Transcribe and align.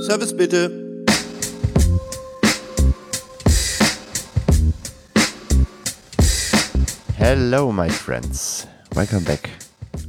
Service 0.00 0.34
bitte. 0.34 0.70
Hello, 7.18 7.70
my 7.70 7.90
friends. 7.90 8.66
Welcome 8.94 9.26
back. 9.26 9.50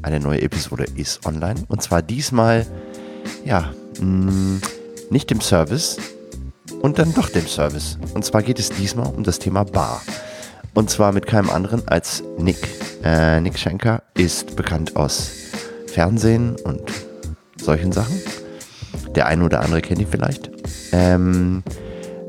Eine 0.01 0.21
neue 0.21 0.41
Episode 0.43 0.85
ist 0.95 1.25
online. 1.25 1.65
Und 1.67 1.83
zwar 1.83 2.01
diesmal, 2.01 2.65
ja, 3.43 3.73
mm, 3.99 4.61
nicht 5.09 5.29
dem 5.29 5.41
Service 5.41 5.97
und 6.81 6.97
dann 6.97 7.13
doch 7.13 7.27
dem 7.27 7.45
Service. 7.45 7.97
Und 8.13 8.23
zwar 8.23 8.43
geht 8.43 8.59
es 8.59 8.69
diesmal 8.69 9.13
um 9.13 9.23
das 9.23 9.39
Thema 9.39 9.65
Bar. 9.65 10.01
Und 10.73 10.89
zwar 10.89 11.11
mit 11.11 11.27
keinem 11.27 11.49
anderen 11.49 11.85
als 11.89 12.23
Nick. 12.37 12.65
Äh, 13.03 13.41
Nick 13.41 13.59
Schenker 13.59 14.03
ist 14.13 14.55
bekannt 14.55 14.95
aus 14.95 15.31
Fernsehen 15.87 16.55
und 16.63 16.81
solchen 17.57 17.91
Sachen. 17.91 18.21
Der 19.15 19.27
eine 19.27 19.43
oder 19.43 19.61
andere 19.61 19.81
kennt 19.81 20.01
ihn 20.01 20.07
vielleicht. 20.09 20.51
Ähm, 20.91 21.63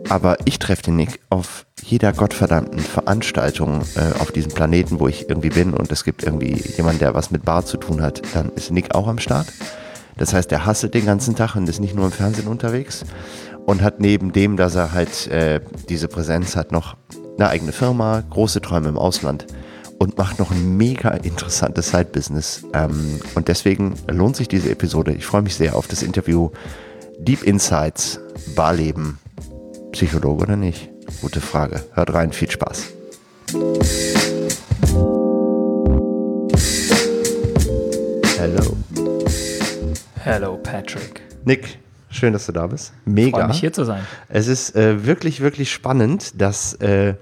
aber 0.09 0.37
ich 0.45 0.59
treffe 0.59 0.83
den 0.83 0.97
Nick 0.97 1.21
auf 1.31 1.67
jeder 1.83 2.13
gottverdammten 2.13 2.79
Veranstaltung 2.79 3.83
äh, 3.97 4.21
auf 4.21 4.33
diesem 4.33 4.53
Planeten, 4.53 5.01
wo 5.01 5.09
ich 5.09 5.29
irgendwie 5.29 5.51
bin 5.51 5.75
und 5.75 5.91
es 5.91 6.05
gibt 6.05 6.23
irgendwie 6.23 6.55
jemanden, 6.77 7.01
der 7.01 7.15
was 7.15 7.31
mit 7.31 7.45
Bar 7.45 7.65
zu 7.65 7.77
tun 7.77 8.03
hat, 8.03 8.23
dann 8.35 8.51
ist 8.55 8.71
Nick 8.71 8.95
auch 8.95 9.09
am 9.09 9.19
Start. 9.19 9.47
Das 10.17 10.35
heißt, 10.35 10.53
er 10.53 10.67
hasselt 10.67 10.95
den 10.95 11.07
ganzen 11.07 11.35
Tag 11.35 11.57
und 11.57 11.69
ist 11.69 11.81
nicht 11.81 11.95
nur 11.95 12.05
im 12.05 12.13
Fernsehen 12.13 12.47
unterwegs 12.47 13.05
und 13.67 13.83
hat 13.83 14.01
neben 14.01 14.33
dem, 14.33 14.57
dass 14.57 14.75
er 14.75 14.93
halt 14.93 15.27
äh, 15.29 15.61
diese 15.89 16.09
Präsenz 16.09 16.57
hat, 16.57 16.73
noch 16.73 16.97
eine 17.39 17.49
eigene 17.49 17.73
Firma, 17.73 18.23
große 18.29 18.61
Träume 18.61 18.89
im 18.89 18.99
Ausland 18.99 19.47
und 20.03 20.19
macht 20.19 20.41
noch 20.41 20.51
ein 20.51 20.77
mega 20.77 21.11
interessantes 21.11 21.91
Side-Business. 21.91 22.65
Ähm, 22.75 23.21
und 23.37 23.47
deswegen 23.47 23.95
lohnt 24.09 24.35
sich 24.35 24.49
diese 24.49 24.69
Episode. 24.69 25.13
Ich 25.13 25.25
freue 25.25 25.43
mich 25.43 25.55
sehr 25.55 25.77
auf 25.77 25.87
das 25.87 26.03
Interview 26.03 26.51
Deep 27.21 27.45
Insights, 27.45 28.19
Barleben. 28.57 29.21
Psychologe 29.93 30.43
oder 30.43 30.57
nicht? 30.57 30.91
Gute 31.21 31.41
Frage. 31.41 31.85
Hört 31.93 32.13
rein, 32.15 32.33
viel 32.33 32.51
Spaß. 32.51 32.89
Hello. 38.39 38.77
Hello, 40.25 40.57
Patrick. 40.65 41.21
Nick, 41.45 41.79
schön, 42.11 42.33
dass 42.33 42.47
du 42.47 42.53
da 42.53 42.67
bist. 42.67 42.93
Mega. 43.05 43.39
Freue 43.39 43.47
mich 43.47 43.61
hier 43.61 43.73
zu 43.73 43.85
sein. 43.85 44.05
Es 44.29 44.49
ist 44.49 44.75
äh, 44.75 45.07
wirklich, 45.07 45.41
wirklich 45.41 45.71
spannend, 45.71 46.41
dass 46.41 46.75
äh, 46.75 47.15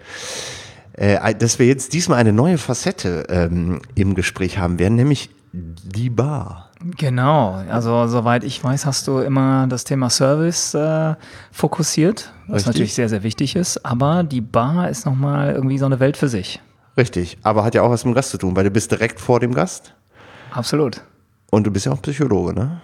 äh, 1.00 1.34
dass 1.34 1.58
wir 1.58 1.66
jetzt 1.66 1.94
diesmal 1.94 2.18
eine 2.18 2.32
neue 2.32 2.58
Facette 2.58 3.26
ähm, 3.30 3.80
im 3.94 4.14
Gespräch 4.14 4.58
haben 4.58 4.78
werden, 4.78 4.96
nämlich 4.96 5.30
die 5.52 6.10
Bar. 6.10 6.70
Genau, 6.98 7.54
also 7.70 8.06
soweit 8.06 8.44
ich 8.44 8.62
weiß, 8.62 8.84
hast 8.84 9.08
du 9.08 9.18
immer 9.18 9.66
das 9.66 9.84
Thema 9.84 10.10
Service 10.10 10.74
äh, 10.74 11.14
fokussiert, 11.52 12.32
was 12.46 12.56
Richtig. 12.56 12.66
natürlich 12.66 12.94
sehr, 12.94 13.08
sehr 13.08 13.22
wichtig 13.22 13.56
ist, 13.56 13.84
aber 13.84 14.22
die 14.24 14.42
Bar 14.42 14.90
ist 14.90 15.06
nochmal 15.06 15.54
irgendwie 15.54 15.78
so 15.78 15.86
eine 15.86 16.00
Welt 16.00 16.18
für 16.18 16.28
sich. 16.28 16.60
Richtig, 16.98 17.38
aber 17.42 17.64
hat 17.64 17.74
ja 17.74 17.82
auch 17.82 17.90
was 17.90 18.04
mit 18.04 18.12
dem 18.12 18.16
Gast 18.16 18.30
zu 18.30 18.38
tun, 18.38 18.54
weil 18.54 18.64
du 18.64 18.70
bist 18.70 18.90
direkt 18.90 19.20
vor 19.20 19.40
dem 19.40 19.54
Gast. 19.54 19.94
Absolut. 20.52 21.00
Und 21.50 21.66
du 21.66 21.70
bist 21.70 21.86
ja 21.86 21.92
auch 21.92 22.02
Psychologe, 22.02 22.52
ne? 22.52 22.82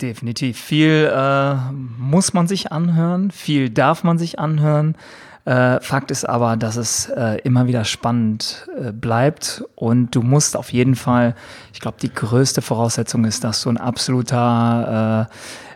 Definitiv. 0.00 0.58
Viel 0.58 1.12
äh, 1.14 1.54
muss 1.98 2.32
man 2.32 2.48
sich 2.48 2.72
anhören, 2.72 3.30
viel 3.30 3.68
darf 3.68 4.04
man 4.04 4.18
sich 4.18 4.38
anhören. 4.38 4.96
Äh, 5.44 5.80
Fakt 5.80 6.12
ist 6.12 6.28
aber, 6.28 6.56
dass 6.56 6.76
es 6.76 7.08
äh, 7.08 7.38
immer 7.42 7.66
wieder 7.66 7.84
spannend 7.84 8.68
äh, 8.78 8.92
bleibt 8.92 9.64
und 9.74 10.14
du 10.14 10.22
musst 10.22 10.56
auf 10.56 10.72
jeden 10.72 10.94
Fall, 10.94 11.34
ich 11.72 11.80
glaube, 11.80 11.96
die 12.00 12.12
größte 12.12 12.62
Voraussetzung 12.62 13.24
ist, 13.24 13.42
dass 13.42 13.62
du 13.62 13.68
ein 13.68 13.76
absoluter 13.76 15.28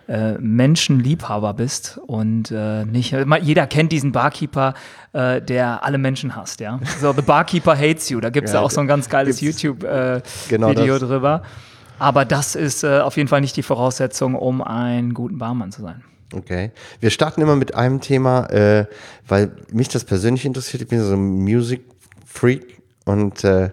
äh, 0.08 0.12
äh, 0.12 0.38
Menschenliebhaber 0.38 1.52
bist 1.54 1.98
und 2.06 2.52
äh, 2.52 2.84
nicht, 2.84 3.16
jeder 3.42 3.66
kennt 3.66 3.90
diesen 3.90 4.12
Barkeeper, 4.12 4.74
der 5.12 5.82
alle 5.82 5.96
Menschen 5.96 6.36
hasst, 6.36 6.60
ja. 6.60 6.78
So, 7.00 7.10
The 7.14 7.22
Barkeeper 7.22 7.74
Hates 7.74 8.10
You, 8.10 8.20
da 8.20 8.28
gibt 8.28 8.48
es 8.48 8.52
ja, 8.52 8.60
auch 8.60 8.70
so 8.70 8.82
ein 8.82 8.86
ganz 8.86 9.08
geiles 9.08 9.40
YouTube-Video 9.40 10.20
genau 10.50 10.74
drüber. 10.74 11.42
Aber 11.98 12.26
das 12.26 12.54
ist 12.54 12.84
auf 12.84 13.16
jeden 13.16 13.26
Fall 13.26 13.40
nicht 13.40 13.56
die 13.56 13.62
Voraussetzung, 13.62 14.34
um 14.34 14.60
ein 14.60 15.14
guten 15.14 15.38
Barmann 15.38 15.72
zu 15.72 15.80
sein. 15.80 16.04
Okay. 16.32 16.72
Wir 17.00 17.10
starten 17.10 17.40
immer 17.40 17.56
mit 17.56 17.74
einem 17.74 18.00
Thema, 18.00 18.46
äh, 18.50 18.86
weil 19.28 19.52
mich 19.72 19.88
das 19.88 20.04
persönlich 20.04 20.44
interessiert. 20.44 20.82
Ich 20.82 20.88
bin 20.88 21.02
so 21.02 21.14
ein 21.14 21.20
Music 21.20 21.82
Freak 22.24 22.82
und 23.04 23.44
äh, 23.44 23.70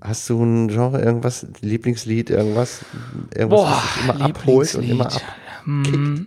hast 0.00 0.28
du 0.28 0.42
ein 0.42 0.68
Genre, 0.68 1.00
irgendwas, 1.00 1.46
Lieblingslied, 1.60 2.30
irgendwas, 2.30 2.84
irgendwas, 3.34 3.60
Boah, 3.60 3.70
was 3.70 3.94
dich 3.94 4.04
immer 4.04 4.24
abholt 4.24 4.74
und 4.74 4.88
immer 4.88 5.06
abkickt? 5.06 5.24
Hm. 5.64 6.26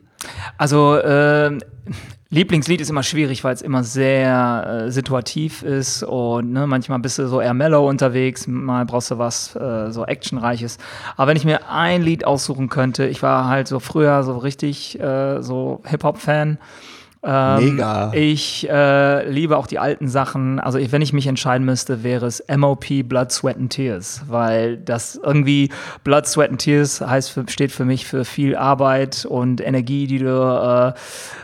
Also 0.57 0.95
äh, 0.95 1.57
Lieblingslied 2.35 2.81
ist 2.81 2.89
immer 2.89 3.01
schwierig, 3.01 3.45
weil 3.45 3.53
es 3.53 3.61
immer 3.61 3.85
sehr 3.85 4.87
äh, 4.87 4.91
situativ 4.91 5.63
ist 5.63 6.03
und 6.03 6.51
ne, 6.51 6.67
manchmal 6.67 6.99
bist 6.99 7.17
du 7.17 7.29
so 7.29 7.39
eher 7.39 7.53
mellow 7.53 7.87
unterwegs, 7.87 8.45
mal 8.45 8.85
brauchst 8.85 9.09
du 9.09 9.17
was 9.17 9.55
äh, 9.55 9.89
so 9.89 10.05
actionreiches. 10.05 10.77
Aber 11.15 11.29
wenn 11.29 11.37
ich 11.37 11.45
mir 11.45 11.69
ein 11.69 12.01
Lied 12.01 12.25
aussuchen 12.25 12.67
könnte, 12.67 13.07
ich 13.07 13.23
war 13.23 13.47
halt 13.47 13.69
so 13.69 13.79
früher 13.79 14.23
so 14.23 14.37
richtig 14.37 14.99
äh, 14.99 15.41
so 15.41 15.81
Hip-Hop-Fan 15.85 16.57
ähm, 17.25 17.71
Mega. 17.71 18.11
Ich 18.13 18.69
äh, 18.69 19.27
liebe 19.27 19.57
auch 19.57 19.65
die 19.65 19.79
alten 19.79 20.07
Sachen. 20.07 20.59
Also 20.59 20.79
wenn 20.91 21.01
ich 21.01 21.11
mich 21.11 21.25
entscheiden 21.25 21.65
müsste, 21.65 22.03
wäre 22.03 22.27
es 22.27 22.43
MOP 22.55 22.85
Blood, 23.03 23.31
Sweat 23.31 23.57
and 23.57 23.71
Tears, 23.71 24.21
weil 24.27 24.77
das 24.77 25.19
irgendwie 25.21 25.71
Blood, 26.03 26.27
Sweat 26.27 26.51
and 26.51 26.61
Tears 26.61 27.01
heißt 27.01 27.31
für, 27.31 27.45
steht 27.49 27.71
für 27.71 27.85
mich 27.85 28.05
für 28.05 28.25
viel 28.25 28.55
Arbeit 28.55 29.25
und 29.25 29.59
Energie, 29.59 30.05
die 30.05 30.19
du 30.19 30.93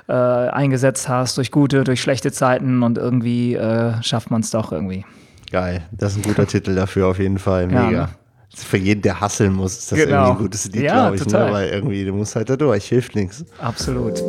äh, 0.08 0.12
äh, 0.12 0.50
eingesetzt 0.50 1.09
hast 1.09 1.38
durch 1.38 1.50
gute, 1.50 1.84
durch 1.84 2.00
schlechte 2.00 2.31
Zeiten 2.31 2.84
und 2.84 3.00
irgendwie 3.00 3.56
äh, 3.56 3.94
schafft 4.03 4.30
man 4.30 4.41
es 4.41 4.52
doch 4.52 4.72
irgendwie. 4.72 5.03
Geil, 5.52 5.84
das 5.91 6.14
ist 6.14 6.20
ein 6.20 6.24
guter 6.24 6.46
Titel 6.46 6.75
dafür 6.75 7.08
auf 7.08 7.18
jeden 7.18 7.40
Fall. 7.40 7.66
Mega. 7.66 7.91
Ja, 7.91 8.02
ne? 8.06 8.09
Für 8.53 8.78
jeden, 8.78 9.02
der 9.02 9.20
hasseln 9.20 9.53
muss, 9.53 9.78
ist 9.78 9.91
das 9.94 10.00
genau. 10.00 10.12
irgendwie 10.12 10.31
ein 10.31 10.38
gutes 10.38 10.66
Lied, 10.66 10.84
ja, 10.84 11.09
glaube 11.09 11.16
ich. 11.16 11.25
Ne? 11.25 11.47
Weil 11.52 11.70
irgendwie, 11.70 12.06
du 12.06 12.14
musst 12.14 12.36
halt 12.36 12.50
da 12.50 12.58
durch, 12.58 12.86
hilft 12.86 13.16
nichts. 13.16 13.46
Absolut. 13.59 14.22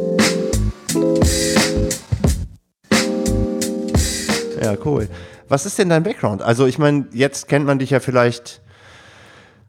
Ja, 4.62 4.76
cool. 4.84 5.08
Was 5.48 5.66
ist 5.66 5.78
denn 5.78 5.88
dein 5.88 6.02
Background? 6.02 6.42
Also 6.42 6.66
ich 6.66 6.78
meine, 6.78 7.06
jetzt 7.12 7.48
kennt 7.48 7.66
man 7.66 7.78
dich 7.78 7.90
ja 7.90 8.00
vielleicht 8.00 8.60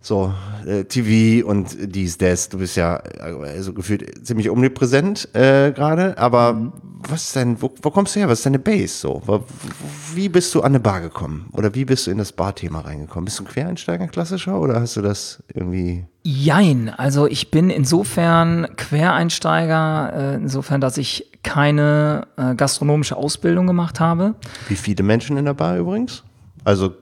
so 0.02 0.34
äh, 0.66 0.84
TV 0.84 1.48
und 1.48 1.78
dies, 1.96 2.18
das. 2.18 2.50
Du 2.50 2.58
bist 2.58 2.76
ja 2.76 2.98
also 2.98 3.74
gefühlt 3.74 4.26
ziemlich 4.26 4.50
omnipräsent 4.50 5.30
äh, 5.34 5.72
gerade. 5.72 6.18
Aber 6.18 6.54
mhm. 6.54 6.74
Was 7.10 7.24
ist 7.24 7.36
denn, 7.36 7.62
wo, 7.62 7.74
wo, 7.82 7.90
kommst 7.90 8.16
du 8.16 8.20
her? 8.20 8.30
Was 8.30 8.40
ist 8.40 8.46
deine 8.46 8.60
Base 8.60 8.94
so? 8.94 9.22
Wie 10.14 10.30
bist 10.30 10.54
du 10.56 10.62
an 10.62 10.68
eine 10.68 10.80
Bar 10.80 11.02
gekommen? 11.02 11.50
Oder 11.54 11.74
wie 11.76 11.86
bist 11.86 12.08
du 12.08 12.12
in 12.12 12.18
das 12.18 12.32
Bar-Thema 12.32 12.82
reingekommen? 12.82 13.26
Bist 13.26 13.40
du 13.40 13.44
ein 13.44 13.48
Quereinsteiger 13.48 14.08
klassischer 14.08 14.60
oder 14.60 14.80
hast 14.80 14.96
du 14.96 15.02
das 15.02 15.44
irgendwie? 15.54 16.06
Jein, 16.24 16.90
also 16.90 17.28
ich 17.28 17.52
bin 17.52 17.70
insofern 17.70 18.68
Quereinsteiger, 18.78 20.14
äh, 20.16 20.36
insofern, 20.36 20.82
dass 20.82 20.98
ich 20.98 21.30
keine 21.44 22.28
äh, 22.38 22.56
gastronomische 22.56 23.18
Ausbildung 23.18 23.68
gemacht 23.68 24.00
habe. 24.00 24.36
Wie 24.70 24.76
viele 24.76 25.04
Menschen 25.04 25.38
in 25.38 25.46
der 25.46 25.54
Bar 25.54 25.78
übrigens? 25.78 26.24
Also 26.64 26.94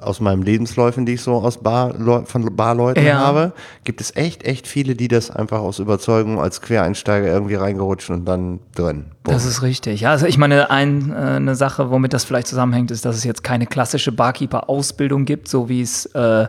aus 0.00 0.20
meinen 0.20 0.42
Lebensläufen, 0.42 1.06
die 1.06 1.14
ich 1.14 1.22
so 1.22 1.34
aus 1.34 1.58
Bar, 1.58 1.94
von 2.26 2.56
Barleuten 2.56 3.04
ja. 3.04 3.18
habe, 3.18 3.52
gibt 3.84 4.00
es 4.00 4.14
echt, 4.16 4.44
echt 4.44 4.66
viele, 4.66 4.94
die 4.94 5.08
das 5.08 5.30
einfach 5.30 5.60
aus 5.60 5.78
Überzeugung 5.78 6.38
als 6.40 6.60
Quereinsteiger 6.60 7.26
irgendwie 7.26 7.54
reingerutschen 7.54 8.16
und 8.16 8.24
dann 8.24 8.60
drin. 8.74 9.13
Das 9.32 9.46
ist 9.46 9.62
richtig. 9.62 10.02
Ja, 10.02 10.10
also 10.10 10.26
ich 10.26 10.36
meine, 10.36 10.70
ein, 10.70 11.10
äh, 11.10 11.14
eine 11.14 11.54
Sache, 11.54 11.90
womit 11.90 12.12
das 12.12 12.24
vielleicht 12.24 12.46
zusammenhängt, 12.46 12.90
ist, 12.90 13.06
dass 13.06 13.16
es 13.16 13.24
jetzt 13.24 13.42
keine 13.42 13.66
klassische 13.66 14.12
Barkeeper-Ausbildung 14.12 15.24
gibt, 15.24 15.48
so 15.48 15.70
wie 15.70 15.80
es 15.80 16.04
äh, 16.14 16.46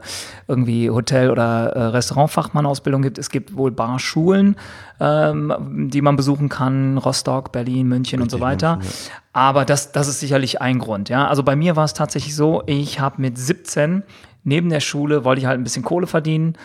irgendwie 0.49 0.89
Hotel- 0.89 1.31
oder 1.31 1.69
äh, 1.69 1.83
Restaurantfachmann-Ausbildung 1.85 3.01
gibt. 3.01 3.17
Es 3.17 3.29
gibt 3.29 3.55
wohl 3.55 3.71
Barschulen, 3.71 4.57
ähm, 4.99 5.89
die 5.89 6.01
man 6.01 6.17
besuchen 6.17 6.49
kann, 6.49 6.97
Rostock, 6.97 7.53
Berlin, 7.53 7.87
München 7.87 8.19
Richtig, 8.19 8.21
und 8.21 8.29
so 8.29 8.39
weiter. 8.41 8.75
München, 8.75 8.91
ja. 9.07 9.21
Aber 9.31 9.63
das, 9.63 9.93
das 9.93 10.09
ist 10.09 10.19
sicherlich 10.19 10.61
ein 10.61 10.79
Grund. 10.79 11.07
Ja, 11.07 11.27
also 11.27 11.43
bei 11.43 11.55
mir 11.55 11.77
war 11.77 11.85
es 11.85 11.93
tatsächlich 11.93 12.35
so, 12.35 12.61
ich 12.65 12.99
habe 12.99 13.21
mit 13.21 13.37
17 13.37 14.03
neben 14.43 14.69
der 14.69 14.79
Schule 14.79 15.25
wollte 15.25 15.41
ich 15.41 15.47
halt 15.47 15.59
ein 15.59 15.63
bisschen 15.63 15.83
Kohle 15.83 16.07
verdienen 16.07 16.55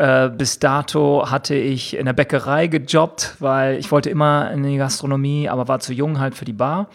äh, 0.00 0.30
bis 0.30 0.58
dato 0.58 1.30
hatte 1.30 1.54
ich 1.54 1.94
in 1.94 2.06
der 2.06 2.14
Bäckerei 2.14 2.68
gejobbt, 2.68 3.36
weil 3.38 3.78
ich 3.78 3.92
wollte 3.92 4.08
immer 4.08 4.50
in 4.50 4.62
die 4.62 4.78
Gastronomie, 4.78 5.50
aber 5.50 5.68
war 5.68 5.80
zu 5.80 5.92
jung 5.92 6.18
halt 6.18 6.34
für 6.34 6.46
die 6.46 6.54
Bar. 6.54 6.88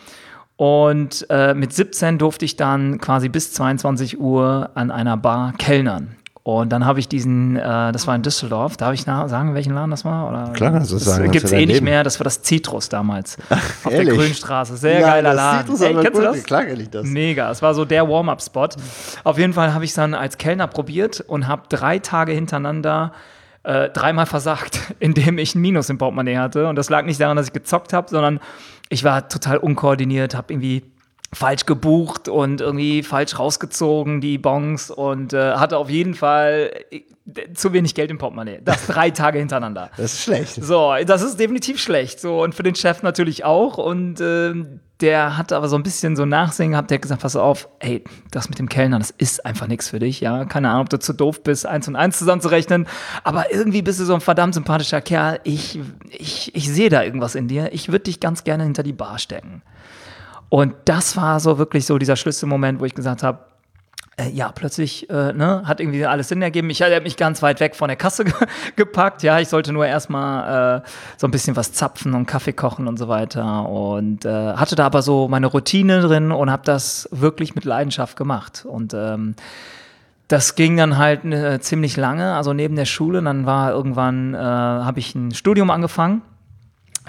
Und 0.58 1.28
äh, 1.30 1.54
mit 1.54 1.72
17 1.72 2.18
durfte 2.18 2.46
ich 2.46 2.56
dann 2.56 3.00
quasi 3.00 3.30
bis 3.30 3.54
22 3.54 4.20
Uhr 4.20 4.72
an 4.74 4.90
einer 4.90 5.18
Bar 5.18 5.54
kellnern. 5.58 6.16
Und 6.48 6.70
dann 6.70 6.86
habe 6.86 7.00
ich 7.00 7.08
diesen, 7.08 7.56
äh, 7.56 7.92
das 7.92 8.06
war 8.06 8.16
in 8.16 8.22
Düsseldorf, 8.22 8.78
darf 8.78 8.94
ich 8.94 9.02
sagen, 9.02 9.56
welchen 9.56 9.74
Laden 9.74 9.90
das 9.90 10.06
war? 10.06 10.30
Oder, 10.30 10.54
Klar, 10.54 10.74
das 10.74 10.90
sagen. 10.90 11.32
Gibt 11.32 11.46
es 11.46 11.52
eh 11.52 11.66
nicht 11.66 11.82
mehr, 11.82 12.04
das 12.04 12.20
war 12.20 12.24
das 12.24 12.44
Citrus 12.44 12.88
damals. 12.88 13.38
Ach, 13.50 13.58
auf 13.84 13.92
ehrlich? 13.92 14.10
der 14.10 14.16
Grünstraße. 14.16 14.78
Sehr 14.78 15.00
ja, 15.00 15.08
geiler 15.08 15.34
Laden. 15.34 15.62
Citrus 15.62 15.82
Ey, 15.82 15.96
kennst 15.96 16.20
du 16.20 16.22
das? 16.22 16.44
Klar 16.44 16.66
kenne 16.66 16.84
ich 16.84 16.90
das. 16.92 17.08
Mega, 17.08 17.50
es 17.50 17.64
war 17.64 17.74
so 17.74 17.84
der 17.84 18.08
Warm-Up-Spot. 18.08 18.70
Auf 19.24 19.40
jeden 19.40 19.54
Fall 19.54 19.74
habe 19.74 19.86
ich 19.86 19.90
es 19.90 19.96
dann 19.96 20.14
als 20.14 20.38
Kellner 20.38 20.68
probiert 20.68 21.20
und 21.20 21.48
habe 21.48 21.64
drei 21.68 21.98
Tage 21.98 22.34
hintereinander 22.34 23.12
äh, 23.64 23.90
dreimal 23.90 24.28
versagt, 24.28 24.80
indem 25.00 25.40
ich 25.40 25.56
ein 25.56 25.62
Minus 25.62 25.90
im 25.90 25.98
Portemonnaie 25.98 26.38
hatte. 26.38 26.68
Und 26.68 26.76
das 26.76 26.92
lag 26.92 27.06
nicht 27.06 27.20
daran, 27.20 27.38
dass 27.38 27.48
ich 27.48 27.54
gezockt 27.54 27.92
habe, 27.92 28.08
sondern 28.08 28.40
ich 28.90 29.04
war 29.04 29.30
total 29.30 29.58
unkoordiniert, 29.58 30.36
habe 30.36 30.54
irgendwie 30.54 30.84
falsch 31.36 31.66
gebucht 31.66 32.30
und 32.30 32.62
irgendwie 32.62 33.04
falsch 33.04 33.38
rausgezogen, 33.38 34.22
die 34.22 34.38
Bons 34.38 34.90
und 34.90 35.34
äh, 35.34 35.56
hatte 35.56 35.78
auf 35.78 35.90
jeden 35.90 36.14
Fall 36.14 36.72
äh, 36.92 37.02
zu 37.54 37.74
wenig 37.74 37.94
Geld 37.94 38.10
im 38.10 38.18
Portemonnaie. 38.18 38.62
Das 38.64 38.88
drei 38.88 39.12
Tage 39.12 39.40
hintereinander. 39.40 39.92
Das 39.98 40.14
ist 40.14 40.24
schlecht. 40.24 40.56
So, 40.56 40.94
das 41.06 41.22
ist 41.22 41.40
definitiv 41.40 41.82
schlecht. 41.82 42.22
So, 42.22 42.42
und 42.42 42.56
für 42.56 42.64
den 42.64 42.76
Chef 42.76 43.04
natürlich 43.04 43.44
auch. 43.44 43.78
Und 43.78 44.22
äh, 44.22 44.54
der 45.02 45.38
hat 45.38 45.52
aber 45.52 45.68
so 45.68 45.76
ein 45.76 45.84
bisschen 45.84 46.16
so 46.16 46.26
Nachsehen 46.26 46.72
gehabt, 46.72 46.90
der 46.90 46.96
hat 46.96 47.02
gesagt, 47.02 47.22
pass 47.22 47.36
auf, 47.36 47.68
ey, 47.80 48.04
das 48.32 48.48
mit 48.48 48.58
dem 48.58 48.70
Kellner, 48.70 48.98
das 48.98 49.12
ist 49.12 49.46
einfach 49.46 49.68
nichts 49.68 49.90
für 49.90 50.00
dich, 50.00 50.22
ja. 50.22 50.46
Keine 50.46 50.70
Ahnung, 50.70 50.84
ob 50.84 50.90
du 50.90 51.00
zu 51.00 51.12
doof 51.12 51.44
bist, 51.44 51.66
eins 51.66 51.90
und 51.90 51.98
eins 51.98 52.18
zusammenzurechnen. 52.18 52.88
Aber 53.26 53.52
irgendwie 53.52 53.82
bist 53.82 54.00
du 54.00 54.06
so 54.06 54.14
ein 54.14 54.22
verdammt 54.22 54.54
sympathischer 54.54 55.02
Kerl. 55.02 55.42
Ich, 55.44 55.80
ich, 56.12 56.56
ich 56.56 56.72
sehe 56.72 56.90
da 56.90 57.04
irgendwas 57.04 57.36
in 57.36 57.50
dir. 57.50 57.74
Ich 57.74 57.90
würde 57.90 58.06
dich 58.06 58.22
ganz 58.22 58.46
gerne 58.46 58.64
hinter 58.64 58.84
die 58.84 58.94
Bar 58.94 59.20
stecken. 59.20 59.64
Und 60.50 60.76
das 60.86 61.18
war 61.18 61.40
so 61.40 61.58
wirklich 61.58 61.86
so 61.86 61.98
dieser 61.98 62.16
Schlüsselmoment, 62.16 62.80
wo 62.80 62.86
ich 62.86 62.96
gesagt 62.96 63.24
habe, 63.24 63.40
äh, 64.18 64.30
ja, 64.30 64.52
plötzlich 64.54 65.10
äh, 65.10 65.34
ne, 65.34 65.64
hat 65.66 65.82
irgendwie 65.82 66.06
alles 66.06 66.30
Sinn 66.30 66.42
ergeben. 66.42 66.70
Ich 66.70 66.82
habe 66.82 67.02
mich 67.02 67.18
ganz 67.18 67.42
weit 67.42 67.60
weg 67.60 67.76
von 67.76 67.90
der 67.90 67.98
Kasse 67.98 68.24
ge 68.26 68.34
gepackt. 68.76 69.24
Ja, 69.24 69.40
ich 69.40 69.50
sollte 69.50 69.74
nur 69.74 69.86
erstmal 69.86 70.80
äh, 70.80 70.90
so 71.18 71.28
ein 71.28 71.32
bisschen 71.32 71.56
was 71.56 71.74
zapfen 71.74 72.14
und 72.14 72.26
Kaffee 72.26 72.54
kochen 72.54 72.88
und 72.88 72.98
so 72.98 73.08
weiter. 73.08 73.68
Und 73.68 74.24
äh, 74.26 74.54
hatte 74.54 74.76
da 74.76 74.86
aber 74.86 75.02
so 75.02 75.28
meine 75.28 75.48
Routine 75.48 76.02
drin 76.02 76.32
und 76.32 76.50
habe 76.50 76.64
das 76.64 77.10
wirklich 77.12 77.56
mit 77.56 77.66
Leidenschaft 77.66 78.16
gemacht. 78.16 78.66
Und 78.66 78.94
ähm, 78.94 79.36
das 80.28 80.56
ging 80.56 80.78
dann 80.78 80.98
halt 80.98 81.26
äh, 81.26 81.60
ziemlich 81.60 81.98
lange, 81.98 82.36
also 82.36 82.54
neben 82.54 82.76
der 82.76 82.86
Schule. 82.86 83.22
Dann 83.22 83.46
war 83.46 83.72
irgendwann, 83.72 84.34
äh, 84.34 84.38
habe 84.38 85.00
ich 85.00 85.14
ein 85.14 85.34
Studium 85.34 85.70
angefangen 85.70 86.22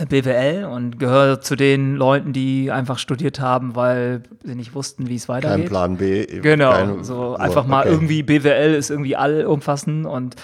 BWL 0.05 0.65
und 0.65 0.99
gehöre 0.99 1.41
zu 1.41 1.57
den 1.57 1.97
Leuten, 1.97 2.33
die 2.33 2.71
einfach 2.71 2.99
studiert 2.99 3.41
haben, 3.41 3.75
weil 3.75 4.23
sie 4.45 4.55
nicht 4.55 4.75
wussten, 4.75 5.09
wie 5.09 5.17
es 5.17 5.29
weitergeht. 5.29 5.61
Kein 5.61 5.69
Plan 5.69 5.97
B. 5.97 6.27
Genau, 6.27 6.73
kein, 6.73 7.05
so 7.05 7.37
einfach 7.37 7.67
mal 7.67 7.83
okay. 7.83 7.93
irgendwie 7.93 8.23
BWL 8.23 8.75
ist 8.75 8.91
irgendwie 8.91 9.17
allumfassend 9.17 10.07
und 10.07 10.37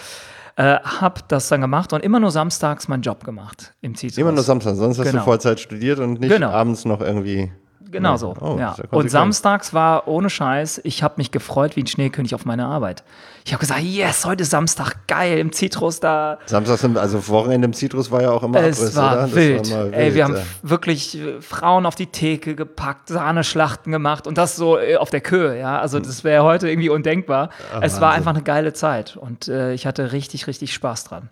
äh, 0.57 0.79
hab 0.79 1.29
das 1.29 1.49
dann 1.49 1.61
gemacht 1.61 1.93
und 1.93 2.03
immer 2.03 2.21
nur 2.21 2.31
samstags 2.31 2.89
meinen 2.89 3.03
Job 3.03 3.25
gemacht 3.25 3.75
im 3.81 3.95
Zitrus. 3.95 4.19
Immer 4.19 4.33
nur 4.33 4.43
samstags, 4.43 4.79
sonst 4.79 4.99
hast 4.99 5.07
genau. 5.07 5.19
du 5.19 5.25
Vollzeit 5.25 5.61
studiert 5.61 5.99
und 5.99 6.21
nicht 6.21 6.33
genau. 6.33 6.51
abends 6.51 6.85
noch 6.85 7.01
irgendwie 7.01 7.51
Genau 7.93 8.17
so. 8.17 8.35
Oh, 8.41 8.57
ja. 8.59 8.75
Und 8.91 9.11
samstags 9.11 9.75
war 9.75 10.09
ohne 10.09 10.31
Scheiß, 10.31 10.81
ich 10.85 11.03
habe 11.03 11.15
mich 11.19 11.31
gefreut 11.31 11.77
wie 11.77 11.83
ein 11.83 11.87
Schneekönig 11.87 12.35
auf 12.35 12.45
meine 12.47 12.67
Arbeit. 12.67 13.05
Ich 13.45 13.53
habe 13.53 13.61
gesagt, 13.61 13.83
yes, 13.83 14.25
heute 14.25 14.43
ist 14.43 14.51
Samstag, 14.51 15.07
geil, 15.07 15.39
im 15.39 15.53
Zitrus 15.53 16.01
da. 16.01 16.39
Samstags, 16.47 16.85
also 16.97 17.29
Wochenende 17.29 17.67
im 17.67 17.73
Zitrus 17.73 18.11
war 18.11 18.23
ja 18.23 18.31
auch 18.31 18.43
immer 18.43 18.61
es 18.61 18.81
Abriss, 18.81 18.97
war 18.97 19.13
oder? 19.13 19.35
Wild. 19.35 19.71
War 19.71 19.85
wild. 19.85 19.95
Ey, 19.95 20.15
wir 20.15 20.25
haben 20.25 20.37
wirklich 20.63 21.19
äh, 21.19 21.41
Frauen 21.43 21.85
auf 21.85 21.95
die 21.95 22.07
Theke 22.07 22.55
gepackt, 22.55 23.09
Sahneschlachten 23.09 23.93
gemacht 23.93 24.27
und 24.27 24.39
das 24.39 24.57
so 24.57 24.79
äh, 24.79 24.97
auf 24.97 25.11
der 25.11 25.21
Köhe, 25.21 25.59
ja. 25.59 25.79
Also 25.79 26.01
das 26.01 26.25
wäre 26.25 26.45
heute 26.45 26.69
irgendwie 26.69 26.89
undenkbar. 26.89 27.51
Ach, 27.75 27.81
es 27.83 28.01
war 28.01 28.13
einfach 28.13 28.33
eine 28.33 28.43
geile 28.43 28.73
Zeit 28.73 29.17
und 29.17 29.49
äh, 29.49 29.75
ich 29.75 29.87
hatte 29.87 30.13
richtig, 30.13 30.47
richtig 30.47 30.73
Spaß 30.73 31.05
dran. 31.05 31.29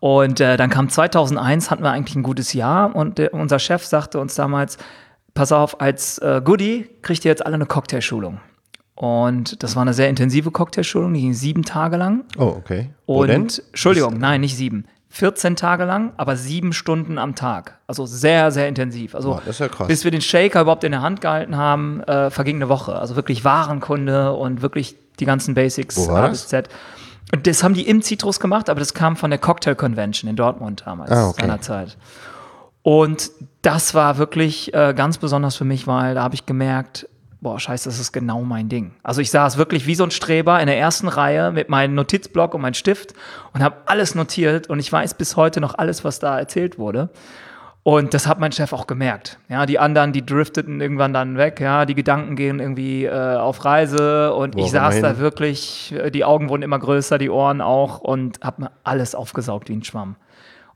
Und 0.00 0.40
äh, 0.40 0.56
dann 0.56 0.70
kam 0.70 0.88
2001, 0.88 1.70
hatten 1.70 1.82
wir 1.82 1.90
eigentlich 1.90 2.16
ein 2.16 2.22
gutes 2.22 2.54
Jahr 2.54 2.96
und 2.96 3.18
der, 3.18 3.34
unser 3.34 3.58
Chef 3.58 3.84
sagte 3.84 4.18
uns 4.18 4.34
damals, 4.34 4.78
pass 5.34 5.52
auf, 5.52 5.80
als 5.80 6.18
äh, 6.18 6.40
Goodie 6.44 6.88
kriegt 7.02 7.24
ihr 7.24 7.30
jetzt 7.30 7.44
alle 7.44 7.54
eine 7.54 7.66
Cocktailschulung. 7.66 8.40
Und 8.94 9.62
das 9.62 9.76
war 9.76 9.82
eine 9.82 9.94
sehr 9.94 10.10
intensive 10.10 10.50
Cocktailschulung, 10.50 11.14
die 11.14 11.22
ging 11.22 11.32
sieben 11.32 11.62
Tage 11.62 11.96
lang. 11.96 12.24
Oh, 12.36 12.54
okay. 12.58 12.90
Wo 13.06 13.22
und, 13.22 13.28
denn? 13.28 13.48
Entschuldigung, 13.70 14.18
nein, 14.18 14.42
nicht 14.42 14.56
sieben. 14.56 14.84
14 15.12 15.56
Tage 15.56 15.84
lang, 15.84 16.12
aber 16.18 16.36
sieben 16.36 16.72
Stunden 16.72 17.18
am 17.18 17.34
Tag. 17.34 17.78
Also 17.88 18.06
sehr, 18.06 18.52
sehr 18.52 18.68
intensiv. 18.68 19.14
Also 19.14 19.34
oh, 19.34 19.40
das 19.44 19.56
ist 19.56 19.58
ja 19.58 19.68
krass. 19.68 19.88
bis 19.88 20.04
wir 20.04 20.10
den 20.12 20.20
Shaker 20.20 20.60
überhaupt 20.60 20.84
in 20.84 20.92
der 20.92 21.02
Hand 21.02 21.20
gehalten 21.20 21.56
haben, 21.56 22.00
äh, 22.02 22.30
verging 22.30 22.56
eine 22.56 22.68
Woche. 22.68 22.94
Also 22.94 23.16
wirklich 23.16 23.44
Warenkunde 23.44 24.34
und 24.34 24.62
wirklich 24.62 24.96
die 25.18 25.24
ganzen 25.24 25.54
Basics 25.54 25.96
Wo 25.96 26.08
war 26.08 26.24
A 26.24 26.28
bis 26.28 26.46
Z. 26.46 26.68
Und 27.32 27.46
das 27.46 27.62
haben 27.62 27.74
die 27.74 27.88
im 27.88 28.02
Citrus 28.02 28.38
gemacht, 28.38 28.70
aber 28.70 28.80
das 28.80 28.94
kam 28.94 29.16
von 29.16 29.30
der 29.30 29.38
Cocktail 29.38 29.74
Convention 29.74 30.28
in 30.28 30.36
Dortmund 30.36 30.82
damals, 30.84 31.10
ah, 31.10 31.28
okay. 31.28 31.42
seinerzeit. 31.42 31.96
Und 32.82 33.30
das 33.62 33.94
war 33.94 34.18
wirklich 34.18 34.72
äh, 34.72 34.94
ganz 34.94 35.18
besonders 35.18 35.56
für 35.56 35.64
mich, 35.64 35.86
weil 35.86 36.14
da 36.14 36.22
habe 36.22 36.34
ich 36.34 36.46
gemerkt, 36.46 37.06
boah, 37.40 37.58
scheiße, 37.58 37.88
das 37.88 37.98
ist 37.98 38.12
genau 38.12 38.42
mein 38.42 38.68
Ding. 38.68 38.92
Also 39.02 39.20
ich 39.20 39.30
saß 39.30 39.56
wirklich 39.56 39.86
wie 39.86 39.94
so 39.94 40.04
ein 40.04 40.10
Streber 40.10 40.60
in 40.60 40.66
der 40.66 40.78
ersten 40.78 41.08
Reihe 41.08 41.52
mit 41.52 41.68
meinem 41.68 41.94
Notizblock 41.94 42.54
und 42.54 42.62
meinem 42.62 42.74
Stift 42.74 43.14
und 43.52 43.62
habe 43.62 43.76
alles 43.86 44.14
notiert 44.14 44.68
und 44.68 44.78
ich 44.78 44.92
weiß 44.92 45.14
bis 45.14 45.36
heute 45.36 45.60
noch 45.60 45.74
alles, 45.76 46.04
was 46.04 46.18
da 46.18 46.38
erzählt 46.38 46.78
wurde. 46.78 47.10
Und 47.82 48.12
das 48.12 48.26
hat 48.26 48.38
mein 48.38 48.52
Chef 48.52 48.74
auch 48.74 48.86
gemerkt. 48.86 49.38
Ja, 49.48 49.64
die 49.64 49.78
anderen, 49.78 50.12
die 50.12 50.24
drifteten 50.24 50.82
irgendwann 50.82 51.14
dann 51.14 51.38
weg. 51.38 51.60
Ja, 51.60 51.86
die 51.86 51.94
Gedanken 51.94 52.36
gehen 52.36 52.60
irgendwie 52.60 53.06
äh, 53.06 53.36
auf 53.36 53.64
Reise 53.64 54.34
und 54.34 54.54
Wo 54.54 54.60
ich 54.60 54.70
saß 54.70 55.00
da 55.00 55.18
wirklich, 55.18 55.94
äh, 55.96 56.10
die 56.10 56.24
Augen 56.26 56.50
wurden 56.50 56.62
immer 56.62 56.78
größer, 56.78 57.16
die 57.16 57.30
Ohren 57.30 57.62
auch 57.62 58.00
und 58.00 58.40
habe 58.42 58.64
mir 58.64 58.70
alles 58.84 59.14
aufgesaugt 59.14 59.70
wie 59.70 59.76
ein 59.76 59.82
Schwamm. 59.82 60.16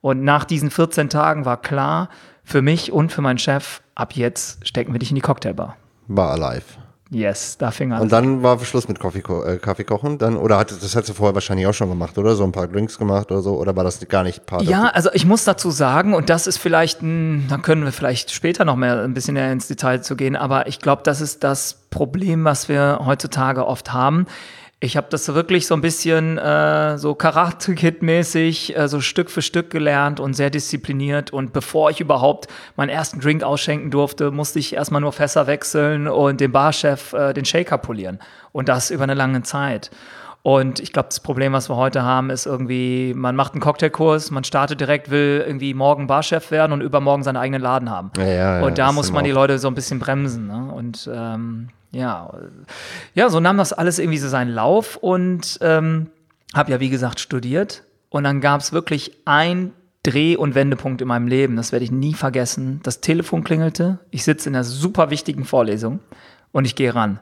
Und 0.05 0.23
nach 0.23 0.45
diesen 0.45 0.71
14 0.71 1.09
Tagen 1.09 1.47
war 1.47 1.57
klar, 1.57 2.11
für 2.43 2.61
mich 2.61 2.93
und 2.93 3.11
für 3.11 3.23
meinen 3.23 3.39
Chef, 3.39 3.81
ab 3.95 4.13
jetzt 4.13 4.69
stecken 4.69 4.93
wir 4.93 4.99
dich 4.99 5.09
in 5.09 5.15
die 5.15 5.23
Cocktailbar. 5.23 5.79
War 6.09 6.33
alive. 6.33 6.65
Yes, 7.09 7.57
da 7.57 7.71
fing 7.71 7.91
an. 7.91 8.03
Und 8.03 8.13
dann 8.13 8.43
war 8.43 8.63
Schluss 8.67 8.87
mit 8.87 9.01
Kaffee, 9.01 9.21
äh, 9.21 9.57
Kaffee 9.57 9.85
kochen? 9.85 10.19
Dann, 10.19 10.37
oder 10.37 10.59
hat, 10.59 10.71
das 10.71 10.95
hättest 10.95 11.09
du 11.09 11.15
vorher 11.15 11.33
wahrscheinlich 11.33 11.67
auch 11.67 11.73
schon 11.73 11.89
gemacht, 11.89 12.19
oder? 12.19 12.35
So 12.35 12.45
ein 12.45 12.53
paar 12.53 12.69
Drinks 12.69 12.99
gemacht 12.99 13.33
oder 13.33 13.41
so? 13.41 13.55
Oder 13.57 13.75
war 13.77 13.85
das 13.85 14.07
gar 14.07 14.25
nicht 14.25 14.45
Part 14.45 14.65
Ja, 14.65 14.89
also 14.89 15.09
ich 15.15 15.25
muss 15.25 15.45
dazu 15.45 15.71
sagen, 15.71 16.13
und 16.13 16.29
das 16.29 16.47
ist 16.47 16.59
vielleicht, 16.59 17.01
ein, 17.01 17.47
da 17.49 17.57
können 17.57 17.83
wir 17.83 17.93
vielleicht 17.93 18.31
später 18.31 18.67
noch 18.67 18.77
mehr 18.77 19.01
ein 19.01 19.15
bisschen 19.15 19.37
ins 19.37 19.69
Detail 19.69 20.03
zu 20.03 20.17
gehen, 20.17 20.37
aber 20.37 20.67
ich 20.67 20.81
glaube, 20.81 21.01
das 21.03 21.23
ist 21.23 21.43
das 21.45 21.79
Problem, 21.89 22.45
was 22.45 22.69
wir 22.69 23.01
heutzutage 23.07 23.67
oft 23.67 23.95
haben. 23.95 24.27
Ich 24.85 24.99
habe 24.99 25.07
das 25.09 25.33
wirklich 25.33 25.67
so 25.67 25.75
ein 25.75 25.81
bisschen 25.81 26.37
äh, 26.37 26.99
so 26.99 27.15
Karate-Kid-mäßig, 27.15 28.77
äh, 28.77 28.87
so 28.87 29.01
Stück 29.01 29.31
für 29.31 29.41
Stück 29.41 29.71
gelernt 29.71 30.21
und 30.21 30.35
sehr 30.35 30.51
diszipliniert. 30.51 31.33
Und 31.33 31.55
bevor 31.55 31.89
ich 31.89 32.03
überhaupt 32.03 32.49
meinen 32.77 32.91
ersten 32.91 33.19
Drink 33.19 33.43
ausschenken 33.43 33.91
durfte, 33.91 34.31
musste 34.31 34.59
ich 34.59 34.75
erstmal 34.75 35.01
nur 35.01 35.15
Fässer 35.15 35.47
wechseln 35.47 36.07
und 36.07 36.39
dem 36.39 36.53
Barchef 36.53 37.15
äh, 37.15 37.33
den 37.33 37.47
Shaker 37.47 37.79
polieren. 37.79 38.19
Und 38.53 38.69
das 38.69 38.91
über 38.91 39.05
eine 39.05 39.15
lange 39.15 39.43
Zeit. 39.43 39.91
Und 40.47 40.79
ich 40.79 40.93
glaube, 40.93 41.09
das 41.09 41.21
Problem, 41.21 41.55
was 41.55 41.71
wir 41.71 41.77
heute 41.77 42.03
haben, 42.03 42.29
ist 42.29 42.45
irgendwie, 42.45 43.15
man 43.17 43.35
macht 43.35 43.55
einen 43.55 43.63
Cocktailkurs, 43.63 44.31
man 44.31 44.45
startet 44.45 44.79
direkt, 44.79 45.11
will 45.11 45.43
irgendwie 45.47 45.73
morgen 45.73 46.07
Barchef 46.07 46.51
werden 46.51 46.73
und 46.73 46.83
übermorgen 46.83 47.23
seinen 47.23 47.39
eigenen 47.39 47.63
Laden 47.63 47.89
haben. 47.89 48.11
Ja, 48.19 48.27
ja, 48.27 48.63
und 48.63 48.77
da 48.77 48.93
muss 48.93 49.11
man 49.11 49.25
die 49.25 49.31
Leute 49.31 49.59
so 49.59 49.69
ein 49.69 49.75
bisschen 49.75 50.01
bremsen. 50.01 50.47
Ne? 50.49 50.71
Und 50.71 51.09
ähm, 51.11 51.71
ja, 51.93 52.31
ja, 53.15 53.31
so 53.31 53.41
nahm 53.41 53.57
das 53.57 53.73
alles 53.73 53.99
irgendwie 53.99 54.19
so 54.19 54.29
seinen 54.29 54.51
Lauf 54.51 54.97
und 54.97 55.59
ähm, 55.63 56.11
habe 56.55 56.73
ja, 56.73 56.79
wie 56.79 56.91
gesagt, 56.91 57.21
studiert. 57.21 57.83
Und 58.11 58.25
dann 58.25 58.43
gab 58.43 58.61
es 58.61 58.71
wirklich 58.75 59.13
ein 59.25 59.73
Dreh- 60.03 60.37
und 60.37 60.55
Wendepunkt 60.55 61.01
in 61.01 61.09
meinem 61.09 61.27
Leben. 61.27 61.57
Das 61.57 61.73
werde 61.73 61.87
ich 61.87 61.91
nie 61.91 62.13
vergessen. 62.13 62.81
Das 62.83 63.01
Telefon 63.01 63.45
klingelte. 63.45 63.99
Ich 64.11 64.25
sitze 64.25 64.51
in 64.51 64.55
einer 64.55 64.65
super 64.65 65.09
wichtigen 65.09 65.47
Vorlesung 65.47 66.01
und 66.53 66.67
ich 66.67 66.77
gehe 66.77 66.95
ran. 66.95 67.19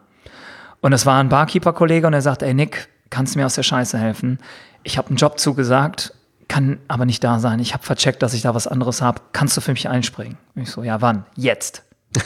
Und 0.81 0.91
das 0.91 1.07
war 1.07 1.21
ein 1.21 1.29
Barkeeper-Kollege 1.29 2.09
und 2.09 2.15
er 2.15 2.21
sagt, 2.23 2.43
ey 2.43 2.53
Nick, 2.53 2.89
kannst 3.13 3.35
du 3.35 3.39
mir 3.39 3.47
aus 3.47 3.55
der 3.55 3.63
Scheiße 3.63 3.97
helfen? 3.97 4.39
Ich 4.83 4.99
habe 4.99 5.09
einen 5.09 5.17
Job 5.17 5.39
zugesagt, 5.39 6.15
kann 6.49 6.79
aber 6.89 7.05
nicht 7.05 7.23
da 7.23 7.39
sein. 7.39 7.61
Ich 7.61 7.75
habe 7.75 7.85
vercheckt, 7.85 8.23
dass 8.23 8.35
ich 8.35 8.43
da 8.43 8.55
was 8.55 8.67
anderes 8.67 9.01
habe. 9.01 9.21
Kannst 9.33 9.57
du 9.57 9.61
für 9.61 9.73
mich 9.73 9.89
einspringen? 9.89 10.39
ich 10.57 10.71
so, 10.71 10.83
ja, 10.83 11.01
wann? 11.01 11.25
Jetzt. 11.37 11.85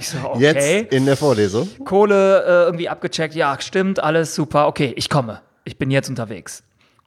Ich 0.00 0.08
so, 0.08 0.18
okay. 0.18 0.80
Jetzt 0.80 0.92
in 0.92 1.06
der 1.06 1.16
Vorlesung. 1.16 1.68
Kohle 1.84 2.44
äh, 2.44 2.64
irgendwie 2.64 2.88
abgecheckt, 2.88 3.34
ja, 3.34 3.56
stimmt, 3.60 4.00
alles 4.02 4.34
super, 4.34 4.66
okay, 4.66 4.92
ich 4.96 5.08
komme. 5.08 5.40
Ich 5.64 5.78
bin 5.78 5.90
jetzt 5.90 6.08
unterwegs. 6.08 6.62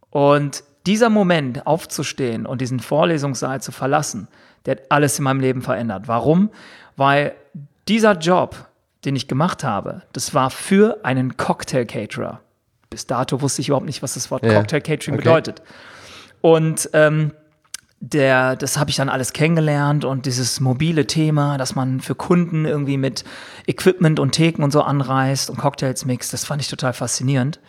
Und 0.10 0.64
dieser 0.86 1.10
Moment, 1.10 1.68
aufzustehen 1.68 2.46
und 2.46 2.62
diesen 2.62 2.80
Vorlesungssaal 2.80 3.62
zu 3.62 3.72
verlassen, 3.72 4.30
der 4.66 4.78
hat 4.78 4.84
alles 4.90 5.18
in 5.20 5.26
meinem 5.26 5.42
Leben 5.42 5.62
verändert. 5.62 6.08
Warum? 6.08 6.50
Weil 6.96 7.36
dieser 7.88 8.18
Job, 8.18 8.70
den 9.06 9.16
ich 9.16 9.28
gemacht 9.28 9.64
habe, 9.64 10.04
das 10.14 10.34
war 10.34 10.50
für 10.50 11.00
einen 11.04 11.38
Cocktail-Caterer. 11.38 12.40
Bis 12.92 13.08
dato 13.08 13.42
wusste 13.42 13.62
ich 13.62 13.70
überhaupt 13.70 13.86
nicht, 13.86 14.04
was 14.04 14.16
das 14.16 14.30
Wort 14.32 14.46
ja. 14.46 14.54
Cocktail-Catering 14.54 15.16
okay. 15.16 15.24
bedeutet. 15.24 15.62
Und 16.42 16.90
ähm, 16.92 17.32
der, 18.02 18.58
das 18.58 18.78
habe 18.78 18.90
ich 18.90 18.98
dann 18.98 19.08
alles 19.08 19.32
kennengelernt 19.32 20.04
und 20.04 20.26
dieses 20.26 20.60
mobile 20.60 21.08
Thema, 21.08 21.58
dass 21.58 21.74
man 21.74 22.02
für 22.02 22.16
Kunden 22.16 22.66
irgendwie 22.66 22.98
mit 22.98 23.24
Equipment 23.66 24.20
und 24.20 24.34
Theken 24.34 24.62
und 24.62 24.72
so 24.72 24.82
anreist 24.82 25.50
und 25.50 25.58
Cocktails 25.58 26.04
mixt, 26.04 26.34
das 26.34 26.44
fand 26.44 26.62
ich 26.62 26.68
total 26.68 26.92
faszinierend. 26.92 27.62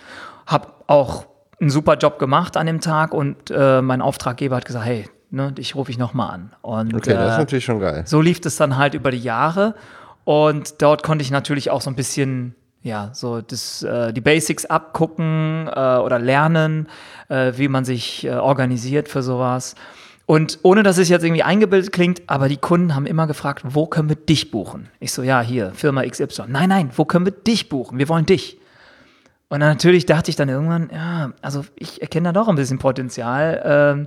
Hab 0.45 0.83
auch 0.89 1.27
einen 1.61 1.71
super 1.71 1.97
Job 1.97 2.19
gemacht 2.19 2.57
an 2.57 2.67
dem 2.67 2.81
Tag 2.81 3.15
und 3.15 3.53
äh, 3.53 3.81
mein 3.81 4.03
Auftraggeber 4.03 4.57
hat 4.57 4.65
gesagt, 4.65 4.87
hey, 4.87 5.09
ne, 5.31 5.53
dich 5.53 5.77
rufe 5.77 5.93
ich 5.93 5.99
nochmal 5.99 6.31
an. 6.31 6.53
Und, 6.63 6.95
okay, 6.95 7.13
das 7.13 7.29
ist 7.29 7.37
äh, 7.37 7.39
natürlich 7.39 7.65
schon 7.65 7.79
geil. 7.79 8.03
So 8.07 8.21
lief 8.21 8.41
es 8.45 8.57
dann 8.57 8.77
halt 8.77 8.95
über 8.95 9.13
die 9.13 9.21
Jahre 9.21 9.77
und 10.25 10.83
dort 10.83 11.05
konnte 11.05 11.23
ich 11.23 11.31
natürlich 11.31 11.71
auch 11.71 11.81
so 11.81 11.91
ein 11.91 11.95
bisschen 11.95 12.57
ja, 12.83 13.11
so 13.13 13.41
das, 13.41 13.83
äh, 13.83 14.13
die 14.13 14.21
Basics 14.21 14.67
abgucken 14.67 15.69
äh, 15.69 15.97
oder 15.97 16.19
lernen, 16.19 16.89
äh, 17.29 17.53
wie 17.57 17.69
man 17.69 17.85
sich 17.85 18.25
äh, 18.25 18.31
organisiert 18.31 19.09
für 19.09 19.23
sowas. 19.23 19.75
Und 20.27 20.61
ohne 20.63 20.83
dass 20.83 20.99
es 20.99 21.09
jetzt 21.09 21.25
irgendwie 21.25 21.43
eingebildet 21.43 21.93
klingt, 21.93 22.23
aber 22.27 22.49
die 22.49 22.57
Kunden 22.57 22.95
haben 22.95 23.07
immer 23.07 23.27
gefragt, 23.27 23.63
wo 23.65 23.87
können 23.87 24.09
wir 24.09 24.17
dich 24.17 24.51
buchen? 24.51 24.89
Ich 25.01 25.13
so, 25.13 25.23
ja, 25.23 25.41
hier, 25.41 25.73
Firma 25.75 26.05
XY. 26.05 26.45
Nein, 26.49 26.69
nein, 26.69 26.91
wo 26.97 27.05
können 27.05 27.27
wir 27.27 27.33
dich 27.33 27.69
buchen? 27.69 27.99
Wir 27.99 28.09
wollen 28.09 28.27
dich. 28.27 28.59
Und 29.49 29.59
natürlich 29.59 30.07
dachte 30.07 30.31
ich 30.31 30.37
dann 30.37 30.49
irgendwann, 30.49 30.89
ja, 30.93 31.33
also 31.43 31.65
ich 31.77 32.01
erkenne 32.01 32.29
da 32.29 32.33
doch 32.33 32.49
ein 32.49 32.55
bisschen 32.55 32.79
Potenzial. 32.79 33.63
Ähm, 33.65 34.07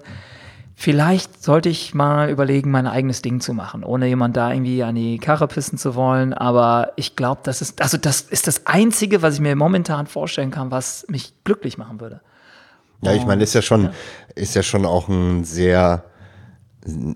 vielleicht 0.76 1.42
sollte 1.44 1.70
ich 1.70 1.94
mal 1.94 2.30
überlegen, 2.30 2.70
mein 2.70 2.86
eigenes 2.86 3.22
Ding 3.22 3.40
zu 3.40 3.54
machen, 3.54 3.84
ohne 3.84 4.08
jemand 4.08 4.38
da 4.38 4.52
irgendwie 4.52 4.84
an 4.84 4.96
die 4.96 5.18
Karre 5.18 5.48
pissen 5.48 5.78
zu 5.78 5.96
wollen. 5.96 6.34
Aber 6.34 6.92
ich 6.98 7.16
glaube, 7.16 7.42
das 7.44 7.62
ist, 7.62 7.82
also 7.82 7.98
das 7.98 8.22
ist 8.22 8.48
das 8.48 8.66
Einzige, 8.66 9.22
was 9.22 9.36
ich 9.36 9.40
mir 9.40 9.56
momentan 9.56 10.06
vorstellen 10.06 10.52
kann, 10.52 10.72
was 10.72 11.06
mich 11.10 11.34
glücklich 11.44 11.78
machen 11.78 12.02
würde. 12.02 12.22
Ja, 13.02 13.14
ich 13.14 13.26
meine, 13.26 13.44
ist 13.44 13.54
ja 13.54 13.62
schon, 13.62 13.90
ist 14.36 14.56
ja 14.56 14.64
schon 14.64 14.86
auch 14.86 15.08
ein 15.08 15.44
sehr, 15.44 16.04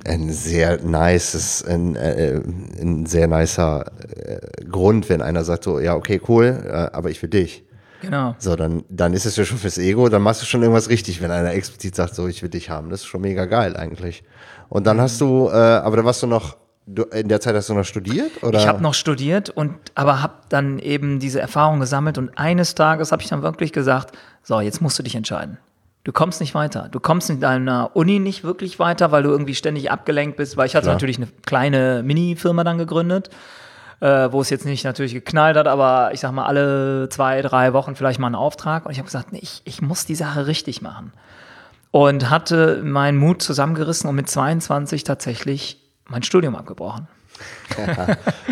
ein 0.06 0.32
sehr 0.32 0.82
nices, 0.82 1.64
ein, 1.64 1.96
äh, 1.96 2.42
ein 2.80 3.06
sehr 3.06 3.28
nicer 3.28 3.86
äh, 4.08 4.66
Grund, 4.66 5.10
wenn 5.10 5.22
einer 5.22 5.44
sagt 5.44 5.64
so, 5.64 5.80
ja, 5.80 5.96
okay, 5.96 6.22
cool, 6.28 6.64
äh, 6.66 6.96
aber 6.96 7.10
ich 7.10 7.22
will 7.22 7.30
dich. 7.30 7.64
Genau. 8.02 8.36
So, 8.40 8.56
dann, 8.56 8.84
dann 8.90 9.14
ist 9.14 9.26
es 9.26 9.36
ja 9.36 9.46
schon 9.46 9.58
fürs 9.58 9.78
Ego, 9.78 10.10
dann 10.10 10.22
machst 10.22 10.42
du 10.42 10.46
schon 10.46 10.62
irgendwas 10.62 10.90
richtig, 10.90 11.22
wenn 11.22 11.32
einer 11.32 11.54
explizit 11.54 11.96
sagt, 11.96 12.16
so, 12.16 12.28
ich 12.28 12.42
will 12.42 12.50
dich 12.50 12.70
haben. 12.70 12.90
Das 12.90 13.02
ist 13.02 13.08
schon 13.08 13.22
mega 13.22 13.46
geil 13.46 13.76
eigentlich. 13.76 14.24
Und 14.70 14.88
dann 14.88 15.02
hast 15.02 15.20
du, 15.20 15.50
äh, 15.50 15.54
aber 15.54 15.98
da 15.98 16.06
warst 16.06 16.24
du 16.24 16.28
noch, 16.28 16.58
du, 16.86 17.04
in 17.04 17.28
der 17.28 17.42
Zeit 17.42 17.56
hast 17.56 17.70
du 17.70 17.74
noch 17.74 17.84
studiert? 17.84 18.44
Oder? 18.44 18.60
Ich 18.60 18.68
habe 18.68 18.82
noch 18.82 18.94
studiert 18.94 19.50
und 19.50 19.76
aber 19.96 20.22
habe 20.22 20.36
dann 20.50 20.80
eben 20.80 21.20
diese 21.20 21.42
Erfahrung 21.42 21.80
gesammelt 21.80 22.18
und 22.18 22.38
eines 22.38 22.76
Tages 22.76 23.12
habe 23.12 23.22
ich 23.22 23.30
dann 23.30 23.42
wirklich 23.42 23.74
gesagt, 23.74 24.18
so, 24.44 24.60
jetzt 24.62 24.82
musst 24.82 24.98
du 25.00 25.04
dich 25.04 25.16
entscheiden. 25.16 25.58
Du 26.06 26.14
kommst 26.14 26.40
nicht 26.40 26.56
weiter. 26.56 26.88
Du 26.90 27.00
kommst 27.00 27.30
in 27.30 27.42
deiner 27.42 27.92
Uni 27.94 28.20
nicht 28.20 28.44
wirklich 28.44 28.80
weiter, 28.80 29.12
weil 29.12 29.24
du 29.24 29.30
irgendwie 29.30 29.54
ständig 29.54 29.92
abgelenkt 29.92 30.38
bist, 30.38 30.56
weil 30.56 30.66
ich 30.66 30.76
hatte 30.76 30.86
Klar. 30.86 30.96
natürlich 30.96 31.18
eine 31.18 31.28
kleine 31.46 32.04
Mini-Firma 32.04 32.64
dann 32.64 32.78
gegründet, 32.78 33.30
äh, 34.02 34.32
wo 34.32 34.42
es 34.42 34.50
jetzt 34.50 34.66
nicht 34.66 34.84
natürlich 34.84 35.14
geknallt 35.14 35.58
hat, 35.58 35.68
aber 35.68 36.12
ich 36.14 36.20
sag 36.20 36.32
mal 36.32 36.46
alle 36.46 37.10
zwei, 37.10 37.42
drei 37.42 37.74
Wochen 37.74 37.96
vielleicht 37.96 38.20
mal 38.20 38.28
einen 38.28 38.36
Auftrag. 38.36 38.86
Und 38.86 38.92
ich 38.92 38.98
habe 38.98 39.06
gesagt, 39.06 39.32
nee, 39.32 39.40
ich, 39.42 39.62
ich 39.66 39.82
muss 39.82 40.06
die 40.06 40.16
Sache 40.16 40.48
richtig 40.48 40.82
machen. 40.82 41.12
Und 41.92 42.30
hatte 42.30 42.82
meinen 42.84 43.18
Mut 43.18 43.42
zusammengerissen 43.42 44.10
und 44.10 44.16
mit 44.16 44.30
22 44.30 45.04
tatsächlich 45.04 45.82
mein 46.08 46.24
Studium 46.24 46.56
abgebrochen. 46.56 47.08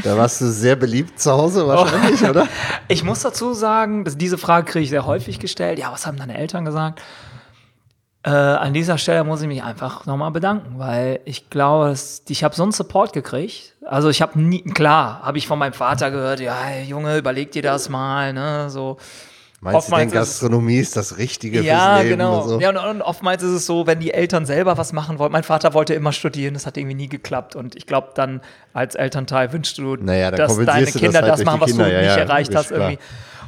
Da 0.03 0.17
warst 0.17 0.41
du 0.41 0.45
sehr 0.45 0.75
beliebt 0.75 1.19
zu 1.19 1.31
Hause 1.31 1.67
wahrscheinlich, 1.67 2.23
oder? 2.23 2.47
Ich 2.87 3.03
muss 3.03 3.21
dazu 3.21 3.53
sagen, 3.53 4.05
dass 4.05 4.17
diese 4.17 4.37
Frage 4.37 4.65
kriege 4.65 4.83
ich 4.83 4.89
sehr 4.89 5.05
häufig 5.05 5.39
gestellt. 5.39 5.79
Ja, 5.79 5.91
was 5.91 6.07
haben 6.07 6.17
deine 6.17 6.37
Eltern 6.37 6.65
gesagt? 6.65 7.01
Äh, 8.27 8.29
an 8.29 8.73
dieser 8.73 8.97
Stelle 8.97 9.23
muss 9.23 9.41
ich 9.41 9.47
mich 9.47 9.63
einfach 9.63 10.05
nochmal 10.05 10.31
bedanken, 10.31 10.79
weil 10.79 11.21
ich 11.23 11.49
glaube, 11.49 11.87
dass 11.89 12.23
ich 12.27 12.43
habe 12.43 12.53
so 12.53 12.63
einen 12.63 12.73
Support 12.73 13.13
gekriegt. 13.13 13.75
Also 13.85 14.09
ich 14.09 14.21
habe 14.21 14.37
nie, 14.37 14.63
klar, 14.63 15.21
habe 15.23 15.37
ich 15.37 15.47
von 15.47 15.57
meinem 15.57 15.71
Vater 15.71 16.11
gehört, 16.11 16.41
ja, 16.41 16.55
Junge, 16.85 17.17
überleg 17.17 17.53
dir 17.53 17.61
das 17.61 17.87
mal, 17.87 18.33
ne, 18.33 18.69
so. 18.69 18.97
Meinst 19.61 19.89
du 19.89 19.95
denn, 19.95 20.11
Gastronomie 20.11 20.77
ist 20.77 20.97
das 20.97 21.17
Richtige 21.17 21.61
Ja, 21.61 21.93
fürs 21.95 22.03
Leben? 22.03 22.17
genau. 22.17 22.41
Und 22.41 22.49
so? 22.49 22.59
Ja, 22.59 22.69
und, 22.69 22.77
und 22.77 23.01
oftmals 23.01 23.41
ist 23.41 23.51
es 23.51 23.65
so, 23.65 23.87
wenn 23.87 23.99
die 23.99 24.13
Eltern 24.13 24.45
selber 24.45 24.77
was 24.77 24.91
machen 24.93 25.17
wollen. 25.19 25.31
Mein 25.31 25.43
Vater 25.43 25.73
wollte 25.73 25.93
immer 25.95 26.11
studieren, 26.11 26.53
das 26.53 26.65
hat 26.67 26.77
irgendwie 26.77 26.95
nie 26.95 27.07
geklappt. 27.07 27.55
Und 27.55 27.75
ich 27.75 27.87
glaube, 27.87 28.09
dann 28.13 28.41
als 28.73 28.93
Elternteil 28.95 29.51
wünschst 29.53 29.77
du, 29.79 29.95
Naja, 29.95 30.29
dass 30.31 30.55
deine 30.57 30.85
du 30.85 30.91
das 30.91 31.01
Kinder 31.01 31.21
halt 31.21 31.31
das, 31.31 31.43
machen, 31.43 31.61
was 31.61 31.69
Kinder. 31.71 31.85
du 31.85 31.91
Ja, 31.93 32.01
nicht 32.01 32.09
ja, 32.09 32.15
erreicht 32.17 32.53
hast 32.53 32.67
klar. 32.67 32.81
irgendwie. 32.81 32.99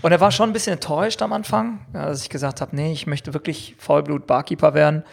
Und 0.01 0.11
er 0.11 0.19
war 0.21 0.31
schon 0.31 0.49
ein 0.49 0.53
bisschen 0.53 0.73
enttäuscht 0.73 1.21
am 1.21 1.33
Anfang, 1.33 1.79
dass 1.93 2.21
ich 2.21 2.29
gesagt 2.29 2.61
habe, 2.61 2.75
nee, 2.75 2.91
ich 2.91 3.07
möchte 3.07 3.33
wirklich 3.33 3.75
Vollblut-Barkeeper 3.79 4.73
werden. 4.73 5.03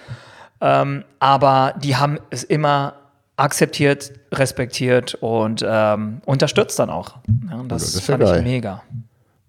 Ähm, 0.61 1.05
aber 1.19 1.75
die 1.83 1.97
haben 1.97 2.19
es 2.31 2.45
immer 2.45 2.95
akzeptiert, 3.37 4.12
respektiert 4.33 5.14
und 5.16 5.64
ähm, 5.66 6.23
unterstützt 6.25 6.78
dann 6.78 6.90
auch. 6.90 7.16
Ja, 7.50 7.57
und 7.57 7.69
das, 7.69 7.83
das 7.83 7.95
ist 7.97 8.09
ja 8.09 8.16
fand 8.16 8.38
ich 8.38 8.43
mega. 8.43 8.83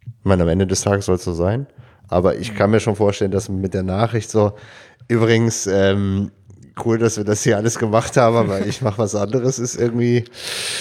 Ich 0.04 0.26
meine, 0.26 0.44
am 0.44 0.50
Ende 0.50 0.68
des 0.68 0.82
Tages 0.82 1.06
soll 1.06 1.16
es 1.16 1.24
so 1.24 1.34
sein. 1.34 1.68
Aber 2.10 2.36
ich 2.36 2.56
kann 2.56 2.72
mir 2.72 2.80
schon 2.80 2.96
vorstellen, 2.96 3.32
dass 3.32 3.50
mit 3.50 3.74
der 3.74 3.84
Nachricht 3.84 4.30
so, 4.30 4.54
übrigens, 5.08 5.68
ähm, 5.68 6.32
cool, 6.86 6.98
dass 6.98 7.18
wir 7.18 7.24
das 7.24 7.44
hier 7.44 7.58
alles 7.58 7.78
gemacht 7.78 8.18
haben, 8.18 8.36
aber 8.36 8.66
ich 8.66 8.82
mache 8.82 8.98
was 8.98 9.16
anderes, 9.16 9.60
ist 9.60 9.76
irgendwie 9.76 10.26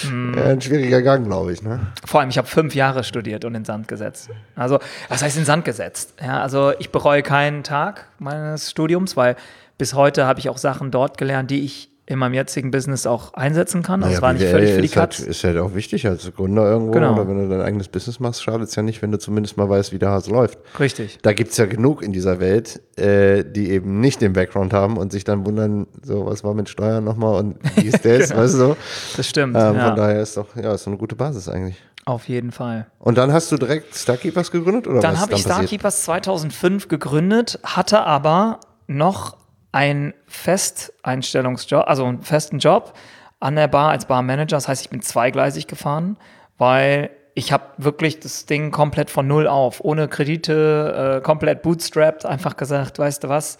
äh, 0.05 0.41
ein 0.41 0.61
schwieriger 0.61 1.01
Gang, 1.01 1.25
glaube 1.25 1.53
ich. 1.53 1.61
Ne? 1.61 1.79
Vor 2.05 2.19
allem, 2.19 2.29
ich 2.29 2.37
habe 2.37 2.47
fünf 2.47 2.75
Jahre 2.75 3.03
studiert 3.03 3.45
und 3.45 3.55
in 3.55 3.65
Sand 3.65 3.87
gesetzt. 3.87 4.29
Also, 4.55 4.79
was 5.09 5.21
heißt 5.21 5.37
in 5.37 5.45
Sand 5.45 5.65
gesetzt? 5.65 6.13
Ja, 6.21 6.41
also 6.41 6.73
ich 6.79 6.91
bereue 6.91 7.23
keinen 7.23 7.63
Tag 7.63 8.07
meines 8.19 8.71
Studiums, 8.71 9.17
weil 9.17 9.35
bis 9.77 9.93
heute 9.93 10.25
habe 10.25 10.39
ich 10.39 10.49
auch 10.49 10.57
Sachen 10.57 10.91
dort 10.91 11.17
gelernt, 11.17 11.51
die 11.51 11.63
ich 11.63 11.89
in 12.09 12.17
meinem 12.19 12.33
jetzigen 12.35 12.71
Business 12.71 13.05
auch 13.05 13.33
einsetzen 13.33 13.83
kann. 13.83 14.01
Also 14.01 14.15
es 14.15 14.21
war 14.21 14.31
nicht 14.31 14.45
völlig 14.47 14.71
für 14.71 14.81
die 14.81 14.87
halt, 14.87 15.11
Katz. 15.11 15.19
ist 15.19 15.43
halt 15.43 15.57
auch 15.57 15.75
wichtig 15.75 16.07
als 16.07 16.31
Gründer 16.33 16.63
irgendwo. 16.63 16.93
Genau. 16.93 17.13
Oder 17.13 17.27
wenn 17.27 17.37
du 17.37 17.49
dein 17.49 17.61
eigenes 17.61 17.89
Business 17.89 18.21
machst, 18.21 18.41
schadet 18.43 18.69
es 18.69 18.75
ja 18.75 18.81
nicht, 18.81 19.01
wenn 19.01 19.11
du 19.11 19.19
zumindest 19.19 19.57
mal 19.57 19.67
weißt, 19.69 19.91
wie 19.91 19.99
der 19.99 20.09
Hase 20.11 20.31
läuft. 20.31 20.57
Richtig. 20.79 21.19
Da 21.21 21.33
gibt 21.33 21.51
es 21.51 21.57
ja 21.57 21.65
genug 21.65 22.01
in 22.01 22.13
dieser 22.13 22.39
Welt, 22.39 22.81
äh, 22.97 23.43
die 23.43 23.71
eben 23.71 23.99
nicht 23.99 24.21
den 24.21 24.31
Background 24.31 24.71
haben 24.73 24.95
und 24.95 25.11
sich 25.11 25.25
dann 25.25 25.45
wundern, 25.45 25.85
so, 26.01 26.25
was 26.25 26.45
war 26.45 26.53
mit 26.53 26.69
Steuern 26.69 27.03
nochmal 27.03 27.35
und 27.39 27.57
wie 27.75 27.87
ist 27.87 28.05
das, 28.05 28.29
Genau. 28.29 28.41
weißt 28.41 28.53
du 28.53 28.57
so. 28.57 28.77
Das 29.17 29.27
stimmt. 29.27 29.57
Ähm, 29.57 29.75
ja, 29.75 29.87
Von 29.87 29.95
daher 29.97 30.21
ist 30.21 30.37
doch, 30.37 30.55
ja, 30.55 30.73
ist 30.73 30.83
so 30.85 30.89
eine 30.89 30.97
gute 30.97 31.17
Basis 31.17 31.49
eigentlich. 31.49 31.75
auf 32.05 32.29
jeden 32.29 32.53
Fall. 32.53 32.87
Und 32.99 33.17
dann 33.17 33.33
hast 33.33 33.51
du 33.51 33.57
direkt 33.57 33.93
Starkeepers 33.93 34.49
gegründet 34.51 34.87
oder 34.87 35.01
Dann 35.01 35.19
habe 35.19 35.33
ich? 35.33 35.41
Starkeepers 35.41 36.03
2005 36.03 36.87
gegründet, 36.87 37.59
hatte 37.63 37.99
aber 37.99 38.61
noch 38.87 39.35
einen 39.71 40.13
Festeinstellungsjob, 40.27 41.87
also 41.87 42.05
einen 42.05 42.21
festen 42.21 42.59
Job 42.59 42.93
an 43.39 43.55
der 43.55 43.67
Bar 43.67 43.91
als 43.91 44.05
Barmanager. 44.05 44.57
Das 44.57 44.67
heißt, 44.67 44.81
ich 44.81 44.89
bin 44.89 45.01
zweigleisig 45.01 45.67
gefahren, 45.67 46.17
weil 46.57 47.11
ich 47.35 47.51
habe 47.51 47.65
wirklich 47.77 48.19
das 48.19 48.47
Ding 48.47 48.71
komplett 48.71 49.11
von 49.11 49.27
null 49.27 49.47
auf, 49.47 49.79
ohne 49.83 50.07
Kredite, 50.07 51.19
äh, 51.19 51.21
komplett 51.21 51.61
bootstrapped, 51.61 52.25
einfach 52.25 52.57
gesagt, 52.57 52.97
weißt 52.97 53.23
du 53.23 53.29
was, 53.29 53.59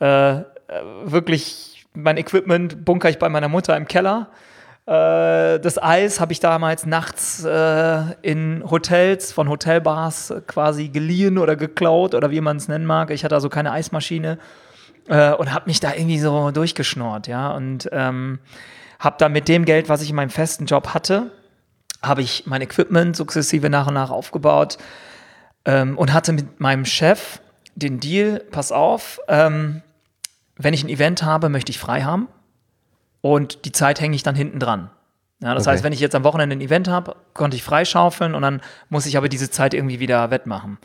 äh, 0.00 0.36
äh, 0.36 0.42
wirklich 1.04 1.86
mein 1.92 2.16
Equipment 2.16 2.84
bunker 2.84 3.10
ich 3.10 3.18
bei 3.18 3.28
meiner 3.28 3.48
Mutter 3.48 3.76
im 3.76 3.86
Keller. 3.88 4.28
Äh, 4.86 5.58
das 5.58 5.82
Eis 5.82 6.20
habe 6.20 6.32
ich 6.32 6.40
damals 6.40 6.86
nachts 6.86 7.44
äh, 7.44 8.02
in 8.22 8.62
Hotels, 8.70 9.32
von 9.32 9.48
Hotelbars 9.48 10.32
quasi 10.46 10.88
geliehen 10.88 11.38
oder 11.38 11.56
geklaut 11.56 12.14
oder 12.14 12.30
wie 12.30 12.40
man 12.40 12.56
es 12.56 12.68
nennen 12.68 12.86
mag. 12.86 13.10
Ich 13.10 13.24
hatte 13.24 13.34
also 13.34 13.48
keine 13.48 13.72
Eismaschine 13.72 14.38
äh, 15.08 15.32
und 15.32 15.52
habe 15.52 15.66
mich 15.66 15.80
da 15.80 15.94
irgendwie 15.94 16.18
so 16.18 16.50
durchgeschnort, 16.50 17.26
ja. 17.26 17.50
Und 17.52 17.88
ähm, 17.92 18.38
habe 18.98 19.16
dann 19.18 19.32
mit 19.32 19.48
dem 19.48 19.64
Geld, 19.64 19.88
was 19.88 20.02
ich 20.02 20.10
in 20.10 20.16
meinem 20.16 20.30
festen 20.30 20.66
Job 20.66 20.94
hatte, 20.94 21.30
habe 22.02 22.22
ich 22.22 22.44
mein 22.46 22.62
Equipment 22.62 23.16
sukzessive 23.16 23.68
nach 23.70 23.86
und 23.86 23.94
nach 23.94 24.10
aufgebaut 24.10 24.78
ähm, 25.64 25.98
und 25.98 26.12
hatte 26.12 26.32
mit 26.32 26.60
meinem 26.60 26.84
Chef 26.84 27.40
den 27.74 28.00
Deal, 28.00 28.40
pass 28.50 28.72
auf, 28.72 29.20
ähm, 29.28 29.82
wenn 30.56 30.74
ich 30.74 30.82
ein 30.84 30.88
Event 30.88 31.22
habe, 31.22 31.48
möchte 31.48 31.70
ich 31.70 31.78
frei 31.78 32.02
haben 32.02 32.28
und 33.20 33.64
die 33.64 33.72
Zeit 33.72 34.00
hänge 34.00 34.14
ich 34.16 34.22
dann 34.22 34.34
hinten 34.34 34.58
dran. 34.58 34.90
Ja, 35.42 35.54
das 35.54 35.64
Okay. 35.64 35.72
heißt, 35.74 35.84
wenn 35.84 35.92
ich 35.94 36.00
jetzt 36.00 36.14
am 36.14 36.24
Wochenende 36.24 36.56
ein 36.56 36.60
Event 36.60 36.88
habe, 36.88 37.16
konnte 37.32 37.56
ich 37.56 37.62
freischaufeln 37.62 38.34
und 38.34 38.42
dann 38.42 38.60
muss 38.90 39.06
ich 39.06 39.16
aber 39.16 39.28
diese 39.30 39.50
Zeit 39.50 39.72
irgendwie 39.72 40.00
wieder 40.00 40.30
wettmachen. 40.30 40.78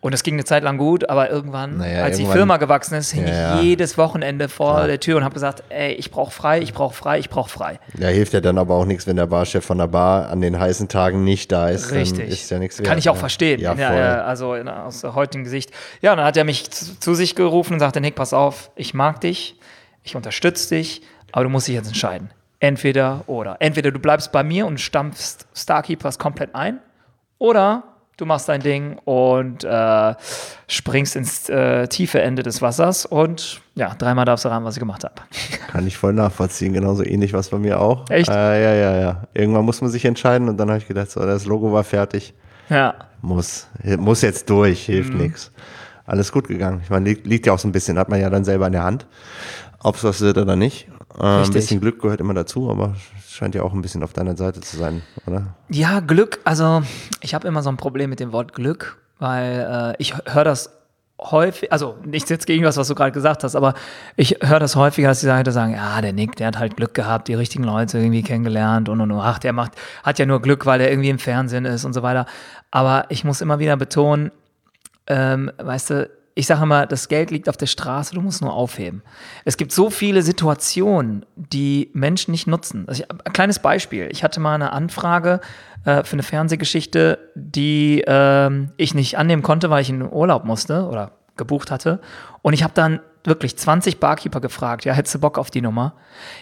Und 0.00 0.12
es 0.12 0.22
ging 0.22 0.34
eine 0.34 0.44
Zeit 0.44 0.62
lang 0.62 0.78
gut, 0.78 1.10
aber 1.10 1.28
irgendwann, 1.28 1.78
Naja, 1.78 2.04
als 2.04 2.16
die 2.18 2.22
irgendwann- 2.22 2.36
Firma 2.38 2.56
gewachsen 2.58 2.94
ist, 2.94 3.10
hing 3.10 3.26
Ja, 3.26 3.34
ja. 3.34 3.56
ich 3.56 3.62
jedes 3.64 3.98
Wochenende 3.98 4.48
vor 4.48 4.74
Klar. 4.74 4.86
der 4.86 5.00
Tür 5.00 5.16
und 5.16 5.24
habe 5.24 5.34
gesagt, 5.34 5.64
ey, 5.70 5.92
ich 5.94 6.12
brauche 6.12 6.30
frei, 6.30 6.60
ich 6.60 6.72
brauche 6.72 6.94
frei, 6.94 7.18
ich 7.18 7.28
brauche 7.28 7.50
frei. 7.50 7.80
Ja, 7.98 8.06
hilft 8.06 8.32
ja 8.32 8.40
dann 8.40 8.58
aber 8.58 8.74
auch 8.76 8.84
nichts, 8.84 9.08
wenn 9.08 9.16
der 9.16 9.26
Barchef 9.26 9.64
von 9.64 9.78
der 9.78 9.88
Bar 9.88 10.28
an 10.30 10.40
den 10.40 10.56
heißen 10.60 10.86
Tagen 10.86 11.24
nicht 11.24 11.50
da 11.50 11.68
ist. 11.68 11.90
Richtig. 11.90 12.28
ist 12.28 12.48
ja 12.48 12.60
nichts 12.60 12.76
Kann 12.76 12.86
wert, 12.86 12.98
ich 13.00 13.08
auch 13.10 13.16
verstehen. 13.16 13.58
Ja, 13.60 13.74
Ja, 13.74 13.88
voll. 13.88 13.98
ja, 13.98 14.22
also 14.24 14.54
in, 14.54 14.68
aus 14.68 15.02
heutigen 15.02 15.46
Sicht. 15.46 15.72
Ja, 16.00 16.12
und 16.12 16.18
dann 16.18 16.26
hat 16.26 16.36
er 16.36 16.44
mich 16.44 16.70
zu, 16.70 17.00
zu 17.00 17.14
sich 17.14 17.34
gerufen 17.34 17.72
und 17.72 17.80
sagte, 17.80 18.00
Nick, 18.00 18.14
pass 18.14 18.32
auf, 18.32 18.70
ich 18.76 18.94
mag 18.94 19.20
dich, 19.20 19.58
ich 20.04 20.14
unterstütze 20.14 20.76
dich, 20.76 21.02
aber 21.32 21.42
du 21.42 21.50
musst 21.50 21.66
dich 21.66 21.74
jetzt 21.74 21.88
entscheiden. 21.88 22.30
Entweder 22.60 23.24
oder. 23.26 23.56
Entweder 23.58 23.90
du 23.90 23.98
bleibst 23.98 24.30
bei 24.30 24.44
mir 24.44 24.64
und 24.66 24.80
stampfst 24.80 25.46
Starkeepers 25.56 26.20
komplett 26.20 26.54
ein 26.54 26.78
oder 27.38 27.82
du 28.18 28.26
machst 28.26 28.48
dein 28.50 28.60
Ding 28.60 28.98
und 29.06 29.64
äh, 29.64 30.14
springst 30.66 31.16
ins 31.16 31.48
äh, 31.48 31.88
tiefe 31.88 32.20
Ende 32.20 32.42
des 32.42 32.60
Wassers 32.60 33.06
und 33.06 33.62
ja, 33.74 33.94
dreimal 33.96 34.26
darfst 34.26 34.44
du 34.44 34.50
raten, 34.50 34.64
was 34.66 34.74
ich 34.76 34.80
gemacht 34.80 35.04
habe. 35.04 35.14
Kann 35.68 35.86
ich 35.86 35.96
voll 35.96 36.12
nachvollziehen, 36.12 36.74
genauso 36.74 37.02
ähnlich 37.04 37.32
was 37.32 37.48
bei 37.48 37.58
mir 37.58 37.80
auch. 37.80 38.10
Echt? 38.10 38.28
Äh, 38.28 38.32
ja, 38.62 38.74
ja, 38.74 39.00
ja. 39.00 39.22
Irgendwann 39.32 39.64
muss 39.64 39.80
man 39.80 39.90
sich 39.90 40.04
entscheiden 40.04 40.48
und 40.50 40.58
dann 40.58 40.68
habe 40.68 40.78
ich 40.78 40.86
gedacht, 40.88 41.10
so, 41.10 41.20
das 41.24 41.46
Logo 41.46 41.72
war 41.72 41.84
fertig. 41.84 42.34
Ja, 42.68 42.94
Muss, 43.22 43.66
muss 43.96 44.20
jetzt 44.20 44.50
durch, 44.50 44.84
hilft 44.84 45.14
Mhm. 45.14 45.20
nichts. 45.20 45.50
Alles 46.04 46.30
gut 46.32 46.48
gegangen. 46.48 46.80
Ich 46.84 46.90
meine, 46.90 47.04
liegt, 47.08 47.26
liegt 47.26 47.46
ja 47.46 47.52
auch 47.52 47.58
so 47.58 47.66
ein 47.68 47.72
bisschen, 47.72 47.98
hat 47.98 48.08
man 48.10 48.20
ja 48.20 48.28
dann 48.30 48.44
selber 48.44 48.66
in 48.66 48.72
der 48.72 48.84
Hand, 48.84 49.06
ob 49.82 49.96
es 49.96 50.04
was 50.04 50.20
wird 50.20 50.38
oder 50.38 50.56
nicht. 50.56 50.88
Äh, 51.18 51.24
ein 51.44 51.50
bisschen 51.50 51.80
Glück 51.80 52.00
gehört 52.00 52.20
immer 52.20 52.34
dazu, 52.34 52.70
aber 52.70 52.94
es 53.17 53.17
scheint 53.38 53.54
ja 53.54 53.62
auch 53.62 53.72
ein 53.72 53.82
bisschen 53.82 54.02
auf 54.02 54.12
deiner 54.12 54.36
Seite 54.36 54.60
zu 54.60 54.76
sein, 54.76 55.02
oder? 55.26 55.54
Ja, 55.68 56.00
Glück, 56.00 56.40
also 56.44 56.82
ich 57.20 57.34
habe 57.34 57.46
immer 57.46 57.62
so 57.62 57.70
ein 57.70 57.76
Problem 57.76 58.10
mit 58.10 58.18
dem 58.18 58.32
Wort 58.32 58.52
Glück, 58.52 58.98
weil 59.20 59.94
äh, 59.94 60.02
ich 60.02 60.14
höre 60.26 60.44
das 60.44 60.70
häufig, 61.20 61.72
also 61.72 61.96
nichts 62.04 62.30
jetzt 62.30 62.46
gegen 62.46 62.64
was, 62.64 62.76
was 62.76 62.88
du 62.88 62.94
gerade 62.96 63.12
gesagt 63.12 63.44
hast, 63.44 63.54
aber 63.54 63.74
ich 64.16 64.38
höre 64.42 64.58
das 64.58 64.74
häufiger, 64.74 65.08
dass 65.08 65.20
die 65.20 65.26
Leute 65.26 65.52
sagen, 65.52 65.74
ja, 65.74 66.00
der 66.00 66.12
Nick, 66.12 66.34
der 66.36 66.48
hat 66.48 66.58
halt 66.58 66.76
Glück 66.76 66.94
gehabt, 66.94 67.28
die 67.28 67.34
richtigen 67.34 67.64
Leute 67.64 67.98
irgendwie 67.98 68.22
kennengelernt 68.22 68.88
und 68.88 69.00
und 69.00 69.10
und. 69.12 69.20
Ach, 69.20 69.38
der 69.38 69.52
macht, 69.52 69.72
hat 70.02 70.18
ja 70.18 70.26
nur 70.26 70.42
Glück, 70.42 70.66
weil 70.66 70.80
er 70.80 70.90
irgendwie 70.90 71.10
im 71.10 71.18
Fernsehen 71.18 71.64
ist 71.64 71.84
und 71.84 71.92
so 71.92 72.02
weiter. 72.02 72.26
Aber 72.70 73.06
ich 73.08 73.24
muss 73.24 73.40
immer 73.40 73.60
wieder 73.60 73.76
betonen, 73.76 74.32
ähm, 75.06 75.50
weißt 75.58 75.90
du, 75.90 76.10
ich 76.38 76.46
sage 76.46 76.62
immer, 76.62 76.86
das 76.86 77.08
Geld 77.08 77.32
liegt 77.32 77.48
auf 77.48 77.56
der 77.56 77.66
Straße, 77.66 78.14
du 78.14 78.20
musst 78.20 78.42
nur 78.42 78.52
aufheben. 78.52 79.02
Es 79.44 79.56
gibt 79.56 79.72
so 79.72 79.90
viele 79.90 80.22
Situationen, 80.22 81.26
die 81.34 81.90
Menschen 81.94 82.30
nicht 82.30 82.46
nutzen. 82.46 82.84
Also 82.86 83.02
ich, 83.02 83.10
ein 83.10 83.32
kleines 83.32 83.58
Beispiel. 83.58 84.08
Ich 84.12 84.22
hatte 84.22 84.38
mal 84.38 84.54
eine 84.54 84.70
Anfrage 84.70 85.40
äh, 85.84 86.04
für 86.04 86.12
eine 86.12 86.22
Fernsehgeschichte, 86.22 87.18
die 87.34 88.04
ähm, 88.06 88.70
ich 88.76 88.94
nicht 88.94 89.18
annehmen 89.18 89.42
konnte, 89.42 89.68
weil 89.68 89.82
ich 89.82 89.90
in 89.90 90.00
Urlaub 90.00 90.44
musste 90.44 90.86
oder 90.86 91.10
gebucht 91.36 91.72
hatte. 91.72 92.00
Und 92.40 92.52
ich 92.52 92.62
habe 92.62 92.72
dann 92.72 93.00
wirklich 93.24 93.58
20 93.58 93.98
Barkeeper 93.98 94.40
gefragt, 94.40 94.84
ja, 94.84 94.92
hättest 94.92 95.16
du 95.16 95.18
Bock 95.18 95.38
auf 95.38 95.50
die 95.50 95.60
Nummer? 95.60 95.94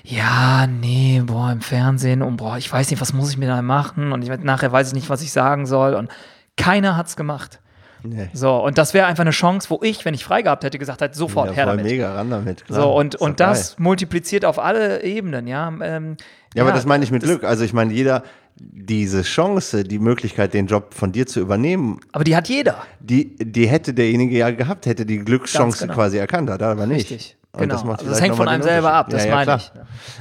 Ja, 0.04 0.66
nee, 0.66 1.22
boah, 1.24 1.50
im 1.50 1.62
Fernsehen 1.62 2.20
und 2.20 2.36
boah, 2.36 2.58
ich 2.58 2.70
weiß 2.70 2.90
nicht, 2.90 3.00
was 3.00 3.14
muss 3.14 3.30
ich 3.30 3.38
mir 3.38 3.48
da 3.48 3.62
machen 3.62 4.12
und 4.12 4.20
ich, 4.20 4.28
nachher 4.42 4.72
weiß 4.72 4.88
ich 4.88 4.94
nicht, 4.94 5.08
was 5.08 5.22
ich 5.22 5.32
sagen 5.32 5.64
soll 5.64 5.94
und 5.94 6.10
keiner 6.58 6.98
hat's 6.98 7.16
gemacht. 7.16 7.60
Nee. 8.08 8.28
So, 8.32 8.54
und 8.64 8.78
das 8.78 8.94
wäre 8.94 9.06
einfach 9.06 9.22
eine 9.22 9.30
Chance, 9.30 9.68
wo 9.70 9.80
ich, 9.82 10.04
wenn 10.04 10.14
ich 10.14 10.25
frei 10.25 10.42
gehabt 10.42 10.64
hätte, 10.64 10.78
gesagt 10.78 11.00
hätte, 11.00 11.16
sofort 11.16 11.48
ja, 11.50 11.54
her 11.54 11.66
damit. 11.66 11.84
mega 11.84 12.14
ran 12.14 12.30
damit. 12.30 12.64
Klar. 12.66 12.82
So, 12.82 12.94
und, 12.96 13.14
doch 13.14 13.20
und 13.20 13.40
das 13.40 13.76
geil. 13.76 13.84
multipliziert 13.84 14.44
auf 14.44 14.58
alle 14.58 15.02
Ebenen, 15.02 15.46
ja. 15.46 15.72
Ähm, 15.82 16.16
Ja, 16.54 16.62
aber 16.62 16.72
das 16.72 16.86
meine 16.86 17.04
ich 17.04 17.10
mit 17.10 17.22
Glück. 17.22 17.44
Also 17.44 17.64
ich 17.64 17.72
meine, 17.72 17.92
jeder, 17.92 18.22
diese 18.56 19.22
Chance, 19.22 19.84
die 19.84 19.98
Möglichkeit, 19.98 20.54
den 20.54 20.66
Job 20.66 20.94
von 20.94 21.12
dir 21.12 21.26
zu 21.26 21.40
übernehmen, 21.40 22.00
Aber 22.12 22.25
die 22.25 22.34
hat 22.36 22.48
jeder. 22.48 22.76
die, 23.00 23.36
die 23.36 23.66
hätte 23.68 23.92
derjenige 23.92 24.36
ja 24.38 24.50
gehabt, 24.50 24.86
hätte 24.86 25.04
die 25.04 25.18
Glückschance 25.18 25.80
genau. 25.80 25.94
quasi 25.94 26.16
erkannt, 26.18 26.48
hat 26.48 26.62
er 26.62 26.68
aber 26.68 26.86
nicht. 26.86 27.10
Richtig. 27.10 27.36
Und 27.52 27.62
Genau. 27.62 27.75
das, 27.75 27.84
macht 27.84 27.98
Also 28.00 28.10
das 28.10 28.20
hängt 28.20 28.36
von 28.36 28.48
einem 28.48 28.62
selber 28.62 28.92
ab, 28.92 29.08
das 29.08 29.22
ja, 29.25 29.30
ja, 29.30 29.34
meine 29.34 29.44
klar. 29.46 29.58
ich. 29.58 29.72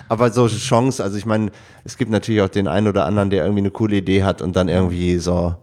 Aber 0.08 0.32
solche 0.32 0.58
Chance, 0.58 1.04
also 1.04 1.18
ich 1.18 1.26
meine, 1.26 1.52
es 1.84 1.98
gibt 1.98 2.10
natürlich 2.10 2.42
auch 2.42 2.48
den 2.50 2.68
einen 2.70 2.88
oder 2.88 3.04
anderen, 3.06 3.30
der 3.30 3.44
irgendwie 3.44 3.60
eine 3.60 3.72
coole 3.72 3.98
Idee 3.98 4.24
hat 4.24 4.42
und 4.42 4.56
dann 4.56 4.70
irgendwie 4.70 5.18
so 5.18 5.56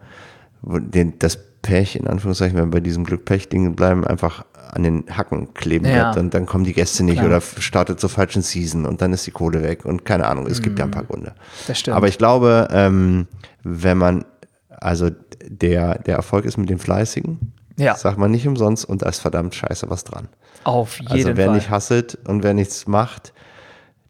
den, 0.63 1.19
das 1.19 1.39
Pech, 1.63 1.97
in 1.97 2.07
Anführungszeichen, 2.09 2.57
wenn 2.59 2.67
wir 2.67 2.71
bei 2.73 2.81
diesem 2.81 3.05
Glück-Pech-Ding 3.05 3.75
bleiben, 3.75 4.05
einfach 4.07 4.45
an 4.73 4.83
den 4.83 5.05
Hacken 5.11 5.55
kleben 5.55 5.87
Ja. 5.87 6.07
wird 6.15 6.17
und 6.19 6.35
dann 6.35 6.47
kommen 6.47 6.65
die 6.65 6.73
Gäste 6.73 7.05
nicht 7.05 7.17
Klar. 7.19 7.27
oder 7.29 7.41
startet 7.41 8.01
zur 8.01 8.11
falschen 8.11 8.43
Season 8.43 8.87
und 8.87 9.01
dann 9.03 9.13
ist 9.13 9.27
die 9.27 9.31
Kohle 9.31 9.63
weg 9.63 9.85
und 9.85 10.05
keine 10.05 10.27
Ahnung, 10.27 10.47
es 10.47 10.63
gibt 10.63 10.79
ja 10.79 10.85
ein 10.87 10.91
paar 10.91 11.05
Gründe. 11.05 11.31
Mhm. 11.31 11.41
Das 11.69 11.79
stimmt. 11.79 11.97
Aber 11.97 12.09
ich 12.09 12.19
glaube, 12.19 12.69
ähm, 12.73 13.27
wenn 13.63 13.99
man, 13.99 14.25
also 14.71 15.11
der, 15.47 15.99
der 15.99 16.17
Erfolg 16.17 16.45
ist 16.47 16.57
mit 16.57 16.71
den 16.71 16.79
Fleißigen, 16.79 17.53
Ja. 17.77 17.95
sagt 17.97 18.19
man 18.19 18.31
nicht 18.31 18.47
umsonst 18.49 18.85
und 18.87 19.03
da 19.03 19.09
ist 19.09 19.21
verdammt 19.21 19.55
scheiße 19.55 19.89
was 19.91 20.05
dran. 20.05 20.29
Auf 20.65 20.99
jeden 21.01 21.13
Also 21.13 21.37
wer 21.37 21.47
Fall. 21.47 21.55
nicht 21.57 21.71
hasselt 21.71 22.19
und 22.27 22.43
wer 22.43 22.55
nichts 22.55 22.87
macht, 22.87 23.33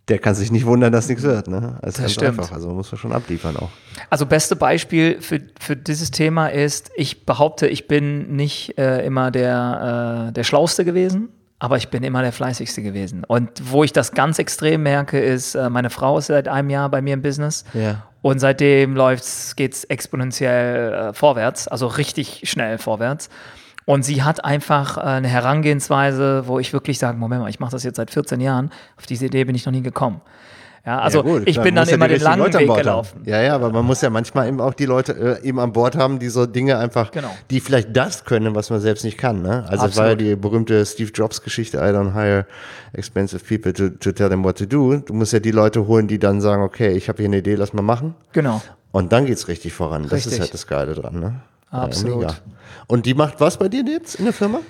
der 0.08 0.18
kann 0.18 0.34
sich 0.34 0.50
nicht 0.50 0.66
wundern, 0.66 0.92
dass 0.92 1.08
nichts 1.08 1.22
wird. 1.22 1.48
Ne? 1.48 1.78
Also 1.80 2.02
ganz 2.02 2.12
stimmt. 2.12 2.40
einfach. 2.40 2.52
Also 2.52 2.70
muss 2.70 2.90
man 2.90 2.98
schon 2.98 3.12
abliefern 3.12 3.56
auch. 3.56 3.70
Also 4.10 4.26
beste 4.26 4.56
Beispiel 4.56 5.20
für, 5.20 5.40
für 5.60 5.76
dieses 5.76 6.10
Thema 6.10 6.48
ist, 6.48 6.90
ich 6.96 7.24
behaupte, 7.24 7.68
ich 7.68 7.86
bin 7.86 8.34
nicht 8.34 8.76
äh, 8.78 9.04
immer 9.06 9.30
der, 9.30 10.28
äh, 10.28 10.32
der 10.32 10.44
Schlauste 10.44 10.84
gewesen, 10.84 11.28
aber 11.60 11.76
ich 11.76 11.90
bin 11.90 12.02
immer 12.02 12.22
der 12.22 12.32
Fleißigste 12.32 12.82
gewesen. 12.82 13.22
Und 13.24 13.70
wo 13.70 13.84
ich 13.84 13.92
das 13.92 14.12
ganz 14.12 14.40
extrem 14.40 14.82
merke, 14.82 15.20
ist, 15.20 15.54
äh, 15.54 15.70
meine 15.70 15.90
Frau 15.90 16.18
ist 16.18 16.26
seit 16.26 16.48
einem 16.48 16.70
Jahr 16.70 16.88
bei 16.88 17.00
mir 17.00 17.14
im 17.14 17.22
Business. 17.22 17.64
Ja. 17.72 18.02
Und 18.22 18.40
seitdem 18.40 18.96
läuft's, 18.96 19.54
geht's 19.54 19.84
exponentiell 19.84 20.92
äh, 20.92 21.12
vorwärts, 21.12 21.68
also 21.68 21.86
richtig 21.86 22.42
schnell 22.44 22.78
vorwärts. 22.78 23.28
Und 23.84 24.04
sie 24.04 24.22
hat 24.22 24.44
einfach 24.44 24.96
äh, 24.96 25.00
eine 25.00 25.28
Herangehensweise, 25.28 26.44
wo 26.46 26.58
ich 26.58 26.72
wirklich 26.72 26.98
sage, 26.98 27.18
Moment 27.18 27.42
mal, 27.42 27.48
ich 27.48 27.60
mache 27.60 27.72
das 27.72 27.82
jetzt 27.84 27.96
seit 27.96 28.10
14 28.10 28.40
Jahren, 28.40 28.70
auf 28.96 29.06
diese 29.06 29.26
Idee 29.26 29.44
bin 29.44 29.54
ich 29.54 29.66
noch 29.66 29.72
nie 29.72 29.82
gekommen. 29.82 30.20
Ja, 30.84 30.98
also 30.98 31.18
ja, 31.18 31.22
gut, 31.24 31.42
ich 31.46 31.60
bin 31.60 31.76
dann 31.76 31.86
ja 31.86 31.94
immer 31.94 32.08
den 32.08 32.20
langen 32.20 32.52
Weg 32.52 32.74
gelaufen. 32.74 33.20
Haben. 33.20 33.28
Ja, 33.28 33.40
ja, 33.40 33.54
aber 33.54 33.70
man 33.70 33.84
muss 33.84 34.00
ja 34.00 34.10
manchmal 34.10 34.48
eben 34.48 34.60
auch 34.60 34.74
die 34.74 34.86
Leute 34.86 35.38
äh, 35.40 35.46
eben 35.46 35.60
an 35.60 35.72
Bord 35.72 35.94
haben, 35.96 36.18
die 36.18 36.28
so 36.28 36.44
Dinge 36.44 36.76
einfach, 36.76 37.12
Genau. 37.12 37.30
die 37.50 37.60
vielleicht 37.60 37.96
das 37.96 38.24
können, 38.24 38.56
was 38.56 38.68
man 38.68 38.80
selbst 38.80 39.04
nicht 39.04 39.16
kann. 39.16 39.42
Ne? 39.42 39.64
Also 39.68 39.86
es 39.86 39.96
war 39.96 40.08
ja 40.08 40.14
die 40.16 40.34
berühmte 40.34 40.84
Steve 40.84 41.12
Jobs 41.14 41.42
Geschichte, 41.42 41.76
I 41.78 41.92
don't 41.94 42.14
hire 42.14 42.46
expensive 42.94 43.44
people 43.44 43.72
to, 43.72 43.90
to 43.90 44.10
tell 44.10 44.28
them 44.28 44.42
what 44.42 44.58
to 44.58 44.66
do. 44.66 44.96
Du 44.96 45.14
musst 45.14 45.32
ja 45.32 45.38
die 45.38 45.52
Leute 45.52 45.86
holen, 45.86 46.08
die 46.08 46.18
dann 46.18 46.40
sagen, 46.40 46.62
okay, 46.64 46.90
ich 46.90 47.08
habe 47.08 47.18
hier 47.18 47.26
eine 47.26 47.38
Idee, 47.38 47.54
lass 47.54 47.72
mal 47.72 47.82
machen. 47.82 48.16
Genau. 48.32 48.60
Und 48.90 49.12
dann 49.12 49.26
geht's 49.26 49.46
richtig 49.46 49.72
voran. 49.72 50.02
Das 50.02 50.12
Richtig. 50.12 50.32
ist 50.32 50.40
halt 50.40 50.52
das 50.52 50.66
Geile 50.66 50.94
dran. 50.94 51.20
Ne? 51.20 51.40
Absolut. 51.72 52.22
Ja. 52.22 52.34
Und 52.86 53.06
die 53.06 53.14
macht 53.14 53.40
was 53.40 53.56
bei 53.56 53.68
dir 53.68 53.84
jetzt 53.84 54.16
in 54.16 54.26
der 54.26 54.34
Firma? 54.34 54.60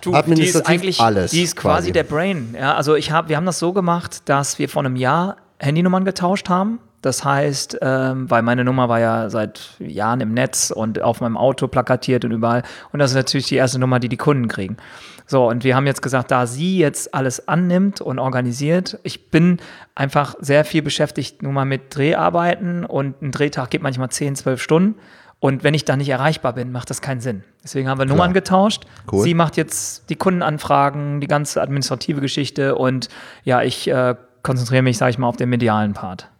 Du, 0.00 0.12
die 0.34 0.42
ist 0.42 0.66
eigentlich 0.66 1.00
alles 1.00 1.30
Die 1.30 1.42
ist 1.42 1.56
quasi 1.56 1.76
quasi. 1.76 1.92
der 1.92 2.02
Brain. 2.02 2.54
Ja, 2.58 2.74
also 2.74 2.94
ich 2.96 3.12
hab, 3.12 3.28
wir 3.28 3.36
haben 3.36 3.46
das 3.46 3.58
so 3.58 3.72
gemacht, 3.72 4.28
dass 4.28 4.58
wir 4.58 4.68
vor 4.68 4.84
einem 4.84 4.96
Jahr 4.96 5.36
Handynummern 5.58 6.04
getauscht 6.04 6.48
haben. 6.48 6.80
Das 7.02 7.24
heißt, 7.24 7.78
ähm, 7.82 8.28
weil 8.28 8.42
meine 8.42 8.64
Nummer 8.64 8.88
war 8.88 8.98
ja 8.98 9.30
seit 9.30 9.76
Jahren 9.78 10.20
im 10.20 10.34
Netz 10.34 10.72
und 10.72 11.00
auf 11.00 11.20
meinem 11.20 11.36
Auto 11.36 11.68
plakatiert 11.68 12.24
und 12.24 12.32
überall. 12.32 12.64
Und 12.92 12.98
das 12.98 13.12
ist 13.12 13.16
natürlich 13.16 13.46
die 13.46 13.54
erste 13.54 13.78
Nummer, 13.78 14.00
die 14.00 14.08
die 14.08 14.16
Kunden 14.16 14.48
kriegen. 14.48 14.76
So, 15.26 15.48
und 15.48 15.62
wir 15.62 15.76
haben 15.76 15.86
jetzt 15.86 16.02
gesagt, 16.02 16.30
da 16.30 16.46
sie 16.46 16.78
jetzt 16.78 17.14
alles 17.14 17.46
annimmt 17.48 18.00
und 18.00 18.18
organisiert, 18.18 18.98
ich 19.02 19.30
bin 19.30 19.58
einfach 19.94 20.34
sehr 20.40 20.64
viel 20.64 20.82
beschäftigt 20.82 21.42
nun 21.42 21.54
mal 21.54 21.64
mit 21.64 21.94
Dreharbeiten 21.96 22.84
und 22.84 23.22
ein 23.22 23.30
Drehtag 23.30 23.70
geht 23.70 23.82
manchmal 23.82 24.10
10, 24.10 24.36
12 24.36 24.60
Stunden. 24.62 24.94
Und 25.38 25.64
wenn 25.64 25.74
ich 25.74 25.84
da 25.84 25.96
nicht 25.96 26.08
erreichbar 26.08 26.54
bin, 26.54 26.72
macht 26.72 26.88
das 26.88 27.02
keinen 27.02 27.20
Sinn. 27.20 27.44
Deswegen 27.62 27.88
haben 27.88 27.98
wir 27.98 28.06
Nummern 28.06 28.32
getauscht. 28.32 28.84
Cool. 29.10 29.22
Sie 29.22 29.34
macht 29.34 29.56
jetzt 29.56 30.08
die 30.08 30.16
Kundenanfragen, 30.16 31.20
die 31.20 31.26
ganze 31.26 31.60
administrative 31.60 32.20
Geschichte 32.20 32.74
und 32.74 33.08
ja, 33.44 33.62
ich 33.62 33.88
äh, 33.88 34.14
konzentriere 34.42 34.82
mich, 34.82 34.96
sage 34.96 35.10
ich 35.10 35.18
mal, 35.18 35.28
auf 35.28 35.36
den 35.36 35.50
medialen 35.50 35.92
Part. 35.92 36.30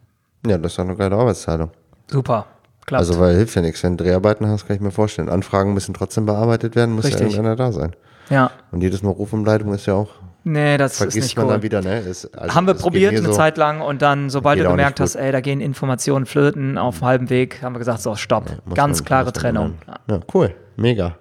Ja, 0.46 0.56
das 0.58 0.72
ist 0.72 0.78
doch 0.78 0.84
eine 0.84 0.96
geile 0.96 1.16
Arbeitsteilung. 1.16 1.70
Super, 2.10 2.46
klappt. 2.86 3.00
Also, 3.00 3.20
weil 3.20 3.36
hilft 3.36 3.54
ja 3.54 3.62
nichts. 3.62 3.82
Wenn 3.82 3.96
du 3.96 4.04
Dreharbeiten 4.04 4.46
hast, 4.46 4.66
kann 4.66 4.76
ich 4.76 4.82
mir 4.82 4.92
vorstellen. 4.92 5.28
Anfragen 5.28 5.74
müssen 5.74 5.92
trotzdem 5.92 6.24
bearbeitet 6.24 6.74
werden, 6.76 6.94
muss 6.94 7.04
ja 7.04 7.10
Richtig. 7.10 7.32
irgendeiner 7.34 7.56
da 7.56 7.72
sein. 7.72 7.94
ja, 8.30 8.50
Und 8.70 8.82
jedes 8.82 9.02
Mal 9.02 9.10
Rufumleitung 9.10 9.74
ist 9.74 9.86
ja 9.86 9.94
auch, 9.94 10.10
nee, 10.46 10.76
das 10.78 10.92
ist 10.92 10.98
vergisst 10.98 11.16
nicht 11.22 11.36
man 11.36 11.46
cool. 11.46 11.52
dann 11.52 11.62
wieder, 11.62 11.82
ne? 11.82 12.00
Ist, 12.00 12.26
also 12.38 12.54
haben 12.54 12.66
wir 12.66 12.72
das 12.74 12.82
probiert 12.82 13.14
eine 13.14 13.22
so. 13.26 13.32
Zeit 13.32 13.56
lang 13.58 13.80
und 13.80 14.00
dann, 14.02 14.30
sobald 14.30 14.58
du 14.58 14.64
gemerkt 14.68 15.00
hast, 15.00 15.14
ey, 15.16 15.32
da 15.32 15.40
gehen 15.40 15.60
Informationen 15.60 16.24
flöten 16.26 16.78
auf 16.78 17.02
halbem 17.02 17.28
Weg, 17.30 17.62
haben 17.62 17.74
wir 17.74 17.78
gesagt, 17.80 18.00
so, 18.00 18.14
stopp. 18.16 18.50
Muss 18.64 18.74
Ganz 18.76 18.98
man- 19.00 19.04
klare 19.04 19.32
Trennung. 19.32 19.74
Ja, 20.08 20.20
cool. 20.34 20.54
Mega. 20.76 21.16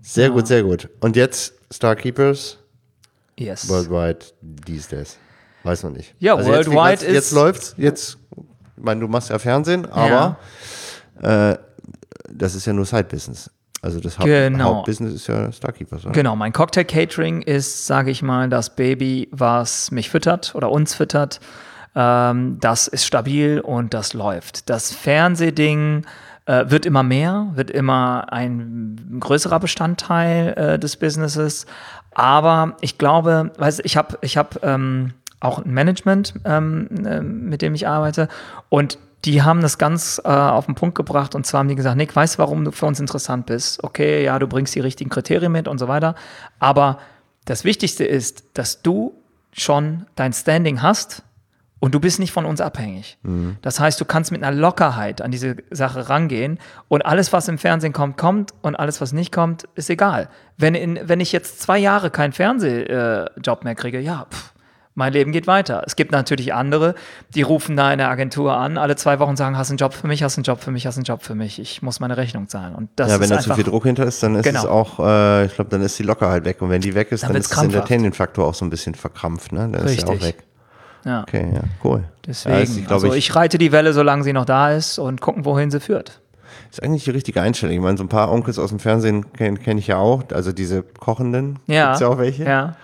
Sehr 0.00 0.30
gut, 0.30 0.46
sehr 0.46 0.62
gut. 0.62 0.88
Und 1.00 1.16
jetzt 1.16 1.54
Starkeepers 1.72 2.58
Yes. 3.38 3.68
worldwide 3.68 4.18
these 4.66 4.88
days. 4.88 5.16
Weiß 5.64 5.82
man 5.84 5.92
nicht. 5.94 6.14
Ja, 6.18 6.36
jetzt, 6.36 6.46
worldwide 6.46 6.90
jetzt, 6.90 7.02
jetzt 7.04 7.26
ist- 7.26 7.32
läuft's. 7.32 7.74
Jetzt, 7.78 8.18
ich 8.76 8.82
meine, 8.84 9.00
du 9.00 9.08
machst 9.08 9.30
ja 9.30 9.38
Fernsehen, 9.38 9.86
aber 9.86 10.38
äh, 11.22 11.56
das 12.30 12.54
ist 12.56 12.66
ja 12.66 12.72
nur 12.72 12.84
Side-Business. 12.84 13.50
Also 13.82 13.98
das 13.98 14.16
Haupt, 14.18 14.26
Genau. 14.26 14.76
Hauptbusiness 14.76 15.12
ist 15.12 15.26
ja 15.26 15.50
Starkeepers. 15.50 16.04
Oder? 16.04 16.12
Genau, 16.12 16.36
mein 16.36 16.52
Cocktail 16.52 16.84
Catering 16.84 17.42
ist, 17.42 17.86
sage 17.86 18.12
ich 18.12 18.22
mal, 18.22 18.48
das 18.48 18.74
Baby, 18.76 19.28
was 19.32 19.90
mich 19.90 20.08
füttert 20.08 20.54
oder 20.54 20.70
uns 20.70 20.94
füttert. 20.94 21.40
Ähm, 21.96 22.58
das 22.60 22.86
ist 22.86 23.04
stabil 23.04 23.60
und 23.60 23.92
das 23.92 24.14
läuft. 24.14 24.70
Das 24.70 24.92
Fernsehding 24.92 26.06
äh, 26.46 26.64
wird 26.68 26.86
immer 26.86 27.02
mehr, 27.02 27.48
wird 27.54 27.70
immer 27.70 28.32
ein 28.32 29.18
größerer 29.20 29.58
Bestandteil 29.58 30.54
äh, 30.56 30.78
des 30.78 30.96
Businesses. 30.96 31.66
Aber 32.14 32.76
ich 32.80 32.98
glaube, 32.98 33.50
weißt, 33.58 33.80
du, 33.80 33.82
ich 33.84 33.96
habe 33.96 34.16
ich 34.22 34.36
hab, 34.36 34.62
ähm, 34.64 35.12
auch 35.40 35.58
ein 35.64 35.72
Management, 35.72 36.34
ähm, 36.44 36.88
äh, 37.04 37.20
mit 37.20 37.62
dem 37.62 37.74
ich 37.74 37.88
arbeite 37.88 38.28
und 38.68 38.98
die 39.24 39.42
haben 39.42 39.60
das 39.60 39.78
ganz 39.78 40.20
äh, 40.24 40.28
auf 40.28 40.66
den 40.66 40.74
Punkt 40.74 40.96
gebracht 40.96 41.34
und 41.34 41.46
zwar 41.46 41.60
haben 41.60 41.68
die 41.68 41.76
gesagt, 41.76 41.96
Nick, 41.96 42.14
weißt 42.14 42.34
du, 42.34 42.38
warum 42.38 42.64
du 42.64 42.72
für 42.72 42.86
uns 42.86 42.98
interessant 42.98 43.46
bist? 43.46 43.82
Okay, 43.84 44.24
ja, 44.24 44.38
du 44.38 44.48
bringst 44.48 44.74
die 44.74 44.80
richtigen 44.80 45.10
Kriterien 45.10 45.52
mit 45.52 45.68
und 45.68 45.78
so 45.78 45.88
weiter. 45.88 46.14
Aber 46.58 46.98
das 47.44 47.64
Wichtigste 47.64 48.04
ist, 48.04 48.44
dass 48.54 48.82
du 48.82 49.14
schon 49.52 50.06
dein 50.16 50.32
Standing 50.32 50.82
hast 50.82 51.22
und 51.78 51.94
du 51.94 52.00
bist 52.00 52.20
nicht 52.20 52.32
von 52.32 52.44
uns 52.44 52.60
abhängig. 52.60 53.18
Das 53.60 53.80
heißt, 53.80 54.00
du 54.00 54.04
kannst 54.04 54.30
mit 54.30 54.42
einer 54.42 54.56
Lockerheit 54.56 55.20
an 55.20 55.32
diese 55.32 55.56
Sache 55.70 56.08
rangehen 56.08 56.58
und 56.88 57.04
alles, 57.04 57.32
was 57.32 57.48
im 57.48 57.58
Fernsehen 57.58 57.92
kommt, 57.92 58.16
kommt 58.16 58.54
und 58.62 58.76
alles, 58.76 59.00
was 59.00 59.12
nicht 59.12 59.32
kommt, 59.32 59.68
ist 59.74 59.90
egal. 59.90 60.28
Wenn, 60.56 60.76
in, 60.76 61.00
wenn 61.02 61.18
ich 61.20 61.32
jetzt 61.32 61.60
zwei 61.60 61.78
Jahre 61.78 62.10
keinen 62.10 62.32
Fernsehjob 62.32 63.64
mehr 63.64 63.74
kriege, 63.74 63.98
ja, 63.98 64.26
pff, 64.30 64.51
mein 64.94 65.12
Leben 65.12 65.32
geht 65.32 65.46
weiter. 65.46 65.82
Es 65.86 65.96
gibt 65.96 66.12
natürlich 66.12 66.52
andere, 66.52 66.94
die 67.34 67.42
rufen 67.42 67.76
da 67.76 67.90
in 67.92 67.98
der 67.98 68.10
Agentur 68.10 68.54
an, 68.56 68.76
alle 68.78 68.96
zwei 68.96 69.18
Wochen 69.18 69.36
sagen, 69.36 69.56
hast 69.56 69.68
du 69.68 69.72
einen 69.72 69.78
Job 69.78 69.94
für 69.94 70.06
mich, 70.06 70.22
hast 70.22 70.36
du 70.36 70.40
einen 70.40 70.44
Job 70.44 70.60
für 70.60 70.70
mich, 70.70 70.86
hast 70.86 70.96
du 70.96 71.00
einen 71.00 71.04
Job 71.06 71.22
für 71.22 71.34
mich. 71.34 71.58
Ich 71.58 71.80
muss 71.82 71.98
meine 72.00 72.16
Rechnung 72.16 72.48
zahlen. 72.48 72.74
Und 72.74 72.90
das 72.96 73.10
Ja, 73.10 73.20
wenn 73.20 73.30
da 73.30 73.38
zu 73.38 73.54
viel 73.54 73.64
Druck 73.64 73.84
hinter 73.84 74.04
ist, 74.04 74.22
dann 74.22 74.34
ist 74.34 74.44
Genau. 74.44 74.60
es 74.60 74.66
auch, 74.66 74.98
äh, 75.00 75.46
ich 75.46 75.54
glaube, 75.54 75.70
dann 75.70 75.80
ist 75.82 75.98
die 75.98 76.02
Lockerheit 76.02 76.44
weg. 76.44 76.60
Und 76.60 76.70
wenn 76.70 76.80
die 76.82 76.94
weg 76.94 77.10
ist, 77.12 77.22
Dann 77.22 77.32
dann, 77.32 77.40
ist 77.40 77.50
das 77.50 77.56
krampfhaft. 77.56 77.76
Entertainment-Faktor 77.76 78.46
auch 78.46 78.54
so 78.54 78.64
ein 78.64 78.70
bisschen 78.70 78.94
verkrampft. 78.94 79.52
Ne? 79.52 79.68
Dann 79.72 79.86
ist 79.86 80.00
ja 80.00 80.06
auch 80.06 80.12
Richtig. 80.12 80.28
weg. 80.28 80.44
Ja. 81.04 81.22
Okay, 81.22 81.48
ja, 81.52 81.62
cool. 81.82 82.04
Deswegen, 82.26 82.54
Ja, 82.56 82.60
ist, 82.62 82.92
also 82.92 83.12
ich 83.12 83.34
reite 83.34 83.58
die 83.58 83.72
Welle, 83.72 83.92
solange 83.92 84.22
sie 84.22 84.32
noch 84.32 84.44
da 84.44 84.70
ist 84.72 84.98
und 84.98 85.20
gucken, 85.20 85.44
wohin 85.44 85.70
sie 85.70 85.80
führt. 85.80 86.20
Ist 86.70 86.82
eigentlich 86.82 87.04
die 87.04 87.10
richtige 87.10 87.40
Einstellung. 87.42 87.74
Ich 87.74 87.80
meine, 87.82 87.96
so 87.98 88.04
ein 88.04 88.08
paar 88.08 88.30
Onkels 88.30 88.58
aus 88.58 88.68
dem 88.70 88.78
Fernsehen 88.78 89.32
kenne 89.32 89.58
kenn 89.58 89.78
ich 89.78 89.88
ja 89.88 89.96
auch. 89.96 90.22
Also 90.32 90.52
diese 90.52 90.82
Kochenden. 90.82 91.58
Ja. 91.66 91.86
Gibt's 91.86 92.00
ja 92.00 92.08
auch 92.08 92.18
welche. 92.18 92.44
Ja. 92.44 92.76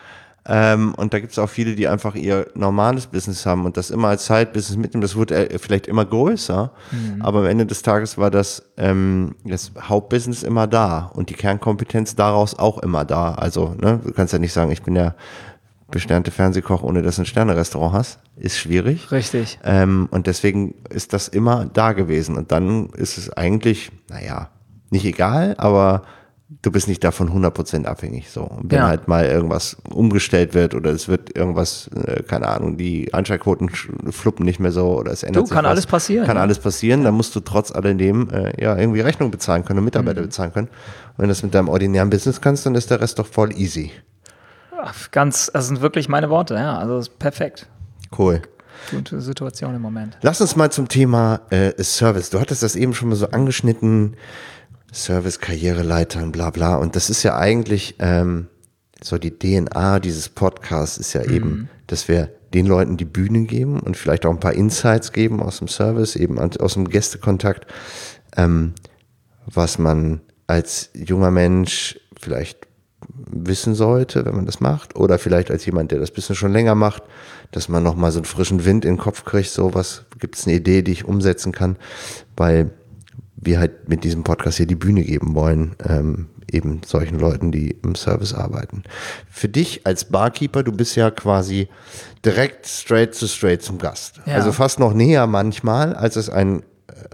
Ähm, 0.48 0.94
und 0.94 1.12
da 1.12 1.20
gibt 1.20 1.32
es 1.32 1.38
auch 1.38 1.48
viele, 1.48 1.74
die 1.74 1.88
einfach 1.88 2.14
ihr 2.14 2.46
normales 2.54 3.06
Business 3.06 3.44
haben 3.44 3.66
und 3.66 3.76
das 3.76 3.90
immer 3.90 4.08
als 4.08 4.26
Side-Business 4.26 4.78
mitnehmen. 4.78 5.02
Das 5.02 5.14
wurde 5.14 5.50
äh, 5.50 5.58
vielleicht 5.58 5.86
immer 5.86 6.06
größer, 6.06 6.72
aber 7.20 7.40
am 7.40 7.46
Ende 7.46 7.66
des 7.66 7.82
Tages 7.82 8.16
war 8.16 8.30
das, 8.30 8.62
ähm, 8.78 9.34
das 9.44 9.72
Hauptbusiness 9.78 10.42
immer 10.42 10.66
da 10.66 11.10
und 11.14 11.28
die 11.28 11.34
Kernkompetenz 11.34 12.16
daraus 12.16 12.58
auch 12.58 12.78
immer 12.78 13.04
da. 13.04 13.34
Also, 13.34 13.74
ne, 13.78 14.00
du 14.02 14.12
kannst 14.12 14.32
ja 14.32 14.38
nicht 14.38 14.52
sagen, 14.52 14.70
ich 14.70 14.82
bin 14.82 14.94
der 14.94 15.14
besternte 15.90 16.30
Fernsehkoch, 16.30 16.82
ohne 16.82 17.02
dass 17.02 17.16
du 17.16 17.22
ein 17.22 17.26
Sternerestaurant 17.26 17.94
hast. 17.94 18.18
Ist 18.36 18.58
schwierig. 18.58 19.10
Richtig. 19.10 19.58
Ähm, 19.64 20.08
und 20.10 20.26
deswegen 20.26 20.74
ist 20.90 21.12
das 21.12 21.28
immer 21.28 21.66
da 21.66 21.92
gewesen. 21.92 22.36
Und 22.36 22.52
dann 22.52 22.90
ist 22.90 23.18
es 23.18 23.30
eigentlich, 23.30 23.90
naja, 24.08 24.50
nicht 24.90 25.04
egal, 25.04 25.54
aber 25.58 26.02
du 26.62 26.70
bist 26.72 26.88
nicht 26.88 27.04
davon 27.04 27.30
100% 27.32 27.84
abhängig. 27.84 28.30
So. 28.30 28.42
Und 28.44 28.70
wenn 28.70 28.78
Ja. 28.78 28.86
halt 28.88 29.06
mal 29.06 29.26
irgendwas 29.26 29.76
umgestellt 29.90 30.54
wird 30.54 30.74
oder 30.74 30.90
es 30.90 31.06
wird 31.08 31.36
irgendwas, 31.36 31.88
äh, 31.94 32.22
keine 32.22 32.48
Ahnung, 32.48 32.76
die 32.78 33.12
Einschaltquoten 33.12 33.68
sch- 33.70 34.12
fluppen 34.12 34.44
nicht 34.46 34.58
mehr 34.58 34.72
so 34.72 34.98
oder 34.98 35.12
es 35.12 35.22
ändert 35.22 35.42
Du, 35.42 35.46
sich 35.46 35.54
kann 35.54 35.64
was. 35.64 35.70
alles 35.72 35.86
passieren, 35.86 36.26
Kann 36.26 36.36
ja. 36.36 36.42
alles 36.42 36.58
passieren. 36.58 37.04
Dann 37.04 37.14
musst 37.14 37.36
du 37.36 37.40
trotz 37.40 37.70
alledem 37.70 38.30
äh, 38.30 38.62
ja 38.62 38.76
irgendwie 38.76 39.00
Rechnung 39.00 39.30
bezahlen 39.30 39.64
können 39.64 39.80
und 39.80 39.84
Mitarbeiter 39.84 40.20
Mhm. 40.22 40.26
bezahlen 40.26 40.52
können. 40.52 40.68
Und 40.68 41.18
wenn 41.18 41.24
du 41.24 41.28
das 41.30 41.42
mit 41.42 41.54
deinem 41.54 41.68
ordinären 41.68 42.08
Business 42.08 42.40
kannst, 42.40 42.64
dann 42.64 42.74
ist 42.74 42.90
der 42.90 43.00
Rest 43.00 43.18
doch 43.18 43.26
voll 43.26 43.52
easy. 43.52 43.90
Ach, 44.80 45.10
Ganz, 45.10 45.50
das 45.52 45.66
sind 45.66 45.80
wirklich 45.82 46.08
meine 46.08 46.30
Worte, 46.30 46.54
ja. 46.54 46.78
Also 46.78 46.98
ist 46.98 47.18
perfekt. 47.18 47.66
Cool. 48.16 48.40
Gute 48.92 49.20
Situation 49.20 49.74
im 49.74 49.82
Moment. 49.82 50.16
Lass 50.22 50.40
uns 50.40 50.54
mal 50.56 50.70
zum 50.70 50.88
Thema 50.88 51.40
äh, 51.50 51.72
Service. 51.82 52.30
Du 52.30 52.40
hattest 52.40 52.62
das 52.62 52.76
eben 52.76 52.94
schon 52.94 53.08
mal 53.10 53.16
so 53.16 53.28
angeschnitten. 53.28 54.16
Service, 54.92 55.40
Karriereleitern, 55.40 56.32
bla 56.32 56.50
bla. 56.50 56.76
Und 56.76 56.96
das 56.96 57.10
ist 57.10 57.22
ja 57.22 57.36
eigentlich 57.36 57.96
ähm, 57.98 58.48
so 59.02 59.18
die 59.18 59.38
DNA 59.38 60.00
dieses 60.00 60.28
Podcasts 60.28 60.98
ist 60.98 61.12
ja 61.12 61.22
eben, 61.24 61.68
dass 61.86 62.08
wir 62.08 62.30
den 62.54 62.66
Leuten 62.66 62.96
die 62.96 63.04
Bühne 63.04 63.44
geben 63.44 63.80
und 63.80 63.96
vielleicht 63.96 64.24
auch 64.26 64.30
ein 64.30 64.40
paar 64.40 64.54
Insights 64.54 65.12
geben 65.12 65.42
aus 65.42 65.58
dem 65.58 65.68
Service, 65.68 66.16
eben 66.16 66.38
aus 66.38 66.74
dem 66.74 66.88
Gästekontakt, 66.88 67.66
ähm, 68.36 68.74
was 69.46 69.78
man 69.78 70.20
als 70.46 70.90
junger 70.94 71.30
Mensch 71.30 72.00
vielleicht 72.18 72.66
wissen 73.30 73.74
sollte, 73.74 74.24
wenn 74.24 74.34
man 74.34 74.46
das 74.46 74.60
macht, 74.60 74.96
oder 74.96 75.18
vielleicht 75.18 75.50
als 75.50 75.64
jemand, 75.66 75.92
der 75.92 76.00
das 76.00 76.10
bisschen 76.10 76.34
schon 76.34 76.52
länger 76.52 76.74
macht, 76.74 77.02
dass 77.52 77.68
man 77.68 77.82
nochmal 77.82 78.10
so 78.10 78.18
einen 78.18 78.24
frischen 78.24 78.64
Wind 78.64 78.84
in 78.84 78.94
den 78.94 79.00
Kopf 79.00 79.24
kriegt, 79.24 79.50
so 79.50 79.74
was, 79.74 80.04
gibt 80.18 80.36
es 80.36 80.46
eine 80.46 80.56
Idee, 80.56 80.82
die 80.82 80.92
ich 80.92 81.04
umsetzen 81.04 81.52
kann, 81.52 81.76
weil 82.36 82.70
wir 83.40 83.58
halt 83.58 83.88
mit 83.88 84.04
diesem 84.04 84.24
Podcast 84.24 84.56
hier 84.56 84.66
die 84.66 84.74
Bühne 84.74 85.02
geben 85.02 85.34
wollen, 85.34 85.74
ähm, 85.88 86.26
eben 86.50 86.80
solchen 86.84 87.18
Leuten, 87.18 87.52
die 87.52 87.76
im 87.82 87.94
Service 87.94 88.34
arbeiten. 88.34 88.82
Für 89.30 89.48
dich 89.48 89.86
als 89.86 90.06
Barkeeper, 90.06 90.62
du 90.62 90.72
bist 90.72 90.96
ja 90.96 91.10
quasi 91.10 91.68
direkt 92.24 92.66
straight 92.66 93.18
to 93.18 93.26
straight 93.26 93.62
zum 93.62 93.78
Gast. 93.78 94.20
Ja. 94.26 94.34
Also 94.34 94.52
fast 94.52 94.80
noch 94.80 94.94
näher 94.94 95.26
manchmal, 95.26 95.94
als 95.94 96.16
es 96.16 96.30
ein 96.30 96.62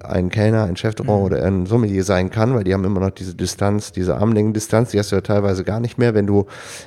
ein 0.02 0.30
Kellner, 0.30 0.64
ein 0.64 0.76
Chefrestaurant 0.76 1.18
Mhm. 1.20 1.24
oder 1.26 1.44
ein 1.44 1.66
Sommelier 1.66 2.04
sein 2.04 2.30
kann, 2.30 2.54
weil 2.54 2.64
die 2.64 2.72
haben 2.72 2.84
immer 2.84 3.00
noch 3.00 3.10
diese 3.10 3.34
Distanz, 3.34 3.92
diese 3.92 4.16
Armlängendistanz, 4.16 4.92
die 4.92 4.98
hast 4.98 5.12
du 5.12 5.16
ja 5.16 5.20
teilweise 5.20 5.62
gar 5.62 5.78
nicht 5.80 5.98
mehr, 5.98 6.14
wenn 6.14 6.26
du 6.26 6.46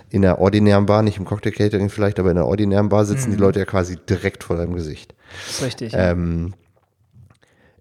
in 0.10 0.24
der 0.24 0.40
ordinären 0.40 0.88
Bar, 0.88 1.04
nicht 1.04 1.18
im 1.20 1.26
Cocktail 1.26 1.52
Catering 1.52 1.90
vielleicht, 1.90 2.18
aber 2.20 2.30
in 2.32 2.38
der 2.38 2.48
ordinären 2.48 2.90
Bar 2.90 3.06
sitzen 3.06 3.30
Mhm. 3.30 3.36
die 3.36 3.40
Leute 3.42 3.60
ja 3.60 3.66
quasi 3.66 3.98
direkt 4.10 4.44
vor 4.44 4.56
deinem 4.58 4.74
Gesicht. 4.74 5.14
Das 5.46 5.58
ist 5.58 5.64
richtig. 5.64 5.94
Ähm, 5.96 6.54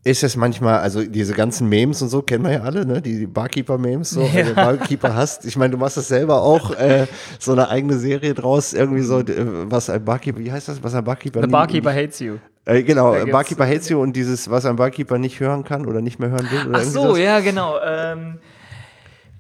ist 0.07 0.23
es 0.23 0.37
manchmal, 0.37 0.79
also 0.79 1.03
diese 1.03 1.33
ganzen 1.35 1.69
Memes 1.69 2.01
und 2.01 2.09
so 2.11 2.23
kennen 2.23 2.45
wir 2.45 2.53
ja 2.53 2.61
alle, 2.61 2.87
ne? 2.87 3.03
Die, 3.03 3.19
die 3.19 3.27
Barkeeper-Memes, 3.27 4.11
so, 4.11 4.21
wenn 4.33 4.47
du 4.47 4.55
Barkeeper 4.55 5.14
hast. 5.14 5.45
Ich 5.45 5.57
meine, 5.57 5.73
du 5.73 5.79
machst 5.79 5.97
das 5.97 6.07
selber 6.07 6.42
auch, 6.42 6.71
äh, 6.77 7.07
so 7.40 7.51
eine 7.53 7.69
eigene 7.69 7.99
Serie 7.99 8.33
draus, 8.33 8.73
irgendwie 8.73 9.03
so, 9.03 9.21
was 9.69 9.90
ein 9.90 10.05
Barkeeper, 10.05 10.38
wie 10.38 10.53
heißt 10.53 10.69
das, 10.69 10.81
was 10.83 10.95
ein 10.95 11.03
Barkeeper 11.03 11.40
The 11.40 11.47
nie- 11.47 11.53
Barkeeper 11.53 11.92
hates 11.92 12.21
you. 12.21 12.35
Äh, 12.64 12.83
genau, 12.85 13.16
Barkeeper 13.31 13.66
hates 13.66 13.88
you 13.88 14.01
und 14.01 14.14
dieses, 14.14 14.49
was 14.49 14.64
ein 14.64 14.77
Barkeeper 14.77 15.19
nicht 15.19 15.40
hören 15.40 15.64
kann 15.64 15.87
oder 15.87 16.01
nicht 16.01 16.21
mehr 16.21 16.31
hören 16.31 16.49
will. 16.53 16.69
Oder 16.69 16.79
Ach 16.79 16.85
so, 16.85 17.03
sowas. 17.09 17.19
ja, 17.19 17.40
genau. 17.40 17.75
Ähm, 17.85 18.38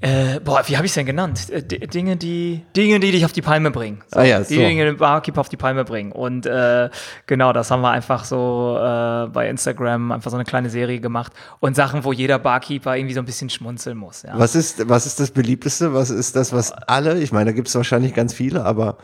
äh, 0.06 0.40
boah, 0.40 0.62
wie 0.66 0.76
habe 0.76 0.86
ich 0.86 0.90
es 0.90 0.94
denn 0.94 1.04
genannt? 1.06 1.50
Äh, 1.50 1.62
D 1.62 1.78
Dinge, 1.86 2.16
die, 2.16 2.62
Dinge, 2.76 3.00
die 3.00 3.10
dich 3.10 3.24
auf 3.24 3.32
die 3.32 3.42
Palme 3.42 3.72
bringen. 3.72 4.02
So, 4.12 4.20
Ah 4.20 4.24
ja, 4.24 4.38
die 4.38 4.54
so. 4.54 4.60
Dinge, 4.60 4.84
die 4.84 4.90
den 4.90 4.96
Barkeeper 4.98 5.40
auf 5.40 5.48
die 5.48 5.56
Palme 5.56 5.84
bringen. 5.84 6.12
Und 6.12 6.46
äh, 6.46 6.90
genau, 7.26 7.52
das 7.52 7.72
haben 7.72 7.80
wir 7.80 7.90
einfach 7.90 8.24
so 8.24 8.76
äh, 8.78 9.26
bei 9.28 9.48
Instagram 9.48 10.12
einfach 10.12 10.30
so 10.30 10.36
eine 10.36 10.44
kleine 10.44 10.70
Serie 10.70 11.00
gemacht. 11.00 11.32
Und 11.58 11.74
Sachen, 11.74 12.04
wo 12.04 12.12
jeder 12.12 12.38
Barkeeper 12.38 12.96
irgendwie 12.96 13.14
so 13.14 13.20
ein 13.20 13.26
bisschen 13.26 13.50
schmunzeln 13.50 13.98
muss. 13.98 14.22
Ja. 14.22 14.38
Was 14.38 14.54
ist, 14.54 14.88
was 14.88 15.06
ist 15.06 15.18
das 15.18 15.32
beliebteste? 15.32 15.92
Was 15.92 16.10
ist 16.10 16.36
das, 16.36 16.52
was 16.52 16.70
alle, 16.70 17.18
ich 17.18 17.32
meine, 17.32 17.46
da 17.46 17.52
gibt 17.52 17.66
es 17.66 17.74
wahrscheinlich 17.74 18.14
ganz 18.14 18.32
viele, 18.32 18.64
aber 18.64 18.98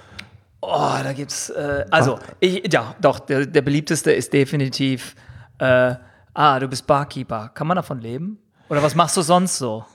Oh, 0.60 0.94
da 1.02 1.12
gibt's, 1.12 1.50
äh, 1.50 1.84
also, 1.90 2.20
ich, 2.38 2.72
ja, 2.72 2.94
doch, 3.00 3.18
der, 3.18 3.46
der 3.46 3.62
beliebteste 3.62 4.12
ist 4.12 4.32
definitiv, 4.32 5.16
äh, 5.58 5.96
ah, 6.34 6.60
du 6.60 6.68
bist 6.68 6.86
Barkeeper. 6.86 7.50
Kann 7.52 7.66
man 7.66 7.74
davon 7.74 8.00
leben? 8.00 8.38
Oder 8.68 8.80
was 8.84 8.94
machst 8.94 9.16
du 9.16 9.22
sonst 9.22 9.58
so? 9.58 9.84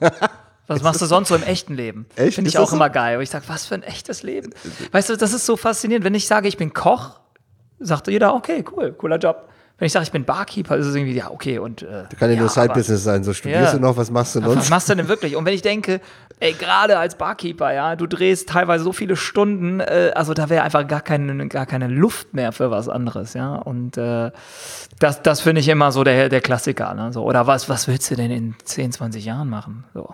Was 0.68 0.82
machst 0.82 1.02
du 1.02 1.06
sonst 1.06 1.28
so 1.28 1.34
im 1.34 1.42
echten 1.42 1.74
Leben? 1.74 2.06
Echt? 2.14 2.34
Finde 2.36 2.48
ich 2.50 2.58
auch 2.58 2.68
so? 2.68 2.76
immer 2.76 2.90
geil. 2.90 3.16
Und 3.16 3.22
ich 3.22 3.30
sage, 3.30 3.44
was 3.48 3.66
für 3.66 3.74
ein 3.74 3.82
echtes 3.82 4.22
Leben. 4.22 4.50
Weißt 4.92 5.08
du, 5.08 5.16
das 5.16 5.32
ist 5.32 5.44
so 5.46 5.56
faszinierend. 5.56 6.04
Wenn 6.04 6.14
ich 6.14 6.26
sage, 6.26 6.46
ich 6.46 6.56
bin 6.56 6.72
Koch, 6.72 7.18
sagt 7.80 8.06
jeder, 8.08 8.34
okay, 8.34 8.64
cool, 8.76 8.92
cooler 8.92 9.18
Job. 9.18 9.48
Wenn 9.78 9.86
ich 9.86 9.92
sage, 9.92 10.02
ich 10.02 10.10
bin 10.10 10.24
Barkeeper, 10.24 10.76
ist 10.76 10.86
es 10.86 10.94
irgendwie, 10.96 11.14
ja, 11.14 11.30
okay. 11.30 11.58
Und, 11.60 11.82
äh, 11.82 12.04
kann 12.18 12.30
ja, 12.30 12.34
ja, 12.34 12.40
nur 12.40 12.48
Side-Business 12.48 13.04
sein. 13.04 13.22
So 13.22 13.32
studierst 13.32 13.74
Ja. 13.74 13.78
du 13.78 13.84
noch, 13.84 13.96
was 13.96 14.10
machst 14.10 14.34
du 14.34 14.40
was 14.40 14.52
sonst? 14.54 14.70
machst 14.70 14.88
du 14.88 14.96
denn 14.96 15.06
wirklich? 15.06 15.36
Und 15.36 15.44
wenn 15.44 15.54
ich 15.54 15.62
denke, 15.62 16.00
ey, 16.40 16.52
gerade 16.52 16.98
als 16.98 17.14
Barkeeper, 17.14 17.72
ja, 17.72 17.94
du 17.94 18.08
drehst 18.08 18.48
teilweise 18.48 18.82
so 18.82 18.92
viele 18.92 19.14
Stunden, 19.14 19.78
äh, 19.78 20.10
also 20.16 20.34
da 20.34 20.48
wäre 20.50 20.64
einfach 20.64 20.84
gar 20.88 21.00
keine, 21.00 21.46
gar 21.46 21.64
keine 21.64 21.86
Luft 21.86 22.34
mehr 22.34 22.50
für 22.50 22.72
was 22.72 22.88
anderes, 22.88 23.34
ja. 23.34 23.54
Und 23.54 23.96
äh, 23.96 24.32
das, 24.98 25.22
das 25.22 25.40
finde 25.42 25.60
ich 25.60 25.68
immer 25.68 25.92
so 25.92 26.02
der, 26.02 26.28
der 26.28 26.40
Klassiker, 26.40 26.92
ne? 26.94 27.12
So, 27.12 27.22
oder 27.22 27.46
was, 27.46 27.68
was 27.68 27.86
willst 27.86 28.10
du 28.10 28.16
denn 28.16 28.32
in 28.32 28.54
10, 28.64 28.90
20 28.90 29.24
Jahren 29.24 29.48
machen? 29.48 29.84
So. 29.94 30.12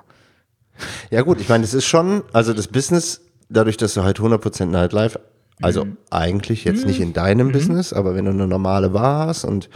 Ja 1.10 1.22
gut, 1.22 1.40
ich 1.40 1.48
meine, 1.48 1.64
es 1.64 1.74
ist 1.74 1.84
schon, 1.86 2.22
also 2.32 2.52
das 2.52 2.68
Business, 2.68 3.20
dadurch, 3.48 3.76
dass 3.76 3.94
du 3.94 4.02
halt 4.02 4.18
100% 4.20 4.66
Nightlife, 4.66 5.20
also 5.62 5.84
Mhm. 5.84 5.96
eigentlich 6.10 6.64
jetzt 6.64 6.84
nicht 6.86 7.00
in 7.00 7.12
deinem 7.12 7.52
Business, 7.52 7.92
aber 7.92 8.14
wenn 8.14 8.24
du 8.24 8.32
eine 8.32 8.46
normale 8.48 8.90
Bar 8.90 9.28
hast 9.28 9.44
und 9.44 9.68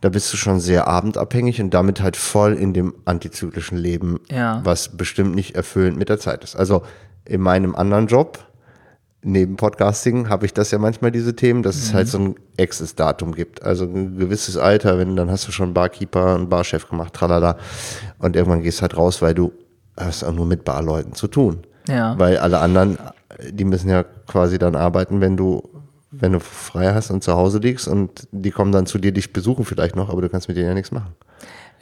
da 0.00 0.10
bist 0.10 0.32
du 0.32 0.36
schon 0.36 0.60
sehr 0.60 0.86
abendabhängig 0.86 1.60
und 1.60 1.74
damit 1.74 2.00
halt 2.00 2.16
voll 2.16 2.54
in 2.54 2.72
dem 2.72 2.94
antizyklischen 3.04 3.76
Leben, 3.78 4.20
Ja. 4.30 4.60
was 4.62 4.96
bestimmt 4.96 5.34
nicht 5.34 5.56
erfüllend 5.56 5.98
mit 5.98 6.08
der 6.08 6.20
Zeit 6.20 6.44
ist. 6.44 6.54
Also 6.54 6.82
in 7.24 7.40
meinem 7.40 7.74
anderen 7.74 8.06
Job, 8.06 8.38
neben 9.22 9.56
Podcasting, 9.56 10.28
habe 10.28 10.46
ich 10.46 10.54
das 10.54 10.70
ja 10.70 10.78
manchmal 10.78 11.10
diese 11.10 11.34
Themen, 11.34 11.64
dass 11.64 11.74
es 11.74 11.92
halt 11.92 12.06
so 12.06 12.18
ein 12.20 12.34
Exit-Datum 12.56 13.34
gibt. 13.34 13.64
Also 13.64 13.84
ein 13.86 14.16
gewisses 14.18 14.56
Alter, 14.56 14.98
wenn 14.98 15.16
dann 15.16 15.28
hast 15.32 15.48
du 15.48 15.52
schon 15.52 15.74
Barkeeper 15.74 16.36
und 16.36 16.48
Barchef 16.48 16.88
gemacht, 16.88 17.14
tralala. 17.14 17.58
Und 18.20 18.36
irgendwann 18.36 18.62
gehst 18.62 18.80
halt 18.82 18.96
raus, 18.96 19.20
weil 19.20 19.34
du 19.34 19.52
hast 19.98 20.24
auch 20.24 20.32
nur 20.32 20.46
mit 20.46 20.64
Barleuten 20.64 21.14
zu 21.14 21.28
tun. 21.28 21.66
Ja. 21.88 22.18
Weil 22.18 22.38
alle 22.38 22.58
anderen, 22.58 22.98
die 23.50 23.64
müssen 23.64 23.88
ja 23.88 24.04
quasi 24.26 24.58
dann 24.58 24.76
arbeiten, 24.76 25.20
wenn 25.20 25.36
du, 25.36 25.62
wenn 26.10 26.32
du 26.32 26.40
frei 26.40 26.92
hast 26.92 27.10
und 27.10 27.24
zu 27.24 27.34
Hause 27.34 27.58
liegst 27.58 27.88
und 27.88 28.28
die 28.30 28.50
kommen 28.50 28.72
dann 28.72 28.86
zu 28.86 28.98
dir 28.98 29.12
dich 29.12 29.32
besuchen 29.32 29.64
vielleicht 29.64 29.96
noch, 29.96 30.10
aber 30.10 30.22
du 30.22 30.28
kannst 30.28 30.48
mit 30.48 30.56
denen 30.56 30.68
ja 30.68 30.74
nichts 30.74 30.92
machen. 30.92 31.14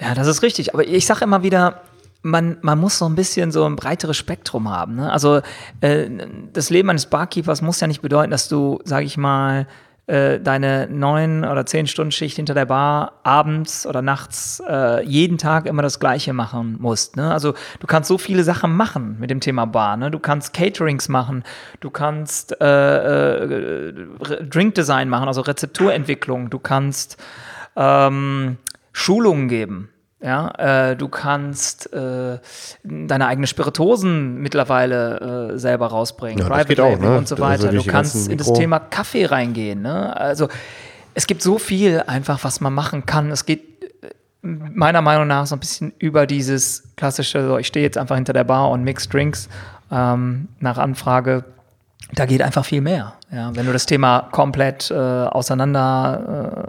Ja, 0.01 0.15
das 0.15 0.27
ist 0.27 0.43
richtig. 0.43 0.75
Aber 0.75 0.87
ich 0.87 1.07
sage 1.07 1.25
immer 1.25 1.43
wieder, 1.43 1.83
man, 2.23 2.59
man 2.61 2.79
muss 2.79 2.99
so 2.99 3.07
ein 3.07 3.15
bisschen 3.15 3.53
so 3.53 3.65
ein 3.65 3.77
breiteres 3.77 4.17
Spektrum 4.17 4.71
haben. 4.71 4.97
Ne? 4.97 5.11
Also 5.11 5.41
äh, 5.81 6.09
das 6.53 6.71
Leben 6.71 6.91
eines 6.91 7.07
Barkeepers 7.07 7.63
muss 7.63 7.81
ja 7.81 7.87
nicht 7.87 8.03
bedeuten, 8.03 8.31
dass 8.31 8.49
du, 8.49 8.81
sage 8.85 9.07
ich 9.07 9.17
mal, 9.17 9.67
äh, 10.07 10.39
deine 10.39 10.89
neun 10.89 11.45
oder 11.45 11.67
zehn 11.67 11.89
Stunden 11.89 12.13
Schicht 12.13 12.37
hinter 12.37 12.55
der 12.55 12.67
Bar 12.67 13.15
abends 13.25 13.87
oder 13.87 14.03
nachts 14.03 14.63
äh, 14.69 15.05
jeden 15.05 15.37
Tag 15.37 15.67
immer 15.67 15.83
das 15.83 15.99
Gleiche 15.99 16.33
machen 16.33 16.77
musst. 16.79 17.17
Ne? 17.17 17.33
Also 17.33 17.55
du 17.81 17.87
kannst 17.89 18.09
so 18.09 18.17
viele 18.17 18.45
Sachen 18.45 18.77
machen 18.77 19.17
mit 19.19 19.31
dem 19.31 19.41
Thema 19.41 19.65
Bar. 19.65 19.97
Ne? 19.97 20.13
Du 20.13 20.21
kannst 20.21 20.55
Caterings 20.55 21.09
machen, 21.09 21.43
du 21.81 21.91
kannst 21.91 22.61
äh, 22.61 23.45
äh, 23.45 23.93
Drinkdesign 24.49 25.09
machen, 25.09 25.27
also 25.27 25.41
Rezepturentwicklung, 25.41 26.51
du 26.51 26.61
kannst 26.61 27.17
ähm, 27.75 28.59
Schulungen 28.93 29.49
geben. 29.49 29.89
Ja, 30.23 30.91
äh, 30.91 30.97
du 30.97 31.09
kannst 31.09 31.93
äh, 31.93 32.39
deine 32.83 33.27
eigene 33.27 33.47
Spiritosen 33.47 34.37
mittlerweile 34.41 35.53
äh, 35.55 35.59
selber 35.59 35.89
rausbringen, 35.89 36.39
Ja, 36.39 36.49
Private 36.49 36.75
Label 36.75 36.99
ne? 37.11 37.19
und 37.19 37.29
so 37.29 37.35
Also 37.37 37.45
weiter. 37.45 37.69
durch 37.71 37.85
du 37.85 37.91
kannst 37.91 38.29
in 38.29 38.39
das 38.39 38.51
Thema 38.53 38.79
Kaffee 38.79 39.27
reingehen. 39.27 39.83
Ne? 39.83 40.17
Also 40.17 40.49
es 41.15 41.27
gibt 41.27 41.43
so 41.43 41.59
viel 41.59 42.03
einfach, 42.07 42.43
was 42.45 42.61
man 42.63 42.73
machen 42.73 43.05
kann. 43.05 43.31
Es 43.31 43.45
geht 43.45 43.63
äh, 44.03 44.09
meiner 44.43 45.03
Meinung 45.03 45.27
nach 45.27 45.47
so 45.47 45.55
ein 45.55 45.61
bisschen 45.61 45.93
über 45.99 46.27
dieses 46.27 46.85
klassische, 46.97 47.47
so 47.47 47.59
ich 47.59 47.67
stehe 47.67 47.85
jetzt 47.85 47.99
einfach 47.99 48.15
hinter 48.17 48.33
der 48.33 48.45
Bar 48.45 48.71
und 48.71 48.85
mix 48.85 49.11
Drinks 49.11 49.51
ähm, 49.93 50.49
nach 50.61 50.79
Anfrage. 50.79 51.45
da 52.15 52.25
geht 52.25 52.41
einfach 52.41 52.65
viel 52.65 52.81
mehr. 52.81 53.13
Ja, 53.31 53.55
wenn 53.55 53.67
du 53.67 53.73
das 53.75 53.85
Thema 53.85 54.29
komplett 54.33 54.91
äh, 54.91 54.95
auseinander 54.95 56.63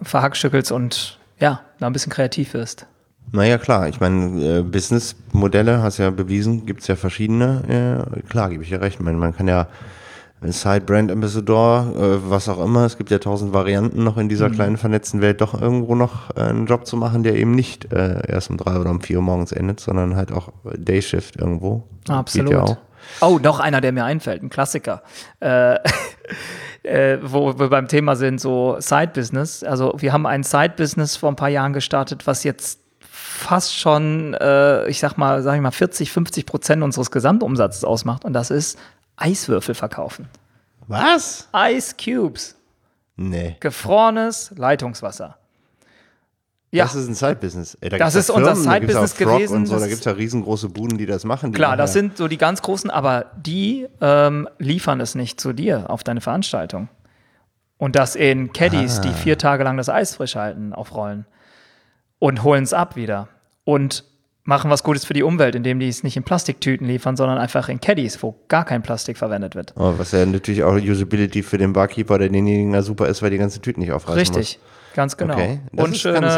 äh, 0.00 0.04
verhackstückelst 0.04 0.72
und 0.72 1.17
ja, 1.40 1.60
da 1.78 1.86
ein 1.86 1.92
bisschen 1.92 2.12
kreativ 2.12 2.54
wirst. 2.54 2.86
Naja, 3.32 3.58
klar. 3.58 3.88
Ich 3.88 4.00
meine, 4.00 4.58
äh, 4.58 4.62
Businessmodelle, 4.62 5.82
hast 5.82 5.98
ja 5.98 6.10
bewiesen, 6.10 6.66
gibt 6.66 6.80
es 6.80 6.86
ja 6.86 6.96
verschiedene. 6.96 8.06
Äh, 8.16 8.22
klar, 8.22 8.50
gebe 8.50 8.62
ich 8.62 8.70
ja 8.70 8.78
recht. 8.78 8.98
Ich 8.98 9.04
meine, 9.04 9.18
man 9.18 9.36
kann 9.36 9.48
ja 9.48 9.68
Side 10.40 10.82
Brand 10.82 11.10
Ambassador, 11.10 11.92
äh, 11.96 12.30
was 12.30 12.48
auch 12.48 12.64
immer. 12.64 12.86
Es 12.86 12.96
gibt 12.96 13.10
ja 13.10 13.18
tausend 13.18 13.52
Varianten 13.52 14.02
noch 14.02 14.16
in 14.16 14.28
dieser 14.28 14.48
mhm. 14.48 14.54
kleinen 14.54 14.76
vernetzten 14.78 15.20
Welt, 15.20 15.40
doch 15.40 15.60
irgendwo 15.60 15.94
noch 15.94 16.34
äh, 16.36 16.42
einen 16.42 16.66
Job 16.66 16.86
zu 16.86 16.96
machen, 16.96 17.22
der 17.22 17.36
eben 17.36 17.52
nicht 17.52 17.92
erst 17.92 18.50
um 18.50 18.56
drei 18.56 18.78
oder 18.78 18.90
um 18.90 19.00
vier 19.00 19.18
Uhr 19.18 19.24
morgens 19.24 19.52
endet, 19.52 19.80
sondern 19.80 20.16
halt 20.16 20.32
auch 20.32 20.48
Dayshift 20.78 21.36
irgendwo. 21.36 21.84
Absolut. 22.08 22.52
Ja 22.52 22.78
oh, 23.20 23.38
noch 23.38 23.60
einer, 23.60 23.80
der 23.80 23.92
mir 23.92 24.04
einfällt, 24.04 24.42
ein 24.42 24.50
Klassiker. 24.50 25.02
Äh, 25.40 25.78
äh, 26.82 27.18
wo 27.22 27.58
wir 27.58 27.68
beim 27.68 27.88
Thema 27.88 28.16
sind, 28.16 28.40
so 28.40 28.76
Side-Business. 28.78 29.62
Also 29.64 29.94
wir 29.98 30.12
haben 30.12 30.26
ein 30.26 30.42
Side-Business 30.42 31.16
vor 31.16 31.30
ein 31.30 31.36
paar 31.36 31.48
Jahren 31.48 31.72
gestartet, 31.72 32.26
was 32.26 32.44
jetzt 32.44 32.80
fast 33.00 33.76
schon, 33.76 34.34
äh, 34.34 34.88
ich 34.88 34.98
sag 34.98 35.16
mal, 35.16 35.42
sag 35.42 35.54
ich 35.56 35.60
mal, 35.60 35.70
40, 35.70 36.10
50 36.10 36.46
Prozent 36.46 36.82
unseres 36.82 37.10
Gesamtumsatzes 37.10 37.84
ausmacht. 37.84 38.24
Und 38.24 38.32
das 38.32 38.50
ist 38.50 38.78
Eiswürfel 39.16 39.74
verkaufen. 39.74 40.28
Was? 40.86 41.48
Ice 41.54 41.94
Cubes. 42.02 42.56
Nee. 43.16 43.56
Gefrorenes 43.60 44.52
Leitungswasser. 44.56 45.36
Ja. 46.70 46.84
Das 46.84 46.94
ist 46.94 47.08
ein 47.08 47.14
Side-Business. 47.14 47.78
Das 47.80 48.14
ist 48.14 48.26
Firmen, 48.26 48.48
unser 48.48 48.56
Side-Business 48.56 49.16
gewesen. 49.16 49.64
So, 49.64 49.78
da 49.78 49.86
gibt 49.86 50.00
es 50.00 50.04
ja 50.04 50.12
riesengroße 50.12 50.68
Buden, 50.68 50.98
die 50.98 51.06
das 51.06 51.24
machen. 51.24 51.52
Die 51.52 51.56
klar, 51.56 51.76
das 51.76 51.94
sind 51.94 52.18
so 52.18 52.28
die 52.28 52.36
ganz 52.36 52.60
großen, 52.60 52.90
aber 52.90 53.26
die 53.36 53.86
ähm, 54.00 54.48
liefern 54.58 55.00
es 55.00 55.14
nicht 55.14 55.40
zu 55.40 55.54
dir 55.54 55.88
auf 55.88 56.04
deine 56.04 56.20
Veranstaltung. 56.20 56.88
Und 57.78 57.96
das 57.96 58.16
in 58.16 58.52
Caddies, 58.52 58.98
ah. 58.98 59.02
die 59.02 59.12
vier 59.12 59.38
Tage 59.38 59.64
lang 59.64 59.76
das 59.76 59.88
Eis 59.88 60.16
frisch 60.16 60.36
halten, 60.36 60.72
aufrollen. 60.74 61.26
Und 62.18 62.42
holen 62.42 62.64
es 62.64 62.74
ab 62.74 62.96
wieder. 62.96 63.28
Und 63.64 64.04
machen 64.42 64.70
was 64.70 64.82
Gutes 64.82 65.04
für 65.04 65.14
die 65.14 65.22
Umwelt, 65.22 65.54
indem 65.54 65.78
die 65.78 65.88
es 65.88 66.02
nicht 66.02 66.16
in 66.16 66.22
Plastiktüten 66.22 66.86
liefern, 66.86 67.16
sondern 67.16 67.38
einfach 67.38 67.68
in 67.68 67.80
Caddies, 67.80 68.22
wo 68.22 68.34
gar 68.48 68.64
kein 68.64 68.82
Plastik 68.82 69.16
verwendet 69.16 69.54
wird. 69.54 69.74
Oh, 69.76 69.94
was 69.96 70.12
ja 70.12 70.24
natürlich 70.26 70.64
auch 70.64 70.74
Usability 70.74 71.42
für 71.42 71.58
den 71.58 71.72
Barkeeper, 71.72 72.18
der 72.18 72.28
denjenigen 72.28 72.72
da 72.72 72.82
super 72.82 73.06
ist, 73.06 73.22
weil 73.22 73.30
die 73.30 73.38
ganzen 73.38 73.62
Tüten 73.62 73.80
nicht 73.80 73.92
aufreißen 73.92 74.18
Richtig. 74.18 74.58
Muss. 74.58 74.77
Ganz 74.98 75.16
genau. 75.16 75.34
Okay. 75.34 75.60
und 75.76 75.96
schöne 75.96 76.28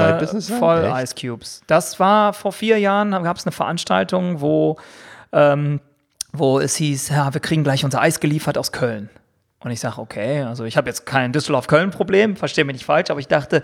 voll 0.58 0.92
Ice 0.96 1.14
Cubes. 1.18 1.62
Das 1.66 1.98
war 1.98 2.34
vor 2.34 2.52
vier 2.52 2.76
Jahren, 2.76 3.10
gab 3.10 3.38
es 3.38 3.46
eine 3.46 3.52
Veranstaltung, 3.52 4.42
wo, 4.42 4.76
ähm, 5.32 5.80
wo 6.34 6.60
es 6.60 6.76
hieß, 6.76 7.08
ja, 7.08 7.32
wir 7.32 7.40
kriegen 7.40 7.64
gleich 7.64 7.86
unser 7.86 8.02
Eis 8.02 8.20
geliefert 8.20 8.58
aus 8.58 8.70
Köln. 8.70 9.08
Und 9.60 9.70
ich 9.70 9.80
sage, 9.80 9.98
okay, 9.98 10.42
also 10.42 10.64
ich 10.64 10.76
habe 10.76 10.90
jetzt 10.90 11.06
kein 11.06 11.32
Düsseldorf-Köln-Problem, 11.32 12.36
verstehe 12.36 12.66
mich 12.66 12.74
nicht 12.74 12.84
falsch, 12.84 13.08
aber 13.08 13.18
ich 13.18 13.28
dachte, 13.28 13.62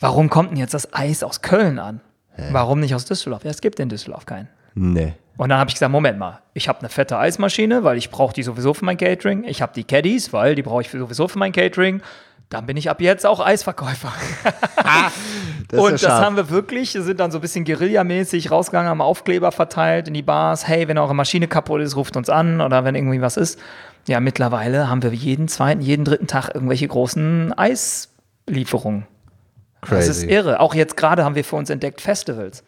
warum 0.00 0.30
kommt 0.30 0.52
denn 0.52 0.56
jetzt 0.56 0.72
das 0.72 0.94
Eis 0.94 1.22
aus 1.22 1.42
Köln 1.42 1.78
an? 1.78 2.00
Hä? 2.34 2.48
Warum 2.50 2.80
nicht 2.80 2.94
aus 2.94 3.04
Düsseldorf? 3.04 3.44
Ja, 3.44 3.50
es 3.50 3.60
gibt 3.60 3.78
in 3.78 3.90
Düsseldorf 3.90 4.24
keinen. 4.24 4.48
Nee. 4.72 5.12
Und 5.36 5.50
dann 5.50 5.58
habe 5.58 5.68
ich 5.68 5.74
gesagt, 5.74 5.92
Moment 5.92 6.18
mal, 6.18 6.40
ich 6.54 6.66
habe 6.66 6.78
eine 6.78 6.88
fette 6.88 7.18
Eismaschine, 7.18 7.84
weil 7.84 7.98
ich 7.98 8.08
brauche 8.08 8.32
die 8.32 8.42
sowieso 8.42 8.72
für 8.72 8.86
mein 8.86 8.96
Catering. 8.96 9.44
Ich 9.44 9.60
habe 9.60 9.74
die 9.74 9.84
Caddies, 9.84 10.32
weil 10.32 10.54
die 10.54 10.62
brauche 10.62 10.80
ich 10.80 10.88
sowieso 10.88 11.28
für 11.28 11.38
mein 11.38 11.52
Catering 11.52 12.00
dann 12.50 12.66
bin 12.66 12.76
ich 12.76 12.90
ab 12.90 13.00
jetzt 13.00 13.26
auch 13.26 13.40
Eisverkäufer. 13.44 14.12
das 15.68 15.80
und 15.80 16.02
das 16.02 16.06
haben 16.06 16.36
wir 16.36 16.50
wirklich, 16.50 16.92
sind 16.92 17.20
dann 17.20 17.30
so 17.30 17.38
ein 17.38 17.40
bisschen 17.40 17.64
guerillamäßig 17.64 18.50
rausgegangen, 18.50 18.88
haben 18.88 19.00
Aufkleber 19.00 19.52
verteilt 19.52 20.08
in 20.08 20.14
die 20.14 20.22
Bars. 20.22 20.68
Hey, 20.68 20.86
wenn 20.88 20.98
eure 20.98 21.14
Maschine 21.14 21.48
kaputt 21.48 21.80
ist, 21.80 21.96
ruft 21.96 22.16
uns 22.16 22.28
an 22.28 22.60
oder 22.60 22.84
wenn 22.84 22.94
irgendwie 22.94 23.20
was 23.20 23.36
ist. 23.36 23.58
Ja, 24.06 24.20
mittlerweile 24.20 24.88
haben 24.88 25.02
wir 25.02 25.10
jeden 25.12 25.48
zweiten, 25.48 25.80
jeden 25.80 26.04
dritten 26.04 26.26
Tag 26.26 26.54
irgendwelche 26.54 26.86
großen 26.86 27.54
Eislieferungen. 27.56 29.06
Crazy. 29.80 30.08
Das 30.08 30.16
ist 30.18 30.24
irre. 30.24 30.60
Auch 30.60 30.74
jetzt 30.74 30.96
gerade 30.96 31.24
haben 31.24 31.34
wir 31.34 31.44
für 31.44 31.56
uns 31.56 31.70
entdeckt 31.70 32.00
Festivals. 32.00 32.64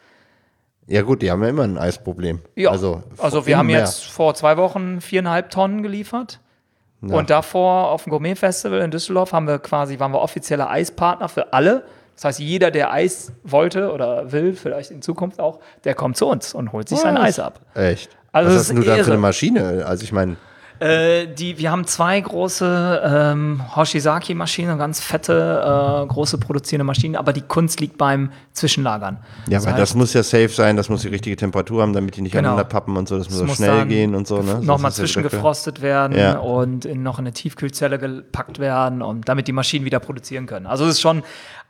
Ja 0.87 1.03
gut, 1.03 1.23
die 1.23 1.31
haben 1.31 1.43
ja 1.43 1.49
immer 1.49 1.65
ein 1.65 1.79
Eisproblem. 1.79 2.41
Ja, 2.55 2.71
also, 2.71 3.03
also 3.19 3.47
wir 3.47 3.59
haben 3.59 3.67
mehr. 3.67 3.81
jetzt 3.81 4.05
vor 4.05 4.35
zwei 4.35 4.57
Wochen 4.57 5.01
viereinhalb 5.01 5.51
Tonnen 5.51 5.83
geliefert. 5.83 6.41
Ja. 7.03 7.17
Und 7.17 7.31
davor 7.31 7.91
auf 7.91 8.05
dem 8.05 8.11
Gourmet-Festival 8.11 8.81
in 8.81 8.91
Düsseldorf 8.91 9.33
haben 9.33 9.47
wir 9.47 9.59
quasi, 9.59 9.99
waren 9.99 10.13
wir 10.13 10.21
offizieller 10.21 10.71
Eispartner 10.71 11.29
für 11.29 11.53
alle. 11.53 11.85
Das 12.15 12.25
heißt, 12.25 12.41
jeder, 12.41 12.71
der 12.71 12.93
Eis 12.93 13.33
wollte 13.45 13.93
oder 13.93 14.33
will, 14.33 14.55
vielleicht 14.55 14.91
in 14.91 15.03
Zukunft 15.03 15.39
auch, 15.39 15.61
der 15.85 15.95
kommt 15.95 16.17
zu 16.17 16.27
uns 16.27 16.55
und 16.55 16.73
holt 16.73 16.89
sich 16.89 16.97
Was? 16.97 17.03
sein 17.03 17.17
Eis 17.19 17.39
ab. 17.39 17.61
Echt? 17.75 18.17
Also 18.33 18.51
Was 18.51 18.59
hast 18.59 18.77
du 18.77 18.83
da 18.83 18.97
für 18.97 19.13
eine 19.13 19.19
Maschine? 19.19 19.85
Also 19.87 20.05
ich 20.05 20.13
meine. 20.13 20.37
Äh, 20.79 21.29
die, 21.29 21.59
wir 21.59 21.71
haben 21.71 21.87
zwei 21.87 22.21
große 22.21 23.03
ähm, 23.05 23.63
Hoshizaki-Maschinen, 23.75 24.79
ganz 24.79 25.01
fette, 25.01 26.03
äh, 26.05 26.07
große 26.07 26.39
produzierende 26.39 26.85
Maschinen, 26.85 27.17
aber 27.17 27.33
die 27.33 27.43
Kunst 27.43 27.81
liegt 27.81 27.97
beim 27.97 28.31
Zwischenlagern. 28.53 29.19
Ja, 29.49 29.59
das 29.59 29.67
weil 29.67 29.75
das 29.75 29.95
muss 29.95 30.13
ja 30.13 30.23
safe 30.23 30.49
sein, 30.49 30.77
das 30.77 30.89
muss 30.89 31.03
die 31.03 31.09
richtige 31.09 31.37
Temperatur 31.37 31.83
haben, 31.83 31.93
damit 31.93 32.17
die 32.17 32.23
nicht 32.23 32.33
genau. 32.33 32.51
aneinander 32.51 32.69
pappen 32.69 32.97
und 32.97 33.09
so, 33.09 33.17
das, 33.17 33.29
das 33.29 33.39
muss, 33.39 33.49
muss 33.49 33.57
schnell 33.57 33.87
gehen 33.87 34.15
und 34.15 34.27
so. 34.27 34.43
Ne? 34.43 34.61
Nochmal 34.63 34.93
zwischengefrostet 34.93 35.81
werden 35.81 36.17
ja. 36.17 36.39
und 36.39 36.85
in, 36.85 37.03
noch 37.03 37.19
in 37.19 37.25
eine 37.25 37.33
Tiefkühlzelle 37.33 37.99
gepackt 37.99 38.59
werden, 38.59 39.03
und 39.03 39.29
damit 39.29 39.49
die 39.49 39.53
Maschinen 39.53 39.85
wieder 39.85 40.01
produzieren 40.01 40.47
können. 40.47 40.67
Also 40.67 40.85
es 40.85 40.93
ist 40.93 41.01
schon 41.01 41.23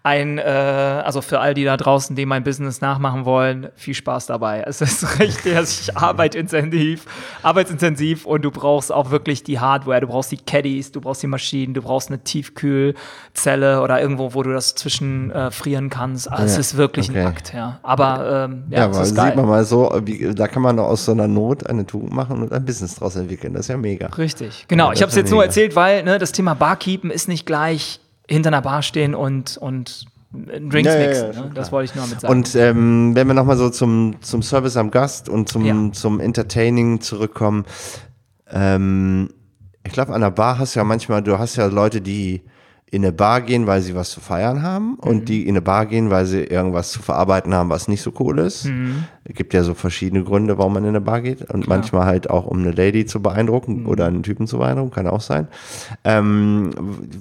ein, 0.07 0.38
äh, 0.38 0.42
also 0.42 1.21
für 1.21 1.40
all 1.40 1.53
die 1.53 1.64
da 1.64 1.77
draußen, 1.77 2.14
die 2.14 2.27
mein 2.27 2.45
Business 2.45 2.81
nachmachen 2.81 3.25
wollen, 3.25 3.71
viel 3.75 3.92
Spaß 3.92 4.27
dabei. 4.27 4.62
Es 4.64 4.81
ist 4.81 5.19
richtig 5.19 5.97
arbeitintensiv, 5.97 7.07
arbeitsintensiv 7.42 8.25
und 8.25 8.42
du 8.42 8.53
brauchst 8.53 8.92
auch 8.92 9.11
wirklich 9.11 9.42
die 9.42 9.59
Hardware, 9.59 10.01
du 10.01 10.07
brauchst 10.07 10.31
die 10.31 10.37
Caddies, 10.37 10.92
du 10.92 11.01
brauchst 11.01 11.25
die 11.25 11.27
Maschinen, 11.27 11.75
du 11.75 11.83
brauchst 11.83 12.09
eine 12.09 12.21
Tiefkühlzelle 12.21 13.83
oder 13.83 14.01
irgendwo, 14.01 14.33
wo 14.33 14.45
du 14.45 14.53
das 14.53 14.77
zwischenfrieren 14.77 15.87
äh, 15.87 15.90
kannst. 15.90 16.31
Also 16.31 16.45
ja, 16.45 16.51
es 16.51 16.59
ist 16.59 16.77
wirklich 16.77 17.11
okay. 17.11 17.23
ein 17.23 17.27
Akt, 17.27 17.53
ja. 17.53 17.81
Aber 17.83 18.47
ähm, 18.49 18.62
ja, 18.71 18.79
ja 18.79 18.85
aber 18.85 19.05
sieht 19.05 19.16
man 19.16 19.47
mal 19.47 19.64
so, 19.64 19.92
wie, 20.05 20.33
da 20.33 20.47
kann 20.47 20.62
man 20.62 20.79
aus 20.79 21.05
so 21.05 21.11
einer 21.11 21.27
Not 21.27 21.69
eine 21.69 21.85
Tugend 21.85 22.12
machen 22.12 22.42
und 22.42 22.53
ein 22.53 22.64
Business 22.64 22.95
draus 22.95 23.16
entwickeln. 23.16 23.55
Das 23.55 23.62
ist 23.62 23.69
ja 23.71 23.77
mega. 23.77 24.07
Richtig, 24.07 24.66
genau. 24.69 24.87
Ja, 24.87 24.92
ich 24.92 25.03
habe 25.03 25.11
es 25.11 25.16
jetzt 25.16 25.27
mega. 25.27 25.35
nur 25.35 25.45
erzählt, 25.45 25.75
weil 25.75 26.05
ne, 26.05 26.19
das 26.19 26.31
Thema 26.31 26.55
Barkeepen 26.55 27.11
ist 27.11 27.27
nicht 27.27 27.45
gleich 27.45 27.99
hinter 28.29 28.49
einer 28.49 28.62
Bar 28.62 28.83
stehen 28.83 29.15
und, 29.15 29.57
und 29.59 30.07
Drinks 30.33 30.93
ja, 30.93 30.99
mixen. 30.99 31.27
Ja, 31.27 31.33
ja, 31.33 31.41
ne? 31.47 31.51
Das 31.55 31.73
wollte 31.73 31.91
ich 31.91 31.95
nur 31.95 32.05
damit 32.05 32.21
sagen. 32.21 32.33
Und 32.33 32.55
ähm, 32.55 33.15
wenn 33.15 33.27
wir 33.27 33.35
nochmal 33.35 33.57
so 33.57 33.71
zum, 33.71 34.17
zum 34.21 34.43
Service 34.43 34.77
am 34.77 34.91
Gast 34.91 35.29
und 35.29 35.49
zum, 35.49 35.93
zum 35.93 36.21
Entertaining 36.21 37.01
zurückkommen, 37.01 37.65
ähm, 38.51 39.31
ich 39.85 39.93
glaube, 39.93 40.12
an 40.12 40.21
der 40.21 40.31
Bar 40.31 40.59
hast 40.59 40.75
du 40.75 40.81
ja 40.81 40.85
manchmal, 40.85 41.23
du 41.23 41.39
hast 41.39 41.57
ja 41.57 41.67
Leute, 41.67 42.01
die 42.01 42.43
in 42.89 43.05
eine 43.05 43.12
Bar 43.12 43.41
gehen, 43.41 43.67
weil 43.67 43.83
sie 43.83 43.97
was 43.97 44.11
zu 44.11 44.21
feiern 44.21 44.62
haben 44.62 44.91
mhm. 44.91 44.99
und 45.09 45.29
die 45.29 45.43
in 45.43 45.51
eine 45.51 45.62
Bar 45.62 45.87
gehen, 45.87 46.11
weil 46.11 46.25
sie 46.25 46.45
irgendwas 46.45 46.93
zu 46.93 47.03
verarbeiten 47.03 47.53
haben, 47.53 47.69
was 47.69 47.89
nicht 47.89 48.03
so 48.03 48.12
cool 48.21 48.39
ist. 48.39 48.67
Mhm. 48.67 49.05
Es 49.25 49.35
gibt 49.35 49.55
ja 49.55 49.65
so 49.65 49.75
verschiedene 49.75 50.23
Gründe, 50.23 50.57
warum 50.59 50.75
man 50.75 50.85
in 50.85 50.91
eine 50.91 51.01
Bar 51.01 51.21
geht 51.21 51.41
und 51.41 51.65
Klar. 51.65 51.79
manchmal 51.79 52.07
halt 52.07 52.31
auch, 52.31 52.47
um 52.47 52.59
eine 52.59 52.71
Lady 52.71 53.05
zu 53.05 53.21
beeindrucken 53.21 53.83
mhm. 53.83 53.87
oder 53.87 54.07
einen 54.07 54.23
Typen 54.23 54.47
zu 54.47 54.59
beeindrucken, 54.59 54.93
kann 54.93 55.09
auch 55.09 55.21
sein. 55.21 55.49
Ähm, 56.05 56.71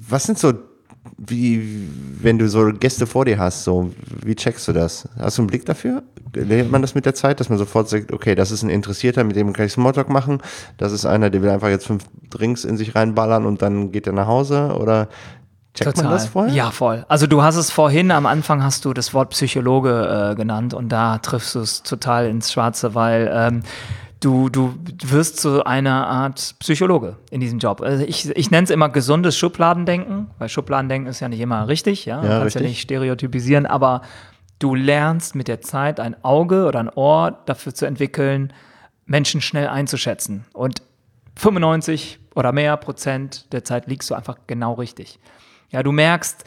was 0.08 0.24
sind 0.24 0.38
so 0.38 0.52
wie, 1.16 1.88
wenn 2.20 2.38
du 2.38 2.48
so 2.48 2.72
Gäste 2.72 3.06
vor 3.06 3.24
dir 3.24 3.38
hast, 3.38 3.64
so, 3.64 3.92
wie 4.24 4.34
checkst 4.34 4.66
du 4.68 4.72
das? 4.72 5.08
Hast 5.18 5.38
du 5.38 5.42
einen 5.42 5.48
Blick 5.48 5.64
dafür? 5.64 6.02
Lernt 6.34 6.70
man 6.70 6.82
das 6.82 6.94
mit 6.94 7.06
der 7.06 7.14
Zeit, 7.14 7.40
dass 7.40 7.48
man 7.48 7.58
sofort 7.58 7.88
sagt, 7.88 8.12
okay, 8.12 8.34
das 8.34 8.50
ist 8.50 8.62
ein 8.62 8.70
Interessierter, 8.70 9.24
mit 9.24 9.36
dem 9.36 9.52
kann 9.52 9.66
ich 9.66 9.72
Smalltalk 9.72 10.08
machen, 10.08 10.42
das 10.76 10.92
ist 10.92 11.06
einer, 11.06 11.30
der 11.30 11.42
will 11.42 11.50
einfach 11.50 11.68
jetzt 11.68 11.86
fünf 11.86 12.04
Drinks 12.30 12.64
in 12.64 12.76
sich 12.76 12.94
reinballern 12.94 13.46
und 13.46 13.62
dann 13.62 13.92
geht 13.92 14.06
er 14.06 14.12
nach 14.12 14.26
Hause 14.26 14.76
oder 14.78 15.08
checkt 15.74 15.96
Total. 15.96 16.04
man 16.04 16.12
das 16.12 16.26
vorher? 16.26 16.54
Ja, 16.54 16.70
voll. 16.70 17.04
Also 17.08 17.26
du 17.26 17.42
hast 17.42 17.56
es 17.56 17.70
vorhin, 17.70 18.10
am 18.10 18.26
Anfang 18.26 18.62
hast 18.62 18.84
du 18.84 18.92
das 18.92 19.14
Wort 19.14 19.30
Psychologe 19.30 20.32
äh, 20.32 20.34
genannt 20.34 20.74
und 20.74 20.90
da 20.90 21.18
triffst 21.18 21.54
du 21.54 21.60
es 21.60 21.82
total 21.82 22.26
ins 22.26 22.52
Schwarze, 22.52 22.94
weil 22.94 23.30
ähm, 23.32 23.62
du, 24.20 24.48
du 24.48 24.74
wirst 25.04 25.38
zu 25.38 25.64
einer 25.64 26.06
Art 26.06 26.56
Psychologe 26.60 27.16
in 27.30 27.40
diesem 27.40 27.58
Job. 27.58 27.80
Also 27.80 28.04
ich, 28.04 28.28
ich 28.30 28.50
nenne 28.50 28.64
es 28.64 28.70
immer 28.70 28.88
gesundes 28.88 29.36
Schubladendenken, 29.36 30.30
weil 30.38 30.48
Schubladendenken 30.48 31.10
ist 31.10 31.20
ja 31.20 31.28
nicht 31.28 31.40
immer 31.40 31.68
richtig, 31.68 32.06
ja, 32.06 32.22
ja 32.22 32.40
kannst 32.40 32.56
ja 32.56 32.62
nicht 32.62 32.80
stereotypisieren, 32.80 33.66
aber 33.66 34.02
du 34.58 34.74
lernst 34.74 35.34
mit 35.34 35.48
der 35.48 35.60
Zeit 35.60 36.00
ein 36.00 36.22
Auge 36.24 36.66
oder 36.66 36.80
ein 36.80 36.88
Ohr 36.88 37.38
dafür 37.46 37.74
zu 37.74 37.86
entwickeln, 37.86 38.52
Menschen 39.04 39.40
schnell 39.40 39.68
einzuschätzen. 39.68 40.44
Und 40.52 40.82
95 41.36 42.18
oder 42.34 42.52
mehr 42.52 42.76
Prozent 42.76 43.52
der 43.52 43.64
Zeit 43.64 43.86
liegst 43.86 44.10
du 44.10 44.14
einfach 44.14 44.38
genau 44.46 44.74
richtig. 44.74 45.18
Ja, 45.70 45.82
du 45.82 45.92
merkst, 45.92 46.44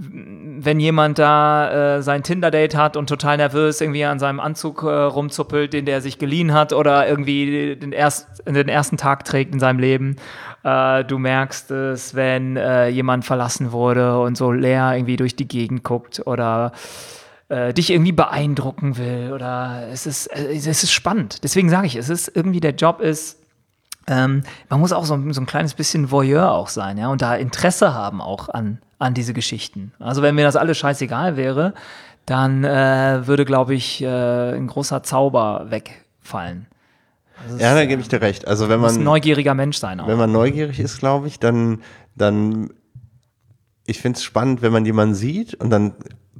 wenn 0.00 0.78
jemand 0.78 1.18
da 1.18 1.96
äh, 1.96 2.02
sein 2.02 2.22
Tinder-Date 2.22 2.76
hat 2.76 2.96
und 2.96 3.08
total 3.08 3.36
nervös 3.36 3.80
irgendwie 3.80 4.04
an 4.04 4.20
seinem 4.20 4.38
Anzug 4.38 4.84
äh, 4.84 4.86
rumzuppelt, 4.86 5.72
den 5.72 5.86
der 5.86 6.00
sich 6.00 6.18
geliehen 6.18 6.52
hat 6.52 6.72
oder 6.72 7.08
irgendwie 7.08 7.74
den, 7.74 7.90
erst, 7.90 8.42
den 8.46 8.68
ersten 8.68 8.96
Tag 8.96 9.24
trägt 9.24 9.52
in 9.52 9.58
seinem 9.58 9.80
Leben. 9.80 10.16
Äh, 10.62 11.04
du 11.04 11.18
merkst 11.18 11.72
es, 11.72 12.14
wenn 12.14 12.56
äh, 12.56 12.88
jemand 12.88 13.24
verlassen 13.24 13.72
wurde 13.72 14.20
und 14.20 14.36
so 14.36 14.52
leer 14.52 14.94
irgendwie 14.94 15.16
durch 15.16 15.34
die 15.34 15.48
Gegend 15.48 15.82
guckt 15.82 16.22
oder 16.26 16.72
äh, 17.48 17.74
dich 17.74 17.90
irgendwie 17.90 18.12
beeindrucken 18.12 18.98
will 18.98 19.32
oder 19.32 19.88
es 19.90 20.06
ist, 20.06 20.28
äh, 20.28 20.54
es 20.54 20.66
ist 20.66 20.92
spannend. 20.92 21.42
Deswegen 21.42 21.70
sage 21.70 21.88
ich, 21.88 21.96
es 21.96 22.08
ist 22.08 22.30
irgendwie 22.36 22.60
der 22.60 22.74
Job 22.74 23.00
ist 23.00 23.37
ähm, 24.08 24.42
man 24.68 24.80
muss 24.80 24.92
auch 24.92 25.04
so, 25.04 25.16
so, 25.32 25.40
ein 25.40 25.46
kleines 25.46 25.74
bisschen 25.74 26.10
Voyeur 26.10 26.50
auch 26.50 26.68
sein, 26.68 26.98
ja, 26.98 27.08
und 27.08 27.22
da 27.22 27.36
Interesse 27.36 27.94
haben 27.94 28.20
auch 28.20 28.48
an, 28.48 28.78
an 28.98 29.14
diese 29.14 29.34
Geschichten. 29.34 29.92
Also 29.98 30.22
wenn 30.22 30.34
mir 30.34 30.44
das 30.44 30.56
alles 30.56 30.78
scheißegal 30.78 31.36
wäre, 31.36 31.74
dann 32.26 32.64
äh, 32.64 33.26
würde, 33.26 33.44
glaube 33.44 33.74
ich, 33.74 34.02
äh, 34.02 34.06
ein 34.56 34.66
großer 34.66 35.02
Zauber 35.02 35.66
wegfallen. 35.68 36.66
Ist, 37.48 37.60
ja, 37.60 37.74
da 37.74 37.86
gebe 37.86 38.02
ich 38.02 38.08
dir 38.08 38.20
recht. 38.20 38.48
Also 38.48 38.68
wenn 38.68 38.80
man 38.80 38.96
ein 38.96 39.04
neugieriger 39.04 39.54
Mensch 39.54 39.78
sein. 39.78 40.00
Auch. 40.00 40.08
Wenn 40.08 40.18
man 40.18 40.32
neugierig 40.32 40.80
ist, 40.80 40.98
glaube 40.98 41.28
ich, 41.28 41.38
dann, 41.38 41.82
dann 42.16 42.70
ich 43.86 44.00
finde 44.00 44.16
es 44.16 44.24
spannend, 44.24 44.60
wenn 44.60 44.72
man 44.72 44.84
jemanden 44.84 45.14
sieht 45.14 45.54
und 45.54 45.70
dann 45.70 45.92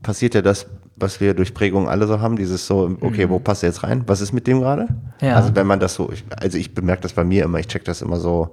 passiert 0.02 0.35
ja 0.35 0.42
das, 0.42 0.66
was 1.00 1.20
wir 1.20 1.34
durch 1.34 1.54
Prägung 1.54 1.88
alle 1.88 2.06
so 2.06 2.20
haben, 2.20 2.37
dieses 2.37 2.66
so, 2.66 2.96
okay, 3.00 3.26
mhm. 3.26 3.30
wo 3.30 3.38
passt 3.38 3.62
er 3.62 3.68
jetzt 3.68 3.82
rein? 3.82 4.04
Was 4.06 4.20
ist 4.20 4.32
mit 4.32 4.46
dem 4.46 4.61
gerade? 4.61 4.88
Ja. 5.20 5.37
Also 5.37 5.54
wenn 5.54 5.66
man 5.66 5.80
das 5.80 5.94
so, 5.94 6.11
ich, 6.12 6.24
also 6.37 6.58
ich 6.58 6.74
bemerke 6.74 7.02
das 7.02 7.12
bei 7.12 7.24
mir 7.24 7.44
immer, 7.44 7.58
ich 7.58 7.68
check 7.68 7.84
das 7.84 8.02
immer 8.02 8.18
so, 8.18 8.52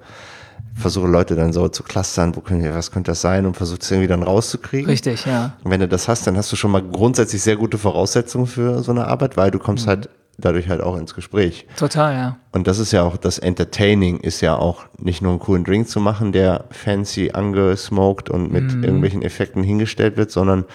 versuche 0.75 1.07
Leute 1.07 1.35
dann 1.35 1.53
so 1.53 1.67
zu 1.69 1.83
clustern, 1.83 2.35
wo 2.35 2.41
können, 2.41 2.73
was 2.73 2.91
könnte 2.91 3.11
das 3.11 3.21
sein 3.21 3.45
und 3.45 3.55
versuche 3.55 3.79
es 3.81 3.89
irgendwie 3.89 4.07
dann 4.07 4.23
rauszukriegen. 4.23 4.89
Richtig, 4.89 5.25
ja. 5.25 5.53
Und 5.63 5.71
wenn 5.71 5.79
du 5.79 5.87
das 5.87 6.07
hast, 6.07 6.27
dann 6.27 6.37
hast 6.37 6.51
du 6.51 6.55
schon 6.55 6.71
mal 6.71 6.81
grundsätzlich 6.83 7.41
sehr 7.41 7.55
gute 7.55 7.77
Voraussetzungen 7.77 8.45
für 8.45 8.83
so 8.83 8.91
eine 8.91 9.07
Arbeit, 9.07 9.37
weil 9.37 9.51
du 9.51 9.59
kommst 9.59 9.85
mhm. 9.85 9.89
halt 9.89 10.09
dadurch 10.37 10.67
halt 10.67 10.81
auch 10.81 10.97
ins 10.97 11.15
Gespräch. 11.15 11.65
Total, 11.77 12.13
ja. 12.13 12.37
Und 12.51 12.67
das 12.67 12.79
ist 12.79 12.91
ja 12.91 13.03
auch, 13.03 13.17
das 13.17 13.39
Entertaining 13.39 14.19
ist 14.19 14.41
ja 14.41 14.55
auch 14.55 14.85
nicht 14.97 15.21
nur 15.21 15.31
einen 15.31 15.39
coolen 15.39 15.63
Drink 15.63 15.87
zu 15.87 15.99
machen, 15.99 16.31
der 16.33 16.65
fancy 16.71 17.31
angesmoked 17.31 18.29
und 18.29 18.51
mit 18.51 18.75
mhm. 18.75 18.83
irgendwelchen 18.83 19.21
Effekten 19.21 19.63
hingestellt 19.63 20.17
wird, 20.17 20.31
sondern 20.31 20.65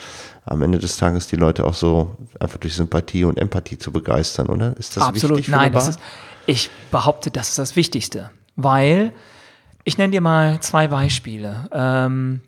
am 0.44 0.62
Ende 0.62 0.78
des 0.78 0.96
Tages 0.96 1.28
die 1.28 1.36
Leute 1.36 1.64
auch 1.64 1.74
so 1.74 2.16
einfach 2.38 2.58
durch 2.58 2.74
Sympathie 2.74 3.24
und 3.24 3.38
Empathie 3.38 3.78
zu 3.78 3.92
begeistern, 3.92 4.46
oder? 4.46 4.76
Ist 4.76 4.96
das 4.96 5.04
Absolut, 5.04 5.38
wichtig? 5.38 5.52
Nein, 5.54 5.72
das 5.72 5.88
ist, 5.88 6.00
ich 6.46 6.70
behaupte, 6.90 7.30
das 7.30 7.50
ist 7.50 7.58
das 7.58 7.76
Wichtigste, 7.76 8.30
weil 8.56 9.12
ich 9.84 9.98
nenne 9.98 10.12
dir 10.12 10.20
mal 10.20 10.60
zwei 10.60 10.88
Beispiele. 10.88 11.68
Ähm, 11.72 12.40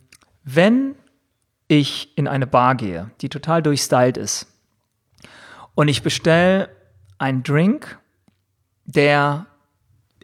wenn 0.43 0.95
ich 1.67 2.17
in 2.17 2.27
eine 2.27 2.47
Bar 2.47 2.75
gehe, 2.75 3.11
die 3.21 3.29
total 3.29 3.61
durchstylt 3.61 4.17
ist, 4.17 4.47
und 5.75 5.87
ich 5.87 6.03
bestelle 6.03 6.69
einen 7.17 7.41
Drink, 7.43 7.97
der 8.85 9.47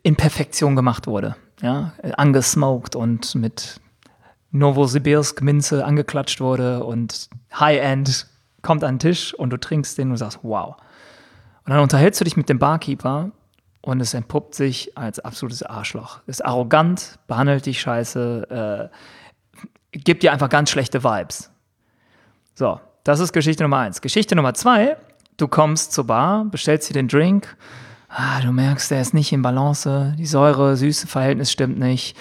in 0.03 0.15
Perfektion 0.15 0.75
gemacht 0.75 1.07
wurde, 1.07 1.35
ja, 1.61 1.93
angesmoked 2.17 2.95
und 2.95 3.35
mit 3.35 3.81
Novosibirsk 4.51 5.41
Minze 5.41 5.85
angeklatscht 5.85 6.41
wurde 6.41 6.83
und 6.83 7.29
High-End 7.53 8.27
kommt 8.61 8.83
an 8.83 8.95
den 8.95 8.99
Tisch 8.99 9.33
und 9.33 9.51
du 9.51 9.57
trinkst 9.57 9.97
den 9.97 10.11
und 10.11 10.17
sagst, 10.17 10.39
wow. 10.43 10.75
Und 11.65 11.73
dann 11.73 11.79
unterhältst 11.79 12.19
du 12.19 12.25
dich 12.25 12.35
mit 12.35 12.49
dem 12.49 12.59
Barkeeper 12.59 13.31
und 13.81 14.01
es 14.01 14.13
entpuppt 14.13 14.55
sich 14.55 14.97
als 14.97 15.19
absolutes 15.19 15.63
Arschloch. 15.63 16.19
Ist 16.25 16.43
arrogant, 16.43 17.19
behandelt 17.27 17.65
dich 17.65 17.79
scheiße, 17.79 18.89
äh, 18.91 19.97
gibt 19.97 20.23
dir 20.23 20.33
einfach 20.33 20.49
ganz 20.49 20.71
schlechte 20.71 21.03
Vibes. 21.03 21.51
So, 22.55 22.79
das 23.03 23.19
ist 23.19 23.33
Geschichte 23.33 23.63
Nummer 23.63 23.77
eins. 23.77 24.01
Geschichte 24.01 24.35
Nummer 24.35 24.53
zwei, 24.53 24.97
du 25.37 25.47
kommst 25.47 25.93
zur 25.93 26.07
Bar, 26.07 26.45
bestellst 26.45 26.89
dir 26.89 26.93
den 26.93 27.07
Drink, 27.07 27.55
ah, 28.09 28.41
du 28.41 28.51
merkst, 28.51 28.91
der 28.91 29.01
ist 29.01 29.13
nicht 29.13 29.31
in 29.31 29.41
Balance, 29.41 30.15
die 30.17 30.25
Säure-Süße-Verhältnis 30.25 31.51
stimmt 31.51 31.79
nicht 31.79 32.17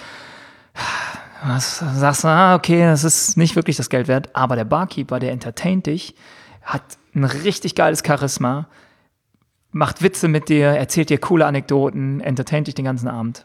was 1.44 1.78
sagst 1.78 2.24
du, 2.24 2.28
ah, 2.28 2.54
okay, 2.54 2.82
das 2.82 3.04
ist 3.04 3.36
nicht 3.36 3.56
wirklich 3.56 3.76
das 3.76 3.90
Geld 3.90 4.08
wert, 4.08 4.34
aber 4.34 4.56
der 4.56 4.64
Barkeeper, 4.64 5.18
der 5.18 5.32
entertaint 5.32 5.86
dich, 5.86 6.14
hat 6.62 6.82
ein 7.14 7.24
richtig 7.24 7.74
geiles 7.74 8.02
Charisma, 8.06 8.68
macht 9.70 10.02
Witze 10.02 10.28
mit 10.28 10.48
dir, 10.48 10.68
erzählt 10.68 11.10
dir 11.10 11.18
coole 11.18 11.46
Anekdoten, 11.46 12.20
entertaint 12.20 12.66
dich 12.66 12.74
den 12.74 12.84
ganzen 12.84 13.08
Abend. 13.08 13.44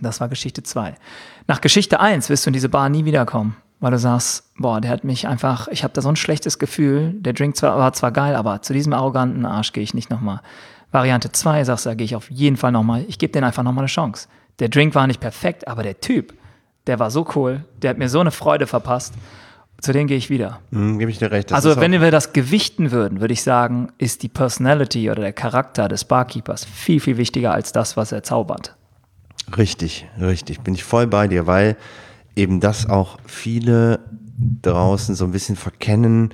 Das 0.00 0.20
war 0.20 0.28
Geschichte 0.28 0.62
2. 0.62 0.94
Nach 1.46 1.60
Geschichte 1.60 2.00
1 2.00 2.28
wirst 2.28 2.46
du 2.46 2.50
in 2.50 2.54
diese 2.54 2.68
Bar 2.68 2.88
nie 2.88 3.04
wiederkommen, 3.04 3.56
weil 3.80 3.92
du 3.92 3.98
sagst, 3.98 4.50
boah, 4.56 4.80
der 4.80 4.90
hat 4.90 5.04
mich 5.04 5.28
einfach, 5.28 5.68
ich 5.68 5.84
habe 5.84 5.94
da 5.94 6.00
so 6.00 6.08
ein 6.08 6.16
schlechtes 6.16 6.58
Gefühl, 6.58 7.12
der 7.14 7.34
Drink 7.34 7.56
zwar, 7.56 7.78
war 7.78 7.92
zwar 7.92 8.10
geil, 8.10 8.34
aber 8.34 8.62
zu 8.62 8.72
diesem 8.72 8.92
arroganten 8.92 9.46
Arsch 9.46 9.72
gehe 9.72 9.82
ich 9.82 9.94
nicht 9.94 10.10
nochmal. 10.10 10.40
Variante 10.90 11.30
2 11.30 11.64
sagst 11.64 11.86
du, 11.86 11.90
da 11.90 11.94
gehe 11.94 12.04
ich 12.04 12.16
auf 12.16 12.30
jeden 12.30 12.56
Fall 12.56 12.72
nochmal, 12.72 13.04
ich 13.06 13.18
gebe 13.18 13.32
den 13.32 13.44
einfach 13.44 13.62
nochmal 13.62 13.82
eine 13.82 13.88
Chance. 13.88 14.28
Der 14.58 14.68
Drink 14.68 14.94
war 14.94 15.06
nicht 15.06 15.20
perfekt, 15.20 15.68
aber 15.68 15.82
der 15.82 16.00
Typ, 16.00 16.34
der 16.86 16.98
war 16.98 17.10
so 17.10 17.26
cool, 17.34 17.64
der 17.80 17.90
hat 17.90 17.98
mir 17.98 18.08
so 18.08 18.20
eine 18.20 18.30
Freude 18.30 18.66
verpasst. 18.66 19.14
Zu 19.80 19.92
denen 19.92 20.06
gehe 20.06 20.16
ich 20.16 20.30
wieder. 20.30 20.60
Mhm, 20.70 21.00
Gebe 21.00 21.10
ich 21.10 21.18
dir 21.18 21.32
recht. 21.32 21.52
also, 21.52 21.76
wenn 21.80 21.90
wir 21.90 22.12
das 22.12 22.32
gewichten 22.32 22.92
würden, 22.92 23.20
würde 23.20 23.34
ich 23.34 23.42
sagen, 23.42 23.88
ist 23.98 24.22
die 24.22 24.28
Personality 24.28 25.10
oder 25.10 25.22
der 25.22 25.32
Charakter 25.32 25.88
des 25.88 26.04
Barkeepers 26.04 26.64
viel, 26.64 27.00
viel 27.00 27.16
wichtiger 27.16 27.52
als 27.52 27.72
das, 27.72 27.96
was 27.96 28.12
er 28.12 28.22
zaubert. 28.22 28.76
Richtig, 29.56 30.06
richtig. 30.20 30.60
Bin 30.60 30.74
ich 30.74 30.84
voll 30.84 31.08
bei 31.08 31.26
dir, 31.26 31.48
weil 31.48 31.76
eben 32.36 32.60
das 32.60 32.88
auch 32.88 33.18
viele 33.26 33.98
draußen 34.62 35.16
so 35.16 35.24
ein 35.24 35.32
bisschen 35.32 35.56
verkennen. 35.56 36.32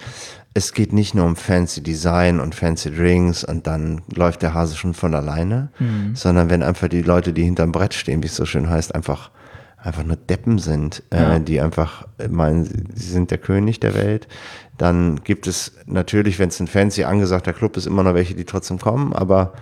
Es 0.53 0.75
geht 0.75 0.93
nicht 0.93 1.15
nur 1.15 1.25
um 1.25 1.37
fancy 1.37 1.83
Design 1.83 2.41
und 2.41 2.55
fancy 2.55 2.95
Drinks 2.95 3.45
und 3.45 3.67
dann 3.67 4.03
läuft 4.15 4.43
der 4.43 4.53
Hase 4.53 4.77
schon 4.77 4.93
von 4.93 5.15
alleine, 5.15 5.71
mhm. 5.79 6.15
sondern 6.15 6.51
wenn 6.51 6.63
einfach 6.63 6.89
die 6.89 7.03
Leute, 7.03 7.33
die 7.33 7.45
hinterm 7.45 7.73
Brett 7.73 7.95
stehen, 7.95 8.23
wie 8.23 8.27
es 8.27 8.37
so 8.37 8.45
schön 8.45 8.69
heißt, 8.69 8.95
einfach 8.95 9.31
einfach 9.81 10.05
nur 10.05 10.17
Deppen 10.17 10.59
sind, 10.59 11.03
äh, 11.11 11.17
ja. 11.17 11.37
äh, 11.37 11.41
die 11.41 11.61
einfach 11.61 12.07
meinen, 12.29 12.65
sie 12.95 13.11
sind 13.11 13.31
der 13.31 13.39
König 13.39 13.81
der 13.81 13.95
Welt. 13.95 14.29
Dann 14.77 15.23
gibt 15.25 15.47
es 15.47 15.73
natürlich, 15.87 16.39
wenn 16.39 16.49
es 16.49 16.61
ein 16.61 16.67
fancy 16.67 17.05
angesagter 17.05 17.53
Club 17.53 17.77
ist, 17.77 17.87
immer 17.87 18.03
noch 18.03 18.15
welche, 18.15 18.35
die 18.35 18.45
trotzdem 18.45 18.79
kommen, 18.79 19.13
aber 19.13 19.53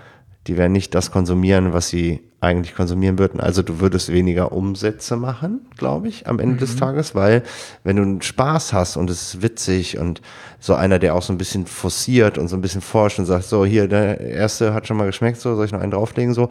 die 0.46 0.56
werden 0.56 0.72
nicht 0.72 0.94
das 0.94 1.10
konsumieren, 1.10 1.72
was 1.72 1.88
sie 1.88 2.20
eigentlich 2.40 2.74
konsumieren 2.74 3.18
würden. 3.18 3.40
Also 3.40 3.62
du 3.62 3.80
würdest 3.80 4.12
weniger 4.12 4.52
Umsätze 4.52 5.16
machen, 5.16 5.66
glaube 5.76 6.08
ich, 6.08 6.28
am 6.28 6.38
Ende 6.38 6.54
mhm. 6.54 6.58
des 6.58 6.76
Tages, 6.76 7.14
weil 7.14 7.42
wenn 7.82 7.96
du 7.96 8.24
Spaß 8.24 8.72
hast 8.72 8.96
und 8.96 9.10
es 9.10 9.34
ist 9.34 9.42
witzig 9.42 9.98
und 9.98 10.20
so 10.60 10.74
einer, 10.74 10.98
der 10.98 11.14
auch 11.14 11.22
so 11.22 11.32
ein 11.32 11.38
bisschen 11.38 11.66
forciert 11.66 12.38
und 12.38 12.48
so 12.48 12.56
ein 12.56 12.60
bisschen 12.60 12.82
forscht 12.82 13.18
und 13.18 13.26
sagt, 13.26 13.44
so 13.44 13.64
hier, 13.64 13.88
der 13.88 14.20
erste 14.20 14.74
hat 14.74 14.86
schon 14.86 14.96
mal 14.96 15.06
geschmeckt, 15.06 15.40
so 15.40 15.56
soll 15.56 15.64
ich 15.64 15.72
noch 15.72 15.80
einen 15.80 15.90
drauflegen, 15.90 16.34
so, 16.34 16.48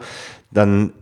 dann 0.50 0.92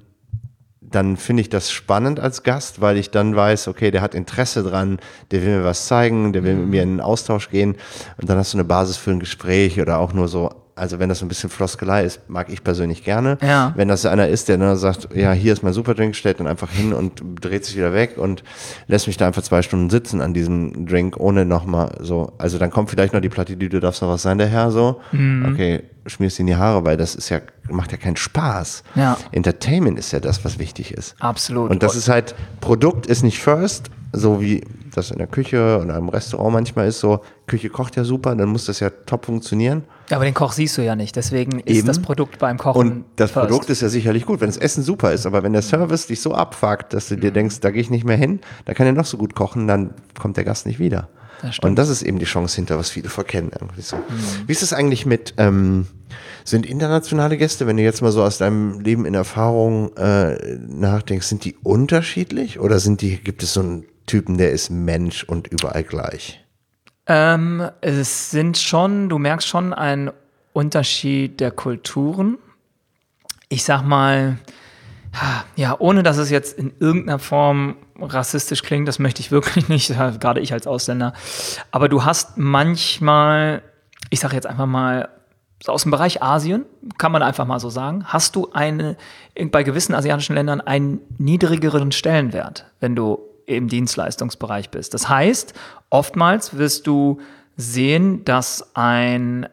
dann 0.95 1.17
finde 1.17 1.43
ich 1.43 1.49
das 1.49 1.71
spannend 1.71 2.21
als 2.21 2.43
Gast, 2.43 2.81
weil 2.81 2.97
ich 2.97 3.11
dann 3.11 3.35
weiß, 3.35 3.69
okay, 3.69 3.91
der 3.91 4.01
hat 4.01 4.15
Interesse 4.15 4.63
dran, 4.63 4.99
der 5.31 5.43
will 5.43 5.59
mir 5.59 5.65
was 5.65 5.87
zeigen, 5.87 6.33
der 6.33 6.45
will 6.45 6.55
mit 6.55 6.69
mir 6.69 6.83
in 6.83 6.91
einen 6.91 7.01
Austausch 7.01 7.51
gehen. 7.51 7.77
Und 8.21 8.29
dann 8.29 8.39
hast 8.39 8.55
du 8.55 8.59
eine 8.59 8.65
Basis 8.65 8.97
für 8.97 9.11
ein 9.11 9.21
Gespräch 9.21 9.81
oder 9.81 9.99
auch 9.99 10.13
nur 10.13 10.29
so 10.29 10.51
also 10.77 10.99
wenn 10.99 11.09
das 11.09 11.21
so 11.21 11.25
ein 11.25 11.29
bisschen 11.29 11.51
Floskelei 11.51 12.05
ist, 12.05 12.29
mag 12.29 12.49
ich 12.51 12.65
persönlich 12.65 13.05
gerne. 13.05 13.39
Ja. 13.41 13.73
Wenn 13.77 13.89
das 13.89 14.05
einer 14.07 14.29
ist, 14.29 14.49
der 14.49 14.59
dann 14.59 14.77
sagt, 14.77 15.09
ja, 15.15 15.33
hier 15.33 15.53
ist 15.53 15.63
mein 15.63 15.73
Superdrink, 15.73 16.17
stellt 16.17 16.41
dann 16.41 16.47
einfach 16.47 16.71
hin 16.71 16.93
und 16.93 17.23
dreht 17.41 17.65
sich 17.65 17.77
wieder 17.77 17.93
weg 17.93 18.19
und 18.19 18.43
lässt 18.89 19.07
mich 19.07 19.17
da 19.17 19.27
einfach 19.27 19.43
zwei 19.43 19.63
Stunden 19.63 19.89
sitzen 19.89 20.21
an 20.21 20.35
diesem 20.35 20.87
Drink, 20.87 21.17
ohne 21.19 21.45
nochmal 21.45 21.97
so, 22.01 22.33
also 22.39 22.59
dann 22.59 22.71
kommt 22.71 22.91
vielleicht 22.91 23.15
noch 23.15 23.21
die 23.21 23.29
Plattitüde, 23.29 23.79
darf 23.81 24.01
noch 24.01 24.09
was 24.09 24.23
sein, 24.23 24.39
der 24.39 24.49
Herr, 24.49 24.71
so. 24.71 25.01
Mhm. 25.13 25.53
Okay, 25.53 25.83
schmierst 26.07 26.41
in 26.41 26.47
die 26.47 26.57
Haare, 26.57 26.85
weil 26.85 26.97
das 26.97 27.15
ist 27.15 27.29
ja, 27.29 27.41
macht 27.69 27.93
ja 27.93 27.99
keinen 27.99 28.17
Spaß. 28.17 28.83
Ja. 28.97 29.17
Entertainment 29.31 29.99
ist 29.99 30.13
ja 30.13 30.21
das, 30.21 30.45
was 30.45 30.59
wichtig 30.59 30.93
ist. 30.93 31.15
Absolut. 31.21 31.71
Und 31.71 31.83
das 31.83 31.95
ist 31.95 32.09
halt, 32.09 32.35
Produkt 32.61 33.07
ist 33.07 33.23
nicht 33.23 33.41
first, 33.41 33.91
so 34.15 34.41
wie 34.41 34.63
das 34.95 35.11
in 35.11 35.19
der 35.19 35.27
Küche 35.27 35.81
oder 35.83 35.97
im 35.97 36.09
Restaurant 36.09 36.53
manchmal 36.53 36.89
ist, 36.89 37.01
so, 37.01 37.21
Küche 37.47 37.69
kocht 37.69 37.97
ja 37.97 38.05
super, 38.05 38.35
dann 38.35 38.49
muss 38.49 38.67
das 38.67 38.81
ja 38.81 38.91
top 38.91 39.27
funktionieren. 39.27 39.85
Aber 40.11 40.25
den 40.25 40.35
Koch 40.35 40.53
siehst 40.53 40.79
du 40.79 40.83
ja 40.83 40.95
nicht, 40.95 41.17
deswegen 41.17 41.61
ist 41.61 41.79
Eben. 41.79 41.87
das 41.87 42.01
Produkt 42.01 42.39
beim 42.39 42.59
Kochen. 42.59 42.79
Und 42.79 43.05
das 43.17 43.33
first. 43.33 43.49
Produkt 43.49 43.71
ist 43.71 43.83
ja 43.83 43.89
sicherlich 43.89 44.27
gut, 44.27 44.41
wenn 44.41 44.49
das 44.49 44.57
Essen 44.57 44.83
super 44.83 45.13
ist, 45.13 45.27
aber 45.27 45.43
wenn 45.43 45.53
der 45.53 45.63
Service 45.63 46.07
dich 46.07 46.21
so 46.21 46.35
abfuckt, 46.35 46.93
dass 46.93 47.09
du 47.09 47.17
dir 47.17 47.31
mhm. 47.31 47.35
denkst, 47.35 47.61
da 47.61 47.71
gehe 47.71 47.81
ich 47.81 47.91
nicht 47.91 48.05
mehr 48.05 48.17
hin, 48.17 48.41
da 48.65 48.75
kann 48.75 48.87
er 48.87 48.93
noch 48.93 49.07
so 49.07 49.17
gut 49.17 49.35
kochen, 49.35 49.67
dann 49.67 49.95
kommt 50.19 50.37
der 50.37 50.45
Gast 50.45 50.67
nicht 50.67 50.79
wieder. 50.79 51.09
Das 51.43 51.59
und 51.59 51.77
das 51.77 51.89
ist 51.89 52.03
eben 52.03 52.19
die 52.19 52.25
Chance 52.25 52.57
hinter, 52.57 52.79
was 52.79 52.91
viele 52.91 53.09
verkennen. 53.09 53.51
So. 53.79 53.97
Mhm. 53.97 54.03
Wie 54.47 54.53
ist 54.53 54.63
es 54.63 54.73
eigentlich 54.73 55.05
mit, 55.05 55.35
ähm, 55.37 55.87
sind 56.45 56.65
internationale 56.65 57.37
Gäste, 57.37 57.67
wenn 57.67 57.77
du 57.77 57.83
jetzt 57.83 58.01
mal 58.03 58.13
so 58.13 58.23
aus 58.23 58.39
deinem 58.39 58.81
Leben 58.81 59.05
in 59.05 59.15
Erfahrung 59.15 59.95
äh, 59.97 60.57
nachdenkst, 60.57 61.27
sind 61.27 61.45
die 61.45 61.57
unterschiedlich 61.63 62.61
oder 62.61 62.79
sind 62.79 63.01
die, 63.01 63.17
gibt 63.19 63.43
es 63.43 63.55
so 63.55 63.61
einen 63.61 63.85
Typen, 64.07 64.39
der 64.39 64.51
ist 64.51 64.71
Mensch 64.71 65.25
und 65.25 65.49
überall 65.49 65.85
gleich? 65.85 66.45
Ähm, 67.07 67.69
es 67.81 68.31
sind 68.31 68.57
schon, 68.57 69.09
du 69.09 69.19
merkst 69.19 69.47
schon 69.47 69.73
einen 69.73 70.11
Unterschied 70.53 71.41
der 71.41 71.51
Kulturen. 71.51 72.39
Ich 73.49 73.65
sag 73.65 73.83
mal, 73.83 74.39
ja, 75.57 75.77
ohne 75.79 76.03
dass 76.03 76.17
es 76.17 76.31
jetzt 76.31 76.59
in 76.59 76.73
irgendeiner 76.79 77.19
Form 77.19 77.77
rassistisch 78.01 78.63
klingt, 78.63 78.89
das 78.89 78.99
möchte 78.99 79.21
ich 79.21 79.31
wirklich 79.31 79.69
nicht, 79.69 79.89
gerade 79.89 80.41
ich 80.41 80.53
als 80.53 80.67
Ausländer. 80.67 81.13
Aber 81.71 81.89
du 81.89 82.05
hast 82.05 82.37
manchmal, 82.39 83.63
ich 84.11 84.21
sage 84.21 84.35
jetzt 84.35 84.47
einfach 84.47 84.67
mal, 84.67 85.09
aus 85.67 85.83
dem 85.83 85.93
Bereich 85.93 86.23
Asien, 86.23 86.67
kann 86.99 87.13
man 87.13 87.23
einfach 87.23 87.47
mal 87.47 87.59
so 87.59 87.71
sagen, 87.71 88.05
hast 88.07 88.37
du 88.37 88.51
eine, 88.53 88.97
bei 89.51 89.63
gewissen 89.63 89.95
asiatischen 89.95 90.35
Ländern 90.35 90.61
einen 90.61 91.01
niedrigeren 91.17 91.91
Stellenwert, 91.91 92.67
wenn 92.81 92.95
du 92.95 93.21
im 93.47 93.69
Dienstleistungsbereich 93.69 94.71
bist. 94.71 94.95
Das 94.95 95.09
heißt, 95.09 95.55
oftmals 95.91 96.57
wirst 96.57 96.87
du 96.87 97.21
sehen, 97.57 98.25
dass 98.25 98.75
ein 98.75 99.49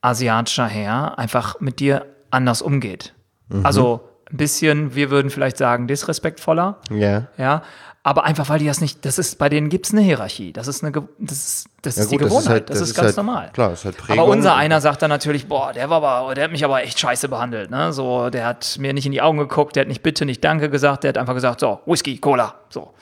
asiatischer 0.00 0.66
Herr 0.66 1.18
einfach 1.18 1.60
mit 1.60 1.80
dir 1.80 2.06
anders 2.30 2.62
umgeht. 2.62 3.14
Mhm. 3.48 3.64
Also 3.64 4.08
ein 4.30 4.36
bisschen, 4.36 4.94
wir 4.94 5.10
würden 5.10 5.30
vielleicht 5.30 5.58
sagen, 5.58 5.86
disrespektvoller. 5.86 6.78
Ja. 6.90 7.28
Ja. 7.36 7.62
Aber 8.04 8.24
einfach, 8.24 8.48
weil 8.48 8.58
die 8.58 8.66
das 8.66 8.80
nicht, 8.80 9.04
das 9.04 9.16
ist, 9.16 9.38
bei 9.38 9.48
denen 9.48 9.68
gibt 9.68 9.86
es 9.86 9.92
eine 9.92 10.00
Hierarchie. 10.02 10.52
Das 10.52 10.66
ist 10.66 10.82
eine, 10.82 10.90
das 11.18 11.36
ist, 11.38 11.66
das 11.82 11.96
Ja 11.96 12.02
ist 12.02 12.10
die 12.10 12.16
gut, 12.16 12.26
Gewohnheit. 12.26 12.48
halt- 12.48 12.70
das 12.70 12.80
ist, 12.80 12.94
ganz 12.96 13.06
halt, 13.06 13.16
normal. 13.16 13.50
Klar, 13.52 13.70
das 13.70 13.78
ist 13.80 13.84
halt 13.84 13.96
Prägung. 13.96 14.18
Aber 14.24 14.32
unser 14.32 14.56
einer 14.56 14.80
sagt 14.80 15.02
dann 15.02 15.08
natürlich, 15.10 15.46
boah, 15.46 15.72
der 15.72 15.88
war 15.88 16.02
aber, 16.02 16.34
der 16.34 16.44
hat 16.44 16.50
mich 16.50 16.64
aber 16.64 16.82
echt 16.82 16.98
scheiße 16.98 17.28
behandelt, 17.28 17.70
ne? 17.70 17.92
So, 17.92 18.28
der 18.28 18.44
hat 18.44 18.76
mir 18.80 18.92
nicht 18.92 19.06
in 19.06 19.12
die 19.12 19.22
Augen 19.22 19.38
geguckt, 19.38 19.76
der 19.76 19.82
hat 19.82 19.88
nicht 19.88 20.02
bitte, 20.02 20.24
nicht 20.24 20.42
danke 20.42 20.68
gesagt, 20.68 21.04
der 21.04 21.10
hat 21.10 21.18
einfach 21.18 21.34
gesagt, 21.34 21.60
so, 21.60 21.78
Whisky, 21.86 22.18
Cola, 22.18 22.56
so. 22.70 22.92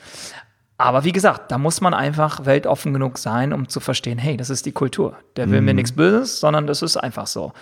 Aber 0.77 1.03
wie 1.03 1.11
gesagt, 1.11 1.51
da 1.51 1.57
muss 1.57 1.81
man 1.81 1.95
einfach 1.95 2.45
weltoffen 2.45 2.93
genug 2.93 3.17
sein, 3.17 3.53
um 3.53 3.67
zu 3.69 3.79
verstehen, 3.79 4.19
hey, 4.19 4.37
das 4.37 4.49
ist 4.51 4.67
die 4.67 4.71
Kultur. 4.71 5.15
Der 5.35 5.49
will 5.49 5.61
Mhm. 5.61 5.65
mir 5.65 5.73
nichts 5.75 5.91
Böses, 5.93 6.39
sondern 6.39 6.67
das 6.67 6.83
ist 6.83 6.97
einfach 6.97 7.25
so. 7.27 7.53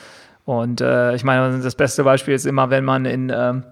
Und 0.44 0.82
äh, 0.82 1.16
ich 1.16 1.24
meine, 1.24 1.60
das 1.60 1.76
beste 1.76 2.04
Beispiel 2.04 2.34
ist 2.34 2.46
immer, 2.46 2.70
wenn 2.70 2.84
man 2.84 3.06
in 3.06 3.32
ähm, 3.34 3.64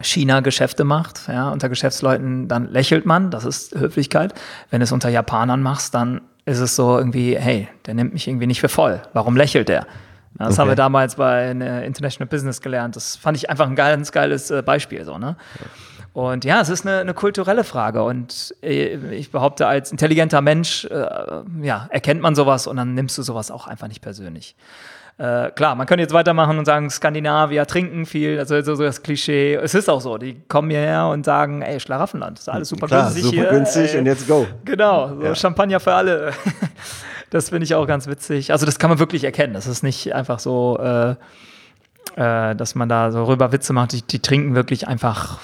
China 0.00 0.40
Geschäfte 0.40 0.84
macht, 0.84 1.28
ja, 1.28 1.50
unter 1.50 1.68
Geschäftsleuten, 1.68 2.48
dann 2.48 2.70
lächelt 2.70 3.06
man, 3.06 3.30
das 3.30 3.44
ist 3.44 3.74
Höflichkeit. 3.74 4.34
Wenn 4.70 4.80
du 4.80 4.84
es 4.84 4.92
unter 4.92 5.08
Japanern 5.08 5.62
machst, 5.62 5.94
dann 5.94 6.20
ist 6.46 6.58
es 6.58 6.74
so 6.76 6.96
irgendwie, 6.98 7.36
hey, 7.36 7.68
der 7.86 7.94
nimmt 7.94 8.12
mich 8.12 8.26
irgendwie 8.26 8.46
nicht 8.46 8.60
für 8.60 8.68
voll. 8.68 9.02
Warum 9.12 9.36
lächelt 9.36 9.68
der? 9.68 9.86
Das 10.34 10.58
haben 10.58 10.68
Okay. 10.68 10.72
wir 10.72 10.76
damals 10.76 11.16
bei 11.16 11.50
International 11.50 12.28
Business 12.28 12.60
gelernt. 12.60 12.96
Das 12.96 13.16
fand 13.16 13.36
ich 13.36 13.50
einfach 13.50 13.66
ein 13.68 13.76
ganz 13.76 14.10
geiles 14.12 14.50
äh, 14.50 14.62
Beispiel. 14.62 15.04
So, 15.04 15.18
ne? 15.18 15.36
Und 16.12 16.44
ja, 16.44 16.60
es 16.60 16.68
ist 16.70 16.86
eine, 16.86 16.98
eine 17.00 17.14
kulturelle 17.14 17.62
Frage. 17.62 18.02
Und 18.02 18.54
äh, 18.62 18.96
ich 19.14 19.30
behaupte, 19.32 19.66
als 19.66 19.92
intelligenter 19.92 20.40
Mensch 20.40 20.84
äh, 20.86 21.06
ja, 21.62 21.88
erkennt 21.90 22.20
man 22.22 22.34
sowas 22.34 22.66
und 22.66 22.76
dann 22.76 22.94
nimmst 22.94 23.18
du 23.18 23.22
sowas 23.22 23.50
auch 23.50 23.66
einfach 23.66 23.88
nicht 23.88 24.00
persönlich. 24.00 24.56
Äh, 25.20 25.50
klar, 25.50 25.74
man 25.74 25.86
könnte 25.86 26.00
jetzt 26.00 26.14
weitermachen 26.14 26.58
und 26.58 26.64
sagen, 26.64 26.88
Skandinavier 26.88 27.66
trinken 27.66 28.06
viel, 28.06 28.38
also 28.38 28.58
so, 28.62 28.74
so 28.74 28.84
das 28.84 29.02
Klischee. 29.02 29.54
Es 29.56 29.74
ist 29.74 29.90
auch 29.90 30.00
so, 30.00 30.16
die 30.16 30.40
kommen 30.48 30.70
hierher 30.70 31.08
und 31.08 31.26
sagen, 31.26 31.60
ey, 31.60 31.78
Schlaraffenland, 31.78 32.38
ist 32.38 32.48
alles 32.48 32.70
super 32.70 32.86
Klar, 32.86 33.02
günstig 33.02 33.24
super 33.24 33.36
hier. 33.36 33.50
günstig 33.50 33.92
ey. 33.92 33.98
und 34.00 34.06
jetzt 34.06 34.26
go. 34.26 34.46
Genau, 34.64 35.08
so 35.16 35.22
Ja. 35.22 35.34
Champagner 35.34 35.78
für 35.80 35.94
alle. 35.94 36.32
Das 37.32 37.50
finde 37.50 37.62
ich 37.62 37.76
auch 37.76 37.86
ganz 37.86 38.08
witzig. 38.08 38.50
Also 38.50 38.66
das 38.66 38.80
kann 38.80 38.90
man 38.90 38.98
wirklich 38.98 39.22
erkennen. 39.22 39.54
Das 39.54 39.68
ist 39.68 39.84
nicht 39.84 40.12
einfach 40.16 40.40
so, 40.40 40.80
äh, 40.82 41.10
äh, 42.16 42.56
dass 42.56 42.74
man 42.74 42.88
da 42.88 43.12
so 43.12 43.22
rüber 43.22 43.52
Witze 43.52 43.72
macht. 43.72 43.92
Die, 43.92 44.02
die 44.02 44.18
trinken 44.18 44.56
wirklich 44.56 44.88
einfach 44.88 45.38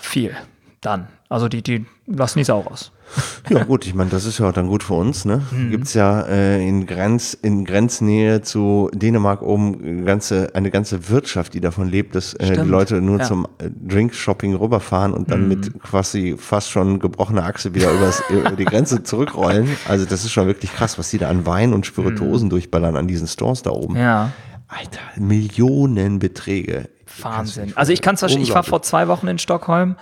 viel. 0.00 0.34
Dann. 0.80 1.06
Also 1.28 1.48
die, 1.48 1.62
die 1.62 1.86
lassen 2.08 2.38
die 2.40 2.44
Sau 2.44 2.58
raus. 2.62 2.90
Ja 3.50 3.64
gut, 3.64 3.86
ich 3.86 3.94
meine, 3.94 4.10
das 4.10 4.26
ist 4.26 4.38
ja 4.38 4.48
auch 4.48 4.52
dann 4.52 4.66
gut 4.66 4.82
für 4.82 4.94
uns. 4.94 5.24
Ne? 5.24 5.42
Mhm. 5.50 5.70
Gibt 5.70 5.86
es 5.86 5.94
ja 5.94 6.20
äh, 6.22 6.66
in, 6.66 6.86
Grenz, 6.86 7.34
in 7.40 7.64
Grenznähe 7.64 8.42
zu 8.42 8.90
Dänemark 8.92 9.42
oben 9.42 10.04
ganze, 10.04 10.54
eine 10.54 10.70
ganze 10.70 11.08
Wirtschaft, 11.08 11.54
die 11.54 11.60
davon 11.60 11.88
lebt, 11.88 12.14
dass 12.14 12.34
äh, 12.34 12.62
die 12.62 12.68
Leute 12.68 13.00
nur 13.00 13.18
ja. 13.18 13.24
Mhm. 13.24 13.28
zum 13.28 13.48
Drink-Shopping 13.58 14.54
rüberfahren 14.54 15.12
und 15.14 15.30
dann 15.30 15.48
mit 15.48 15.82
quasi 15.82 16.36
fast 16.38 16.70
schon 16.70 16.98
gebrochener 16.98 17.44
Achse 17.44 17.74
wieder 17.74 17.90
übers, 17.90 18.22
über 18.30 18.50
die 18.50 18.64
Grenze 18.64 19.02
zurückrollen. 19.02 19.68
Also 19.88 20.04
das 20.04 20.24
ist 20.24 20.32
schon 20.32 20.46
wirklich 20.46 20.72
krass, 20.74 20.98
was 20.98 21.10
die 21.10 21.18
da 21.18 21.28
an 21.28 21.46
Wein 21.46 21.72
und 21.72 21.86
Spirituosen 21.86 22.50
durchballern 22.50 22.96
an 22.96 23.08
diesen 23.08 23.28
Stores 23.28 23.62
da 23.62 23.70
oben. 23.70 23.94
Mhm. 23.94 24.00
Ja, 24.00 24.32
Alter, 24.68 25.00
Millionenbeträge. 25.16 26.90
Wahnsinn. 27.22 27.72
Also 27.74 27.92
ich 27.92 28.02
kann 28.02 28.14
es 28.14 28.20
verstehen. 28.20 28.42
Ich 28.42 28.52
war 28.52 28.62
vor 28.62 28.82
zwei 28.82 29.08
Wochen 29.08 29.26
in 29.26 29.38
Stockholm. 29.38 29.96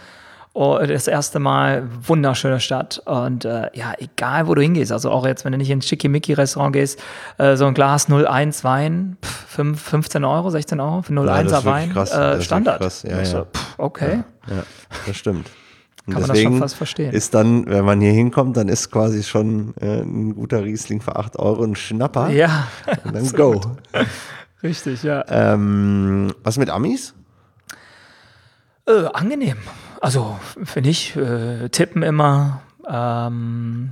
Oh, 0.59 0.79
das 0.79 1.07
erste 1.07 1.39
Mal, 1.39 1.87
wunderschöne 2.07 2.61
Stadt. 2.61 3.03
Und 3.05 3.45
äh, 3.45 3.69
ja, 3.75 3.93
egal 3.99 4.47
wo 4.49 4.55
du 4.55 4.63
hingehst, 4.63 4.91
also 4.91 5.11
auch 5.11 5.27
jetzt, 5.27 5.45
wenn 5.45 5.53
du 5.53 5.59
nicht 5.59 5.69
ins 5.69 5.87
Schickimicki-Restaurant 5.87 6.73
gehst, 6.73 6.99
äh, 7.37 7.57
so 7.57 7.67
ein 7.67 7.75
Glas 7.75 8.09
01 8.09 8.65
Wein, 8.65 9.19
pff, 9.23 9.31
fünf- 9.49 9.83
15 9.83 10.25
Euro, 10.25 10.49
16 10.49 10.81
Euro 10.81 11.03
für 11.03 11.13
01er 11.13 11.27
das 11.27 11.45
ist 11.45 11.51
wirklich 11.53 11.65
Wein, 11.67 11.93
krass. 11.93 12.11
Äh, 12.11 12.41
Standard. 12.41 12.81
krass. 12.81 13.03
Ja, 13.03 13.21
ich 13.21 13.33
ja. 13.35 13.45
pff, 13.45 13.75
okay. 13.77 14.23
Ja, 14.49 14.63
das 15.07 15.17
stimmt. 15.19 15.51
Und 16.07 16.13
Kann 16.15 16.23
man 16.23 16.31
das 16.31 16.41
schon 16.41 16.59
fast 16.59 16.77
verstehen. 16.77 17.13
Ist 17.13 17.35
dann, 17.35 17.67
wenn 17.67 17.85
man 17.85 18.01
hier 18.01 18.13
hinkommt, 18.13 18.57
dann 18.57 18.69
ist 18.69 18.91
quasi 18.91 19.25
schon 19.25 19.75
äh, 19.79 20.01
ein 20.01 20.35
guter 20.37 20.65
Riesling 20.65 21.03
für 21.03 21.17
8 21.17 21.39
Euro 21.39 21.65
ein 21.65 21.77
Schnapper. 21.77 22.31
Ja, 22.31 22.67
Und 23.05 23.15
dann 23.15 23.29
go. 23.33 23.61
richtig, 24.63 25.03
ja. 25.03 25.23
Ähm, 25.29 26.33
was 26.43 26.57
mit 26.57 26.71
Amis? 26.71 27.13
Äh, 28.89 29.05
angenehm. 29.13 29.59
Also, 30.01 30.39
finde 30.65 30.91
ich, 30.91 31.17
äh, 31.17 31.69
tippen 31.69 32.03
immer. 32.03 32.63
Ähm, 32.89 33.91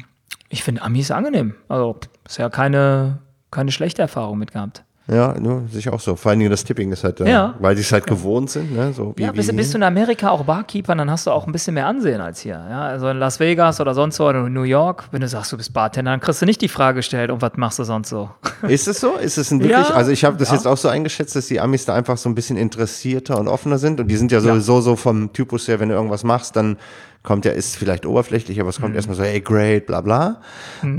ich 0.49 0.63
finde 0.63 0.83
Amis 0.83 1.11
angenehm. 1.11 1.55
Also, 1.69 1.99
bisher 2.23 2.51
keine, 2.51 3.19
keine 3.51 3.73
schlechte 3.73 4.03
Erfahrung 4.03 4.39
mit 4.39 4.53
gehabt. 4.53 4.85
Ja, 5.07 5.35
nur 5.39 5.65
sicher 5.71 5.93
auch 5.93 6.01
so. 6.01 6.17
Vor 6.17 6.31
allen 6.31 6.39
Dingen 6.39 6.51
das 6.51 6.65
Tipping 6.65 6.91
ist 6.91 7.05
halt, 7.05 7.21
äh, 7.21 7.29
Ja. 7.31 7.55
weil 7.61 7.75
die 7.75 7.83
es 7.83 7.93
halt 7.93 8.07
gewohnt 8.07 8.49
sind. 8.49 8.73
Ne? 8.75 8.95
So 8.95 9.15
Ja, 9.19 9.33
bist, 9.33 9.55
bist 9.55 9.75
du 9.75 9.77
in 9.77 9.83
Amerika 9.83 10.31
auch 10.31 10.45
Barkeeper, 10.45 10.95
dann 10.95 11.11
hast 11.11 11.27
du 11.27 11.31
auch 11.31 11.47
ein 11.47 11.53
bisschen 11.53 11.75
mehr 11.75 11.87
Ansehen 11.87 12.23
als 12.23 12.41
hier. 12.41 12.55
Ja, 12.71 12.83
also 12.85 13.09
in 13.11 13.19
Las 13.19 13.39
Vegas 13.39 13.83
oder 13.83 13.93
sonst 13.93 14.19
wo 14.19 14.25
oder 14.25 14.47
in 14.47 14.53
New 14.55 14.63
York, 14.63 15.05
wenn 15.11 15.21
du 15.21 15.29
sagst, 15.29 15.53
du 15.53 15.59
bist 15.59 15.75
Bartender, 15.75 16.11
dann 16.13 16.21
kriegst 16.21 16.41
du 16.41 16.47
nicht 16.47 16.63
die 16.63 16.69
Frage 16.71 16.97
gestellt, 16.97 17.31
und 17.31 17.43
was 17.43 17.53
machst 17.57 17.79
du 17.79 17.85
sonst 17.85 18.09
so? 18.09 18.31
Ist 18.67 18.89
es 18.89 18.99
so? 19.01 19.17
Ist 19.17 19.37
es 19.37 19.51
ein 19.51 19.61
wirklich? 19.61 19.89
Ja. 19.91 19.95
also 19.95 20.11
ich 20.11 20.25
habe 20.25 20.39
das 20.39 20.49
Ja. 20.49 20.55
jetzt 20.55 20.67
auch 20.67 20.79
so 20.79 20.89
eingeschätzt, 20.89 21.37
dass 21.37 21.49
die 21.49 21.61
Amis 21.61 21.85
da 21.85 21.95
einfach 21.95 22.17
so 22.17 22.31
ein 22.31 22.35
bisschen 22.35 22.57
interessierter 22.57 23.39
und 23.39 23.47
offener 23.49 23.77
sind. 23.77 24.01
Und 24.01 24.09
die 24.09 24.17
sind 24.17 24.33
ja 24.33 24.41
sowieso 24.41 24.81
so 24.81 24.97
vom 24.97 25.35
Typus 25.35 25.69
her, 25.69 25.81
wenn 25.81 25.91
du 25.91 25.95
irgendwas 25.97 26.25
machst, 26.25 26.57
dann 26.57 26.79
kommt 27.25 27.45
ja, 27.47 27.51
ist 27.53 27.77
vielleicht 27.77 28.07
oberflächlich, 28.07 28.61
aber 28.61 28.69
es 28.69 28.79
Mhm. 28.79 28.83
kommt 28.83 28.95
erstmal 28.97 29.17
so, 29.17 29.25
hey, 29.25 29.41
great, 29.41 29.87
bla 29.87 30.01
bla. 30.03 30.41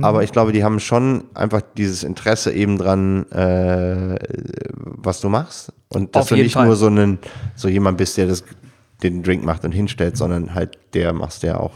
Aber 0.02 0.24
ich 0.24 0.32
glaube, 0.34 0.52
die 0.52 0.64
haben 0.64 0.80
schon 0.82 1.24
einfach 1.34 1.62
dieses 1.78 2.04
Interesse 2.04 2.52
eben 2.52 2.78
dran, 2.78 3.26
äh, 3.32 4.18
was 4.74 5.22
du 5.22 5.30
machst. 5.30 5.72
Und 5.90 6.16
dass 6.16 6.24
Auf 6.24 6.30
du 6.30 6.36
nicht 6.36 6.54
Fall. 6.54 6.66
nur 6.66 6.76
so, 6.76 6.88
einen, 6.88 7.20
so 7.56 7.68
jemand 7.70 7.98
bist, 7.98 8.18
der 8.18 8.28
das, 8.28 8.44
den 9.04 9.24
Drink 9.24 9.46
macht 9.46 9.64
und 9.66 9.72
hinstellt, 9.72 10.18
sondern 10.18 10.54
halt 10.56 10.78
der 10.94 11.14
machst, 11.14 11.44
der 11.44 11.62
auch. 11.62 11.72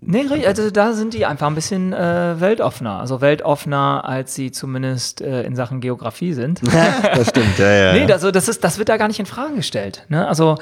Nee, 0.00 0.24
also 0.46 0.70
da 0.70 0.92
sind 0.92 1.14
die 1.14 1.26
einfach 1.26 1.48
ein 1.48 1.56
bisschen 1.56 1.92
äh, 1.92 2.40
weltoffener. 2.40 3.00
Also 3.00 3.20
weltoffener, 3.20 4.04
als 4.04 4.36
sie 4.36 4.52
zumindest 4.52 5.20
äh, 5.20 5.42
in 5.42 5.56
Sachen 5.56 5.80
Geografie 5.80 6.32
sind. 6.32 6.60
Das 7.02 7.30
stimmt, 7.30 7.58
ja, 7.58 7.72
ja. 7.72 7.92
Nee, 7.94 8.12
also 8.12 8.30
das, 8.30 8.46
ist, 8.48 8.62
das 8.62 8.78
wird 8.78 8.88
da 8.88 8.96
gar 8.96 9.08
nicht 9.08 9.18
in 9.18 9.26
Frage 9.26 9.54
gestellt. 9.56 10.04
Ne? 10.08 10.28
Also 10.28 10.56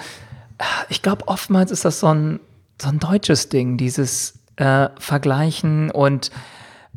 ich 0.88 1.02
glaube, 1.02 1.28
oftmals 1.28 1.70
ist 1.70 1.84
das 1.84 2.00
so 2.00 2.06
ein, 2.06 2.40
so 2.80 2.88
ein 2.88 2.98
deutsches 2.98 3.48
Ding, 3.48 3.76
dieses 3.76 4.38
äh, 4.56 4.88
Vergleichen 4.98 5.90
und 5.90 6.30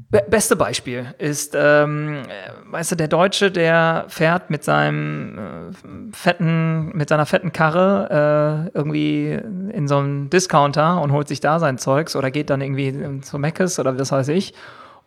be 0.09 0.23
beste 0.30 0.55
Beispiel 0.55 1.13
ist, 1.17 1.53
ähm, 1.55 2.23
äh, 2.28 2.71
weißt 2.71 2.91
du, 2.91 2.95
der 2.95 3.07
Deutsche, 3.07 3.51
der 3.51 4.05
fährt 4.07 4.49
mit 4.49 4.63
seinem 4.63 5.38
äh, 5.38 6.15
fetten, 6.15 6.89
mit 6.95 7.09
seiner 7.09 7.25
fetten 7.25 7.51
Karre 7.51 8.69
äh, 8.73 8.78
irgendwie 8.78 9.32
in 9.32 9.88
so 9.88 9.97
einen 9.97 10.30
Discounter 10.30 11.01
und 11.01 11.11
holt 11.11 11.28
sich 11.28 11.39
da 11.39 11.59
sein 11.59 11.78
Zeugs 11.78 12.15
oder 12.15 12.32
geht 12.32 12.49
dann 12.49 12.61
irgendwie 12.61 13.21
zu 13.21 13.39
Meckes 13.39 13.80
oder 13.80 13.97
was 13.97 14.11
weiß 14.11 14.30
ich. 14.30 14.53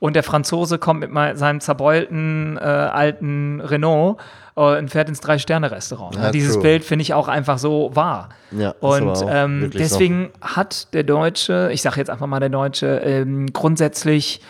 Und 0.00 0.16
der 0.16 0.22
Franzose 0.22 0.78
kommt 0.78 1.00
mit 1.00 1.10
mal 1.10 1.36
seinem 1.36 1.60
zerbeulten 1.60 2.56
äh, 2.56 2.60
alten 2.60 3.60
Renault 3.60 4.18
äh, 4.56 4.78
und 4.78 4.90
fährt 4.90 5.08
ins 5.10 5.20
Drei-Sterne-Restaurant. 5.20 6.16
Ja, 6.16 6.30
Dieses 6.30 6.54
true. 6.54 6.62
Bild 6.62 6.84
finde 6.84 7.02
ich 7.02 7.14
auch 7.14 7.28
einfach 7.28 7.58
so 7.58 7.90
wahr. 7.94 8.30
Ja, 8.50 8.74
und 8.80 9.22
ähm, 9.28 9.60
wirklich 9.60 9.88
so. 9.88 9.96
deswegen 9.96 10.30
hat 10.40 10.92
der 10.94 11.04
Deutsche, 11.04 11.70
ich 11.72 11.82
sage 11.82 11.98
jetzt 11.98 12.08
einfach 12.10 12.26
mal 12.26 12.40
der 12.40 12.48
Deutsche, 12.48 12.86
ähm, 13.04 13.52
grundsätzlich 13.52 14.40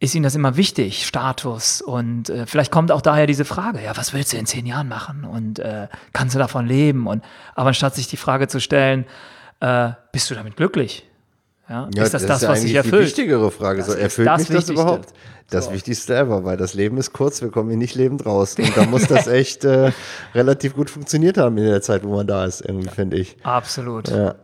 ist 0.00 0.14
ihm 0.14 0.22
das 0.22 0.34
immer 0.34 0.56
wichtig, 0.56 1.06
Status. 1.06 1.82
Und 1.82 2.30
äh, 2.30 2.46
vielleicht 2.46 2.72
kommt 2.72 2.90
auch 2.90 3.02
daher 3.02 3.26
diese 3.26 3.44
Frage, 3.44 3.82
ja, 3.84 3.96
was 3.96 4.14
willst 4.14 4.32
du 4.32 4.38
in 4.38 4.46
zehn 4.46 4.64
Jahren 4.64 4.88
machen? 4.88 5.24
Und 5.24 5.58
äh, 5.58 5.88
kannst 6.14 6.34
du 6.34 6.38
davon 6.38 6.66
leben? 6.66 7.06
Und 7.06 7.22
aber 7.54 7.68
anstatt 7.68 7.94
sich 7.94 8.08
die 8.08 8.16
Frage 8.16 8.48
zu 8.48 8.58
stellen, 8.58 9.04
äh, 9.60 9.90
bist 10.12 10.30
du 10.30 10.34
damit 10.34 10.56
glücklich? 10.56 11.06
Ja, 11.68 11.88
Ja, 11.94 12.02
ist 12.02 12.12
das 12.14 12.26
das, 12.26 12.42
ja 12.42 12.48
was 12.48 12.60
sich 12.60 12.70
eigentlich 12.70 12.70
die 12.72 12.76
erfüllt? 12.76 13.06
wichtigere 13.06 13.50
Frage. 13.50 13.82
So, 13.82 13.92
ist 13.92 13.98
erfüllt 13.98 14.28
das 14.28 14.40
mich 14.40 14.48
das 14.58 14.68
überhaupt? 14.70 15.08
Das 15.50 15.70
Wichtigste 15.70 16.16
ever, 16.16 16.44
weil 16.44 16.56
das 16.56 16.72
Leben 16.72 16.96
ist 16.96 17.12
kurz, 17.12 17.42
wir 17.42 17.50
kommen 17.50 17.68
hier 17.68 17.78
nicht 17.78 17.94
lebend 17.94 18.24
raus. 18.24 18.54
Und 18.58 18.74
da 18.76 18.86
muss 18.86 19.06
das 19.06 19.26
echt 19.26 19.64
äh, 19.64 19.92
relativ 20.34 20.74
gut 20.74 20.88
funktioniert 20.88 21.36
haben 21.36 21.58
in 21.58 21.64
der 21.64 21.82
Zeit, 21.82 22.02
wo 22.02 22.16
man 22.16 22.26
da 22.26 22.46
ist, 22.46 22.62
irgendwie, 22.62 22.88
finde 22.88 23.18
ich. 23.18 23.36
Absolut. 23.42 24.08
Ja. 24.08 24.36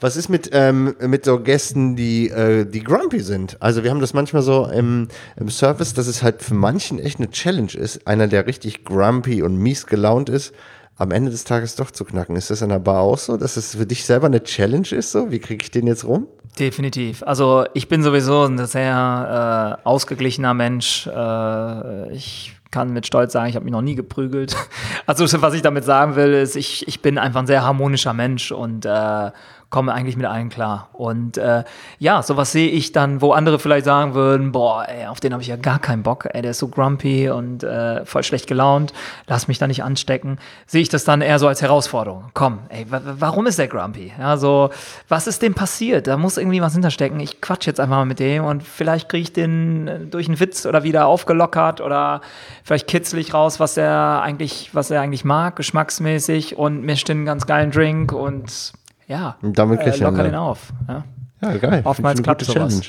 Was 0.00 0.16
ist 0.16 0.28
mit, 0.28 0.50
ähm, 0.52 0.96
mit 1.00 1.24
so 1.24 1.40
Gästen, 1.40 1.94
die, 1.94 2.28
äh, 2.28 2.64
die 2.64 2.82
grumpy 2.82 3.20
sind? 3.20 3.56
Also 3.60 3.84
wir 3.84 3.90
haben 3.90 4.00
das 4.00 4.14
manchmal 4.14 4.42
so 4.42 4.66
im, 4.66 5.06
im 5.36 5.48
Service, 5.48 5.94
dass 5.94 6.08
es 6.08 6.22
halt 6.24 6.42
für 6.42 6.54
manchen 6.54 6.98
echt 6.98 7.18
eine 7.18 7.30
Challenge 7.30 7.72
ist, 7.74 8.06
einer, 8.08 8.26
der 8.26 8.46
richtig 8.46 8.84
grumpy 8.84 9.42
und 9.42 9.56
mies 9.56 9.86
gelaunt 9.86 10.28
ist, 10.28 10.52
am 10.96 11.12
Ende 11.12 11.30
des 11.30 11.44
Tages 11.44 11.76
doch 11.76 11.92
zu 11.92 12.04
knacken. 12.04 12.34
Ist 12.34 12.50
das 12.50 12.62
in 12.62 12.70
der 12.70 12.80
Bar 12.80 13.00
auch 13.00 13.18
so, 13.18 13.36
dass 13.36 13.56
es 13.56 13.76
für 13.76 13.86
dich 13.86 14.04
selber 14.04 14.26
eine 14.26 14.42
Challenge 14.42 14.88
ist? 14.90 15.12
So, 15.12 15.30
wie 15.30 15.38
kriege 15.38 15.62
ich 15.62 15.70
den 15.70 15.86
jetzt 15.86 16.04
rum? 16.04 16.26
Definitiv. 16.58 17.22
Also 17.22 17.66
ich 17.74 17.88
bin 17.88 18.02
sowieso 18.02 18.44
ein 18.44 18.64
sehr 18.66 19.78
äh, 19.82 19.86
ausgeglichener 19.86 20.54
Mensch. 20.54 21.06
Äh, 21.06 22.12
ich 22.12 22.54
kann 22.70 22.92
mit 22.92 23.06
Stolz 23.06 23.32
sagen, 23.32 23.48
ich 23.48 23.56
habe 23.56 23.64
mich 23.64 23.72
noch 23.72 23.82
nie 23.82 23.94
geprügelt. 23.94 24.56
Also 25.06 25.24
was 25.40 25.54
ich 25.54 25.62
damit 25.62 25.84
sagen 25.84 26.16
will, 26.16 26.34
ist, 26.34 26.54
ich, 26.54 26.86
ich 26.86 27.00
bin 27.00 27.16
einfach 27.16 27.40
ein 27.40 27.46
sehr 27.46 27.64
harmonischer 27.64 28.12
Mensch 28.12 28.52
und 28.52 28.84
äh, 28.84 29.30
komme 29.70 29.92
eigentlich 29.92 30.16
mit 30.16 30.24
allen 30.24 30.48
klar. 30.48 30.88
Und 30.94 31.36
äh, 31.36 31.64
ja, 31.98 32.22
sowas 32.22 32.52
sehe 32.52 32.70
ich 32.70 32.92
dann, 32.92 33.20
wo 33.20 33.32
andere 33.32 33.58
vielleicht 33.58 33.84
sagen 33.84 34.14
würden, 34.14 34.50
boah, 34.50 34.86
ey, 34.88 35.06
auf 35.06 35.20
den 35.20 35.32
habe 35.32 35.42
ich 35.42 35.48
ja 35.48 35.56
gar 35.56 35.78
keinen 35.78 36.02
Bock, 36.02 36.26
ey, 36.32 36.40
der 36.40 36.52
ist 36.52 36.58
so 36.58 36.68
grumpy 36.68 37.28
und 37.28 37.64
äh, 37.64 38.04
voll 38.06 38.22
schlecht 38.22 38.46
gelaunt, 38.46 38.94
lass 39.26 39.46
mich 39.46 39.58
da 39.58 39.66
nicht 39.66 39.82
anstecken. 39.82 40.38
Sehe 40.66 40.80
ich 40.80 40.88
das 40.88 41.04
dann 41.04 41.20
eher 41.20 41.38
so 41.38 41.48
als 41.48 41.60
Herausforderung. 41.60 42.30
Komm, 42.32 42.60
ey, 42.70 42.86
warum 42.88 43.46
ist 43.46 43.58
der 43.58 43.68
grumpy? 43.68 44.12
Ja, 44.18 44.38
so, 44.38 44.70
was 45.08 45.26
ist 45.26 45.42
dem 45.42 45.54
passiert? 45.54 46.06
Da 46.06 46.16
muss 46.16 46.38
irgendwie 46.38 46.62
was 46.62 46.72
hinterstecken. 46.72 47.20
Ich 47.20 47.42
quatsch 47.42 47.66
jetzt 47.66 47.78
einfach 47.78 47.96
mal 47.96 48.06
mit 48.06 48.20
dem 48.20 48.44
und 48.44 48.62
vielleicht 48.62 49.10
kriege 49.10 49.22
ich 49.22 49.32
den 49.34 49.88
äh, 49.88 49.98
durch 50.06 50.28
einen 50.28 50.40
Witz 50.40 50.64
oder 50.64 50.82
wieder 50.82 51.06
aufgelockert 51.06 51.82
oder 51.82 52.22
vielleicht 52.64 52.86
kitzel 52.86 53.18
ich 53.18 53.34
raus, 53.34 53.60
was 53.60 53.76
er 53.76 54.22
eigentlich, 54.22 54.70
was 54.72 54.90
er 54.90 55.02
eigentlich 55.02 55.26
mag, 55.26 55.56
geschmacksmäßig 55.56 56.56
und 56.56 56.82
mischt 56.82 57.08
den 57.08 57.26
ganz 57.26 57.46
geilen 57.46 57.70
Drink 57.70 58.12
und 58.12 58.72
ja, 59.08 59.36
und 59.42 59.58
damit 59.58 59.80
äh, 59.80 59.96
locker 59.96 60.22
den 60.22 60.34
auf. 60.34 60.72
Ja, 60.86 61.04
ja 61.42 61.56
geil. 61.56 61.82
Oftmals 61.84 62.22
klappt 62.22 62.44
sowas. 62.44 62.54
Challenge. 62.54 62.86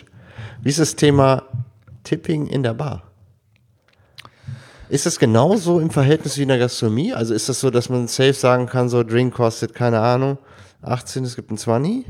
Wie 0.61 0.69
ist 0.69 0.79
das 0.79 0.95
Thema 0.95 1.43
Tipping 2.03 2.47
in 2.47 2.63
der 2.63 2.73
Bar? 2.73 3.03
Ist 4.89 5.05
das 5.05 5.19
genauso 5.19 5.79
im 5.79 5.91
Verhältnis 5.91 6.37
wie 6.37 6.41
in 6.41 6.47
der 6.49 6.57
Gastronomie? 6.57 7.13
Also 7.13 7.33
ist 7.33 7.47
das 7.47 7.59
so, 7.59 7.69
dass 7.69 7.89
man 7.89 8.07
safe 8.07 8.33
sagen 8.33 8.65
kann, 8.65 8.89
so 8.89 9.03
Drink 9.03 9.33
kostet, 9.33 9.73
keine 9.73 9.99
Ahnung, 9.99 10.37
18, 10.81 11.23
es 11.23 11.35
gibt 11.35 11.51
ein 11.51 11.57
20? 11.57 12.05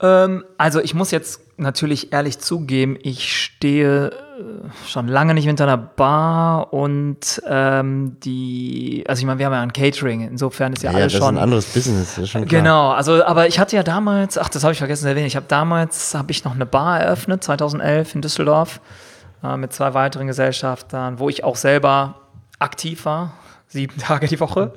Ähm, 0.00 0.44
also 0.58 0.80
ich 0.80 0.94
muss 0.94 1.10
jetzt 1.10 1.40
natürlich 1.56 2.12
ehrlich 2.12 2.38
zugeben, 2.38 2.98
ich 3.00 3.32
stehe 3.32 4.12
schon 4.86 5.08
lange 5.08 5.34
nicht 5.34 5.46
hinter 5.46 5.64
einer 5.64 5.76
Bar 5.76 6.72
und 6.72 7.42
ähm, 7.46 8.16
die, 8.20 9.04
also 9.08 9.20
ich 9.20 9.26
meine, 9.26 9.38
wir 9.38 9.46
haben 9.46 9.52
ja 9.52 9.60
ein 9.60 9.72
Catering, 9.72 10.22
insofern 10.22 10.72
ist 10.72 10.82
ja, 10.82 10.90
ja 10.90 10.96
alles 10.96 11.12
das 11.12 11.20
schon. 11.20 11.34
ist 11.34 11.38
ein 11.38 11.42
anderes 11.42 11.66
Business, 11.66 12.14
das 12.14 12.24
ist 12.24 12.30
schon 12.30 12.46
klar. 12.46 12.62
Genau, 12.62 12.90
also 12.90 13.24
aber 13.24 13.46
ich 13.46 13.58
hatte 13.58 13.76
ja 13.76 13.82
damals, 13.82 14.38
ach, 14.38 14.48
das 14.48 14.62
habe 14.64 14.72
ich 14.72 14.78
vergessen 14.78 15.02
zu 15.02 15.08
erwähnen, 15.08 15.26
ich 15.26 15.36
habe 15.36 15.46
damals, 15.48 16.14
habe 16.14 16.30
ich 16.32 16.44
noch 16.44 16.54
eine 16.54 16.66
Bar 16.66 17.00
eröffnet, 17.00 17.44
2011 17.44 18.14
in 18.14 18.22
Düsseldorf, 18.22 18.80
äh, 19.42 19.56
mit 19.56 19.72
zwei 19.72 19.94
weiteren 19.94 20.26
Gesellschaftern, 20.26 21.18
wo 21.18 21.28
ich 21.28 21.44
auch 21.44 21.56
selber 21.56 22.22
aktiv 22.58 23.04
war, 23.04 23.34
sieben 23.68 23.96
Tage 23.98 24.26
die 24.26 24.40
Woche. 24.40 24.72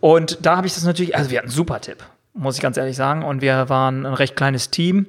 Und 0.00 0.44
da 0.44 0.56
habe 0.56 0.66
ich 0.66 0.74
das 0.74 0.84
natürlich, 0.84 1.16
also 1.16 1.30
wir 1.30 1.38
hatten 1.38 1.48
einen 1.48 1.54
super 1.54 1.80
Tipp 1.80 2.04
muss 2.34 2.56
ich 2.56 2.62
ganz 2.62 2.76
ehrlich 2.76 2.96
sagen. 2.96 3.22
Und 3.22 3.42
wir 3.42 3.68
waren 3.68 4.06
ein 4.06 4.14
recht 4.14 4.36
kleines 4.36 4.70
Team. 4.70 5.06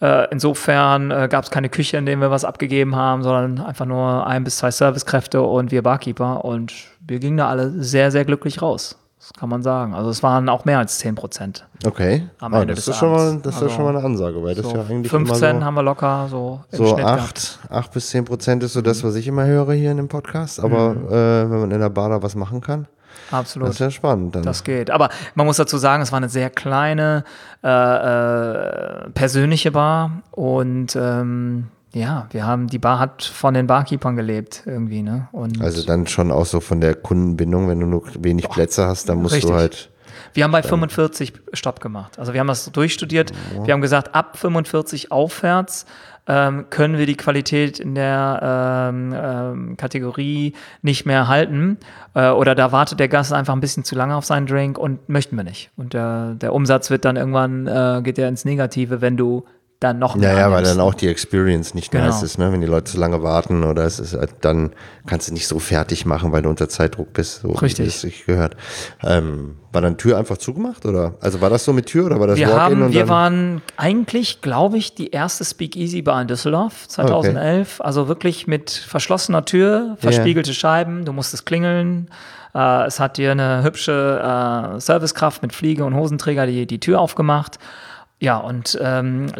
Äh, 0.00 0.28
insofern 0.30 1.10
äh, 1.10 1.28
gab 1.30 1.44
es 1.44 1.50
keine 1.50 1.68
Küche, 1.68 1.96
in 1.96 2.06
der 2.06 2.16
wir 2.18 2.30
was 2.30 2.44
abgegeben 2.44 2.96
haben, 2.96 3.22
sondern 3.22 3.64
einfach 3.66 3.86
nur 3.86 4.26
ein 4.26 4.44
bis 4.44 4.58
zwei 4.58 4.70
Servicekräfte 4.70 5.40
und 5.42 5.70
wir 5.70 5.82
Barkeeper. 5.82 6.44
Und 6.44 6.72
wir 7.00 7.18
gingen 7.18 7.38
da 7.38 7.48
alle 7.48 7.70
sehr, 7.82 8.10
sehr 8.10 8.24
glücklich 8.24 8.60
raus. 8.60 8.98
Das 9.18 9.32
kann 9.32 9.48
man 9.48 9.62
sagen. 9.62 9.94
Also 9.94 10.10
es 10.10 10.22
waren 10.22 10.48
auch 10.48 10.66
mehr 10.66 10.78
als 10.78 10.98
10 10.98 11.16
Prozent. 11.16 11.66
Okay. 11.84 12.28
Am 12.38 12.52
Ende 12.52 12.74
das, 12.74 12.86
ist 12.86 12.96
schon 12.96 13.10
mal, 13.10 13.38
das 13.42 13.54
also 13.54 13.66
ist 13.66 13.72
schon 13.72 13.84
mal 13.84 13.96
eine 13.96 14.04
Ansage, 14.04 14.40
weil 14.40 14.54
das 14.54 14.66
so 14.66 14.76
ja 14.76 14.82
eigentlich 14.82 15.10
15 15.10 15.58
so, 15.58 15.64
haben 15.64 15.74
wir 15.74 15.82
locker 15.82 16.28
so 16.30 16.60
im 16.70 16.78
So 16.78 16.96
8, 16.96 17.58
8 17.68 17.92
bis 17.92 18.10
10 18.10 18.24
Prozent 18.24 18.62
ist 18.62 18.74
so 18.74 18.82
das, 18.82 19.02
was 19.02 19.16
ich 19.16 19.26
immer 19.26 19.44
höre 19.44 19.72
hier 19.72 19.90
in 19.90 19.96
dem 19.96 20.06
Podcast. 20.06 20.60
Aber 20.60 20.90
mhm. 20.94 21.06
äh, 21.08 21.50
wenn 21.50 21.60
man 21.60 21.70
in 21.72 21.80
der 21.80 21.88
Bar 21.88 22.10
da 22.10 22.22
was 22.22 22.36
machen 22.36 22.60
kann. 22.60 22.86
Absolut. 23.30 23.68
Das 23.68 23.76
ist 23.76 23.80
ja 23.80 23.90
spannend. 23.90 24.34
Dann. 24.34 24.42
Das 24.42 24.64
geht. 24.64 24.90
Aber 24.90 25.08
man 25.34 25.46
muss 25.46 25.56
dazu 25.56 25.78
sagen, 25.78 26.02
es 26.02 26.12
war 26.12 26.18
eine 26.18 26.28
sehr 26.28 26.50
kleine, 26.50 27.24
äh, 27.62 27.68
äh, 27.68 29.10
persönliche 29.10 29.72
Bar 29.72 30.22
und 30.32 30.96
ähm, 30.96 31.68
ja, 31.92 32.26
wir 32.30 32.46
haben, 32.46 32.66
die 32.66 32.78
Bar 32.78 32.98
hat 32.98 33.22
von 33.22 33.54
den 33.54 33.66
Barkeepern 33.66 34.16
gelebt 34.16 34.62
irgendwie, 34.66 35.02
ne? 35.02 35.28
Und 35.32 35.62
also 35.62 35.84
dann 35.84 36.06
schon 36.06 36.30
auch 36.30 36.44
so 36.44 36.60
von 36.60 36.80
der 36.80 36.94
Kundenbindung, 36.94 37.68
wenn 37.68 37.80
du 37.80 37.86
nur 37.86 38.02
wenig 38.18 38.48
Plätze 38.50 38.86
hast, 38.86 39.08
dann 39.08 39.18
musst 39.18 39.34
richtig. 39.34 39.50
du 39.50 39.56
halt. 39.56 39.90
Wir 40.34 40.44
haben 40.44 40.52
bei 40.52 40.62
45 40.62 41.32
Stopp 41.54 41.80
gemacht. 41.80 42.18
Also 42.18 42.34
wir 42.34 42.40
haben 42.40 42.46
das 42.46 42.70
durchstudiert. 42.70 43.32
Wir 43.64 43.72
haben 43.72 43.80
gesagt, 43.80 44.14
ab 44.14 44.36
45 44.36 45.10
aufwärts 45.10 45.86
ähm, 46.26 46.66
können 46.70 46.98
wir 46.98 47.06
die 47.06 47.16
Qualität 47.16 47.78
in 47.78 47.94
der 47.94 48.90
ähm, 48.92 49.14
ähm, 49.14 49.76
Kategorie 49.76 50.54
nicht 50.82 51.06
mehr 51.06 51.28
halten. 51.28 51.78
Äh, 52.14 52.30
oder 52.30 52.54
da 52.54 52.72
wartet 52.72 53.00
der 53.00 53.08
Gast 53.08 53.32
einfach 53.32 53.54
ein 53.54 53.60
bisschen 53.60 53.84
zu 53.84 53.94
lange 53.94 54.16
auf 54.16 54.24
seinen 54.24 54.46
Drink 54.46 54.78
und 54.78 55.08
möchten 55.08 55.36
wir 55.36 55.44
nicht. 55.44 55.70
Und 55.76 55.94
der, 55.94 56.34
der 56.34 56.52
Umsatz 56.52 56.90
wird 56.90 57.04
dann 57.04 57.16
irgendwann, 57.16 57.66
äh, 57.66 58.00
geht 58.02 58.18
ja 58.18 58.28
ins 58.28 58.44
Negative, 58.44 59.00
wenn 59.00 59.16
du 59.16 59.44
dann 59.80 59.98
noch 59.98 60.16
mehr. 60.16 60.32
Ja, 60.32 60.38
ja, 60.38 60.50
weil 60.50 60.64
dann 60.64 60.80
auch 60.80 60.94
die 60.94 61.08
Experience 61.08 61.74
nicht 61.74 61.90
genau. 61.90 62.06
nice 62.06 62.22
ist, 62.22 62.38
ne? 62.38 62.50
Wenn 62.50 62.62
die 62.62 62.66
Leute 62.66 62.90
zu 62.92 62.98
lange 62.98 63.22
warten 63.22 63.62
oder 63.62 63.84
es 63.84 64.00
ist 64.00 64.14
halt, 64.14 64.30
dann 64.40 64.72
kannst 65.06 65.28
du 65.28 65.34
nicht 65.34 65.46
so 65.46 65.58
fertig 65.58 66.06
machen, 66.06 66.32
weil 66.32 66.42
du 66.42 66.48
unter 66.48 66.68
Zeitdruck 66.68 67.12
bist, 67.12 67.42
so 67.42 67.48
Richtig. 67.50 67.84
wie 67.84 67.88
es 67.88 68.00
sich 68.00 68.24
gehört. 68.24 68.56
Ähm, 69.02 69.56
war 69.72 69.82
dann 69.82 69.98
Tür 69.98 70.16
einfach 70.16 70.38
zugemacht 70.38 70.86
oder? 70.86 71.14
Also 71.20 71.42
war 71.42 71.50
das 71.50 71.64
so 71.64 71.74
mit 71.74 71.86
Tür 71.86 72.06
oder 72.06 72.18
war 72.18 72.26
das 72.26 72.38
wir? 72.38 72.48
Haben, 72.48 72.92
wir 72.92 73.08
waren 73.10 73.60
eigentlich, 73.76 74.40
glaube 74.40 74.78
ich, 74.78 74.94
die 74.94 75.10
erste 75.10 75.44
Speakeasy 75.44 76.00
Bar 76.00 76.22
in 76.22 76.28
Düsseldorf 76.28 76.88
2011. 76.88 77.80
Okay. 77.80 77.86
Also 77.86 78.08
wirklich 78.08 78.46
mit 78.46 78.70
verschlossener 78.70 79.44
Tür, 79.44 79.96
verspiegelte 79.98 80.50
yeah. 80.50 80.58
Scheiben, 80.58 81.04
du 81.04 81.12
musstest 81.12 81.44
klingeln. 81.44 82.08
Äh, 82.54 82.86
es 82.86 82.98
hat 82.98 83.18
dir 83.18 83.32
eine 83.32 83.62
hübsche 83.62 84.76
äh, 84.76 84.80
Servicekraft 84.80 85.42
mit 85.42 85.52
Fliege 85.52 85.84
und 85.84 85.94
Hosenträger 85.94 86.46
die, 86.46 86.66
die 86.66 86.80
Tür 86.80 86.98
aufgemacht. 86.98 87.58
Ja, 88.18 88.38
und 88.38 88.78
ähm, 88.80 89.30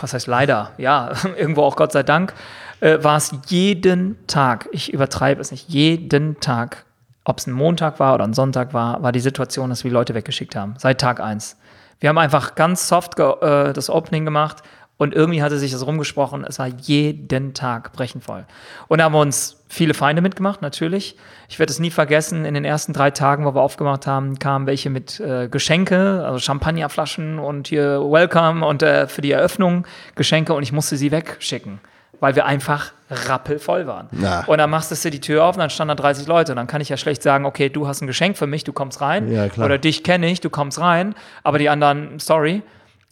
was 0.00 0.14
heißt 0.14 0.26
leider, 0.26 0.72
ja, 0.76 1.12
irgendwo 1.36 1.62
auch 1.62 1.76
Gott 1.76 1.92
sei 1.92 2.02
Dank, 2.02 2.34
äh, 2.80 3.02
war 3.02 3.16
es 3.16 3.32
jeden 3.46 4.18
Tag, 4.26 4.68
ich 4.72 4.92
übertreibe 4.92 5.40
es 5.40 5.50
nicht, 5.52 5.68
jeden 5.68 6.40
Tag, 6.40 6.84
ob 7.24 7.38
es 7.38 7.46
ein 7.46 7.52
Montag 7.52 8.00
war 8.00 8.14
oder 8.14 8.24
ein 8.24 8.34
Sonntag 8.34 8.74
war, 8.74 9.02
war 9.02 9.12
die 9.12 9.20
Situation, 9.20 9.70
dass 9.70 9.84
wir 9.84 9.92
Leute 9.92 10.14
weggeschickt 10.14 10.56
haben, 10.56 10.74
seit 10.78 11.00
Tag 11.00 11.20
eins. 11.20 11.56
Wir 12.00 12.08
haben 12.08 12.18
einfach 12.18 12.56
ganz 12.56 12.88
soft 12.88 13.18
äh, 13.20 13.72
das 13.72 13.88
Opening 13.88 14.24
gemacht 14.24 14.62
und 15.02 15.14
irgendwie 15.14 15.42
hatte 15.42 15.58
sich 15.58 15.72
das 15.72 15.84
rumgesprochen. 15.84 16.44
Es 16.48 16.60
war 16.60 16.68
jeden 16.68 17.54
Tag 17.54 17.92
brechenvoll. 17.92 18.44
Und 18.86 18.98
da 18.98 19.04
haben 19.04 19.14
wir 19.14 19.18
uns 19.18 19.60
viele 19.68 19.94
Feinde 19.94 20.22
mitgemacht, 20.22 20.62
natürlich. 20.62 21.16
Ich 21.48 21.58
werde 21.58 21.72
es 21.72 21.80
nie 21.80 21.90
vergessen, 21.90 22.44
in 22.44 22.54
den 22.54 22.64
ersten 22.64 22.92
drei 22.92 23.10
Tagen, 23.10 23.44
wo 23.44 23.52
wir 23.52 23.62
aufgemacht 23.62 24.06
haben, 24.06 24.38
kamen 24.38 24.68
welche 24.68 24.90
mit 24.90 25.18
äh, 25.18 25.48
Geschenke, 25.48 26.24
also 26.24 26.38
Champagnerflaschen 26.38 27.40
und 27.40 27.66
hier 27.66 27.98
Welcome 28.00 28.64
und 28.64 28.84
äh, 28.84 29.08
für 29.08 29.22
die 29.22 29.32
Eröffnung 29.32 29.88
Geschenke 30.14 30.54
und 30.54 30.62
ich 30.62 30.70
musste 30.70 30.96
sie 30.96 31.10
wegschicken, 31.10 31.80
weil 32.20 32.36
wir 32.36 32.46
einfach 32.46 32.92
rappelvoll 33.10 33.88
waren. 33.88 34.06
Na. 34.12 34.44
Und 34.44 34.58
dann 34.58 34.70
machst 34.70 34.92
du 35.04 35.10
die 35.10 35.20
Tür 35.20 35.42
auf 35.46 35.56
und 35.56 35.60
dann 35.60 35.70
standen 35.70 35.96
da 35.96 36.00
30 36.00 36.28
Leute 36.28 36.52
und 36.52 36.56
dann 36.58 36.68
kann 36.68 36.80
ich 36.80 36.90
ja 36.90 36.96
schlecht 36.96 37.24
sagen, 37.24 37.44
okay, 37.44 37.70
du 37.70 37.88
hast 37.88 38.02
ein 38.02 38.06
Geschenk 38.06 38.38
für 38.38 38.46
mich, 38.46 38.62
du 38.62 38.72
kommst 38.72 39.00
rein. 39.00 39.32
Ja, 39.32 39.48
Oder 39.56 39.78
dich 39.78 40.04
kenne 40.04 40.30
ich, 40.30 40.40
du 40.40 40.48
kommst 40.48 40.78
rein, 40.78 41.16
aber 41.42 41.58
die 41.58 41.68
anderen, 41.68 42.20
sorry. 42.20 42.62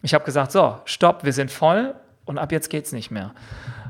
Ich 0.01 0.13
habe 0.13 0.23
gesagt, 0.23 0.51
so, 0.51 0.77
stopp, 0.85 1.23
wir 1.23 1.33
sind 1.33 1.51
voll 1.51 1.93
und 2.25 2.37
ab 2.37 2.51
jetzt 2.51 2.69
geht's 2.69 2.91
nicht 2.91 3.11
mehr. 3.11 3.33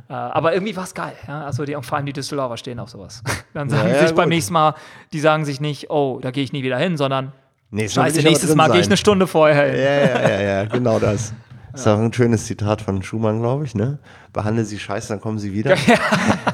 Äh, 0.10 0.14
aber 0.14 0.54
irgendwie 0.54 0.76
war 0.76 0.84
es 0.84 0.94
geil. 0.94 1.14
Ja? 1.28 1.46
Also 1.46 1.64
die, 1.64 1.78
vor 1.82 1.98
allem 1.98 2.06
die 2.06 2.14
Düsseldorfer 2.14 2.58
stehen 2.58 2.80
auf 2.80 2.90
sowas. 2.90 3.24
Dann 3.54 3.70
sagen 3.70 3.88
ja, 3.88 3.96
ja, 3.96 4.00
sich 4.02 4.10
gut. 4.10 4.18
beim 4.18 4.30
nächsten 4.30 4.54
Mal, 4.54 4.76
die 5.14 5.20
sagen 5.20 5.46
sich 5.46 5.62
nicht, 5.62 5.90
oh, 5.90 6.20
da 6.22 6.32
gehe 6.32 6.44
ich 6.44 6.52
nie 6.52 6.64
wieder 6.64 6.78
hin, 6.78 6.98
sondern 6.98 7.32
Nächstes 7.74 8.04
Scheiße, 8.04 8.22
nächstes 8.22 8.54
Mal 8.54 8.70
gehe 8.70 8.82
ich 8.82 8.88
eine 8.88 8.98
Stunde 8.98 9.28
vorher 9.28 9.72
hin. 9.72 9.76
Ja, 9.76 9.92
ja, 9.92 10.30
ja, 10.30 10.42
ja, 10.42 10.66
genau 10.66 11.00
das. 11.00 11.34
Das 11.72 11.82
ist 11.82 11.88
auch 11.88 12.00
ein 12.00 12.12
schönes 12.12 12.46
Zitat 12.46 12.82
von 12.82 13.02
Schumann, 13.02 13.40
glaube 13.40 13.64
ich, 13.64 13.76
ne? 13.76 13.98
Behandle 14.34 14.66
sie 14.66 14.78
scheiße, 14.78 15.08
dann 15.08 15.22
kommen 15.22 15.40
sie 15.40 15.54
wieder. 15.54 15.76
Ja, 15.88 15.96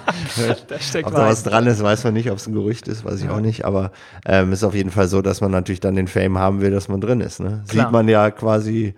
da 0.68 0.80
steckt 0.80 1.08
ob 1.08 1.14
da 1.14 1.28
was 1.28 1.44
dran 1.44 1.68
ist, 1.68 1.82
weiß 1.82 2.04
man 2.04 2.14
nicht, 2.14 2.32
ob 2.32 2.38
es 2.38 2.48
ein 2.48 2.54
Gerücht 2.54 2.88
ist, 2.88 3.06
weiß 3.06 3.20
ich 3.20 3.26
ja. 3.26 3.32
auch 3.32 3.40
nicht. 3.40 3.66
Aber 3.66 3.92
ähm, 4.26 4.54
ist 4.54 4.64
auf 4.64 4.74
jeden 4.74 4.92
Fall 4.92 5.08
so, 5.08 5.22
dass 5.22 5.42
man 5.42 5.52
natürlich 5.52 5.80
dann 5.80 5.96
den 5.96 6.08
Fame 6.08 6.38
haben 6.38 6.62
will, 6.62 6.72
dass 6.72 6.88
man 6.88 7.02
drin 7.02 7.22
ist. 7.22 7.40
Ne? 7.40 7.64
Sieht 7.66 7.92
man 7.92 8.08
ja 8.08 8.32
quasi 8.32 8.96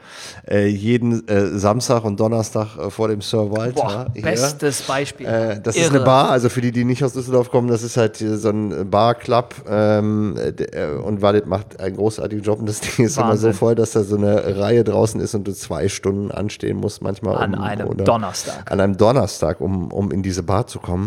äh, 0.49 0.67
jeden 0.67 1.27
äh, 1.27 1.57
Samstag 1.57 2.03
und 2.03 2.19
Donnerstag 2.19 2.77
äh, 2.77 2.89
vor 2.89 3.07
dem 3.07 3.21
Sir 3.21 3.51
Walter. 3.51 4.11
Boah, 4.13 4.21
bestes 4.21 4.81
Beispiel. 4.83 5.25
Äh, 5.25 5.61
das 5.61 5.75
Irre. 5.75 5.85
ist 5.85 5.95
eine 5.95 6.03
Bar, 6.03 6.29
also 6.29 6.49
für 6.49 6.61
die, 6.61 6.71
die 6.71 6.85
nicht 6.85 7.03
aus 7.03 7.13
Düsseldorf 7.13 7.51
kommen, 7.51 7.67
das 7.67 7.83
ist 7.83 7.97
halt 7.97 8.17
so 8.17 8.49
ein 8.49 8.89
Bar-Club 8.89 9.55
ähm, 9.69 10.35
äh, 10.37 10.87
und 10.87 11.21
Walid 11.21 11.45
macht 11.45 11.79
einen 11.79 11.95
großartigen 11.95 12.43
Job 12.43 12.59
und 12.59 12.67
das 12.67 12.79
Ding 12.81 13.05
ist 13.05 13.17
Wahnsinn. 13.17 13.23
immer 13.23 13.37
so 13.37 13.53
voll, 13.53 13.75
dass 13.75 13.91
da 13.91 14.03
so 14.03 14.17
eine 14.17 14.59
Reihe 14.59 14.83
draußen 14.83 15.19
ist 15.19 15.35
und 15.35 15.47
du 15.47 15.53
zwei 15.53 15.87
Stunden 15.89 16.31
anstehen 16.31 16.77
musst 16.77 17.01
manchmal. 17.01 17.37
An 17.37 17.55
um, 17.55 17.61
einem 17.61 17.97
Donnerstag. 17.97 18.71
An 18.71 18.79
einem 18.79 18.97
Donnerstag, 18.97 19.61
um, 19.61 19.91
um 19.91 20.11
in 20.11 20.23
diese 20.23 20.43
Bar 20.43 20.67
zu 20.67 20.79
kommen. 20.79 20.98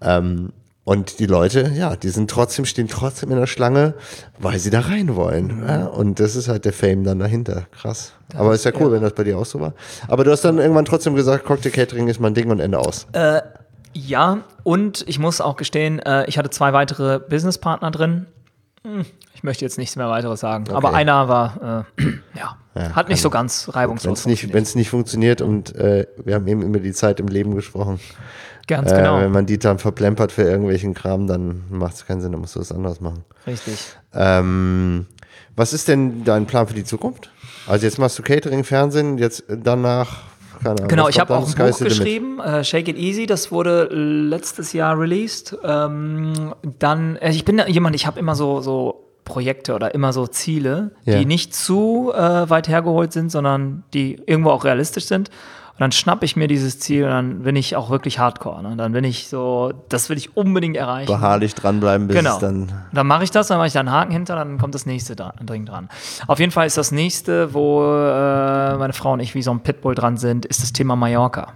Ähm, 0.00 0.52
und 0.86 1.18
die 1.18 1.26
Leute, 1.26 1.72
ja, 1.74 1.96
die 1.96 2.10
sind 2.10 2.30
trotzdem, 2.30 2.64
stehen 2.64 2.86
trotzdem 2.86 3.32
in 3.32 3.38
der 3.38 3.48
Schlange, 3.48 3.94
weil 4.38 4.60
sie 4.60 4.70
da 4.70 4.80
rein 4.80 5.16
wollen. 5.16 5.62
Mhm. 5.62 5.68
Ja? 5.68 5.86
Und 5.86 6.20
das 6.20 6.36
ist 6.36 6.46
halt 6.46 6.64
der 6.64 6.72
Fame 6.72 7.02
dann 7.02 7.18
dahinter. 7.18 7.66
Krass. 7.72 8.12
Das 8.28 8.40
Aber 8.40 8.54
ist 8.54 8.64
ja 8.64 8.70
cool, 8.76 8.86
ja. 8.86 8.92
wenn 8.92 9.02
das 9.02 9.14
bei 9.14 9.24
dir 9.24 9.36
auch 9.36 9.46
so 9.46 9.60
war. 9.60 9.72
Aber 10.06 10.22
du 10.22 10.30
hast 10.30 10.44
dann 10.44 10.58
irgendwann 10.58 10.84
trotzdem 10.84 11.16
gesagt, 11.16 11.44
Cocktail 11.44 11.70
Catering 11.70 12.06
ist 12.06 12.20
mein 12.20 12.34
Ding 12.34 12.50
und 12.50 12.60
Ende 12.60 12.78
aus. 12.78 13.08
Äh, 13.14 13.42
ja, 13.94 14.44
und 14.62 15.04
ich 15.08 15.18
muss 15.18 15.40
auch 15.40 15.56
gestehen, 15.56 15.98
äh, 15.98 16.24
ich 16.26 16.38
hatte 16.38 16.50
zwei 16.50 16.72
weitere 16.72 17.18
Businesspartner 17.18 17.90
drin. 17.90 18.26
Hm, 18.84 19.06
ich 19.34 19.42
möchte 19.42 19.64
jetzt 19.64 19.78
nichts 19.78 19.96
mehr 19.96 20.08
weiteres 20.08 20.38
sagen. 20.38 20.66
Okay. 20.68 20.76
Aber 20.76 20.94
einer 20.94 21.28
war, 21.28 21.84
äh, 21.98 22.02
ja, 22.38 22.58
ja, 22.76 22.94
hat 22.94 23.08
nicht 23.08 23.16
also, 23.16 23.22
so 23.24 23.30
ganz 23.30 23.70
reibungslos 23.72 24.24
Wenn 24.26 24.34
es 24.42 24.44
nicht, 24.44 24.76
nicht 24.76 24.90
funktioniert 24.90 25.40
und 25.40 25.74
äh, 25.74 26.06
wir 26.24 26.36
haben 26.36 26.46
eben 26.46 26.62
über 26.62 26.78
die 26.78 26.92
Zeit 26.92 27.18
im 27.18 27.26
Leben 27.26 27.56
gesprochen. 27.56 27.98
Ganz 28.66 28.92
genau. 28.92 29.18
Äh, 29.18 29.22
wenn 29.22 29.32
man 29.32 29.46
die 29.46 29.58
dann 29.58 29.78
verplempert 29.78 30.32
für 30.32 30.42
irgendwelchen 30.42 30.94
Kram, 30.94 31.26
dann 31.26 31.64
macht 31.70 31.94
es 31.94 32.06
keinen 32.06 32.20
Sinn, 32.20 32.32
dann 32.32 32.40
musst 32.40 32.56
du 32.56 32.60
was 32.60 32.72
anderes 32.72 33.00
machen. 33.00 33.24
Richtig. 33.46 33.78
Ähm, 34.12 35.06
Was 35.54 35.72
ist 35.72 35.88
denn 35.88 36.24
dein 36.24 36.46
Plan 36.46 36.66
für 36.66 36.74
die 36.74 36.84
Zukunft? 36.84 37.30
Also 37.66 37.86
jetzt 37.86 37.98
machst 37.98 38.18
du 38.18 38.22
Catering, 38.22 38.64
Fernsehen, 38.64 39.18
jetzt 39.18 39.44
danach, 39.48 40.22
keine 40.58 40.70
Ahnung. 40.76 40.88
Genau, 40.88 41.08
ich 41.08 41.18
habe 41.18 41.34
auch 41.34 41.46
ein 41.48 41.54
Buch 41.54 41.78
geschrieben, 41.78 42.40
uh, 42.40 42.62
Shake 42.62 42.88
It 42.88 42.96
Easy, 42.96 43.26
das 43.26 43.50
wurde 43.50 43.88
letztes 43.92 44.72
Jahr 44.72 44.98
released. 44.98 45.56
Ähm, 45.64 46.54
dann, 46.78 47.16
äh, 47.16 47.30
ich 47.30 47.44
bin 47.44 47.62
jemand, 47.66 47.94
ich 47.96 48.06
habe 48.06 48.18
immer 48.18 48.34
so, 48.34 48.60
so 48.60 49.05
Projekte 49.26 49.74
oder 49.74 49.94
immer 49.94 50.14
so 50.14 50.26
Ziele, 50.26 50.92
ja. 51.04 51.18
die 51.18 51.26
nicht 51.26 51.54
zu 51.54 52.12
äh, 52.14 52.48
weit 52.48 52.68
hergeholt 52.68 53.12
sind, 53.12 53.30
sondern 53.30 53.82
die 53.92 54.22
irgendwo 54.24 54.50
auch 54.50 54.64
realistisch 54.64 55.04
sind. 55.04 55.28
Und 55.28 55.80
dann 55.80 55.92
schnappe 55.92 56.24
ich 56.24 56.36
mir 56.36 56.48
dieses 56.48 56.78
Ziel 56.78 57.04
und 57.04 57.10
dann 57.10 57.42
bin 57.42 57.54
ich 57.54 57.76
auch 57.76 57.90
wirklich 57.90 58.18
hardcore. 58.18 58.62
Ne? 58.62 58.76
Dann 58.78 58.92
bin 58.92 59.04
ich 59.04 59.28
so, 59.28 59.74
das 59.90 60.08
will 60.08 60.16
ich 60.16 60.34
unbedingt 60.34 60.74
erreichen. 60.74 61.12
Beharrlich 61.12 61.54
dranbleiben, 61.54 62.06
bis 62.06 62.16
genau. 62.16 62.38
dann. 62.38 62.72
Dann 62.94 63.06
mache 63.06 63.24
ich 63.24 63.30
das, 63.30 63.48
dann 63.48 63.58
mache 63.58 63.66
ich 63.66 63.74
da 63.74 63.80
einen 63.80 63.90
Haken 63.90 64.10
hinter, 64.10 64.36
dann 64.36 64.56
kommt 64.56 64.74
das 64.74 64.86
nächste 64.86 65.14
dringend 65.14 65.68
dran. 65.68 65.90
Auf 66.28 66.38
jeden 66.38 66.52
Fall 66.52 66.66
ist 66.66 66.78
das 66.78 66.92
nächste, 66.92 67.52
wo 67.52 67.82
äh, 67.82 68.76
meine 68.78 68.94
Frau 68.94 69.12
und 69.12 69.20
ich 69.20 69.34
wie 69.34 69.42
so 69.42 69.50
ein 69.50 69.60
Pitbull 69.60 69.94
dran 69.94 70.16
sind, 70.16 70.46
ist 70.46 70.62
das 70.62 70.72
Thema 70.72 70.96
Mallorca. 70.96 71.52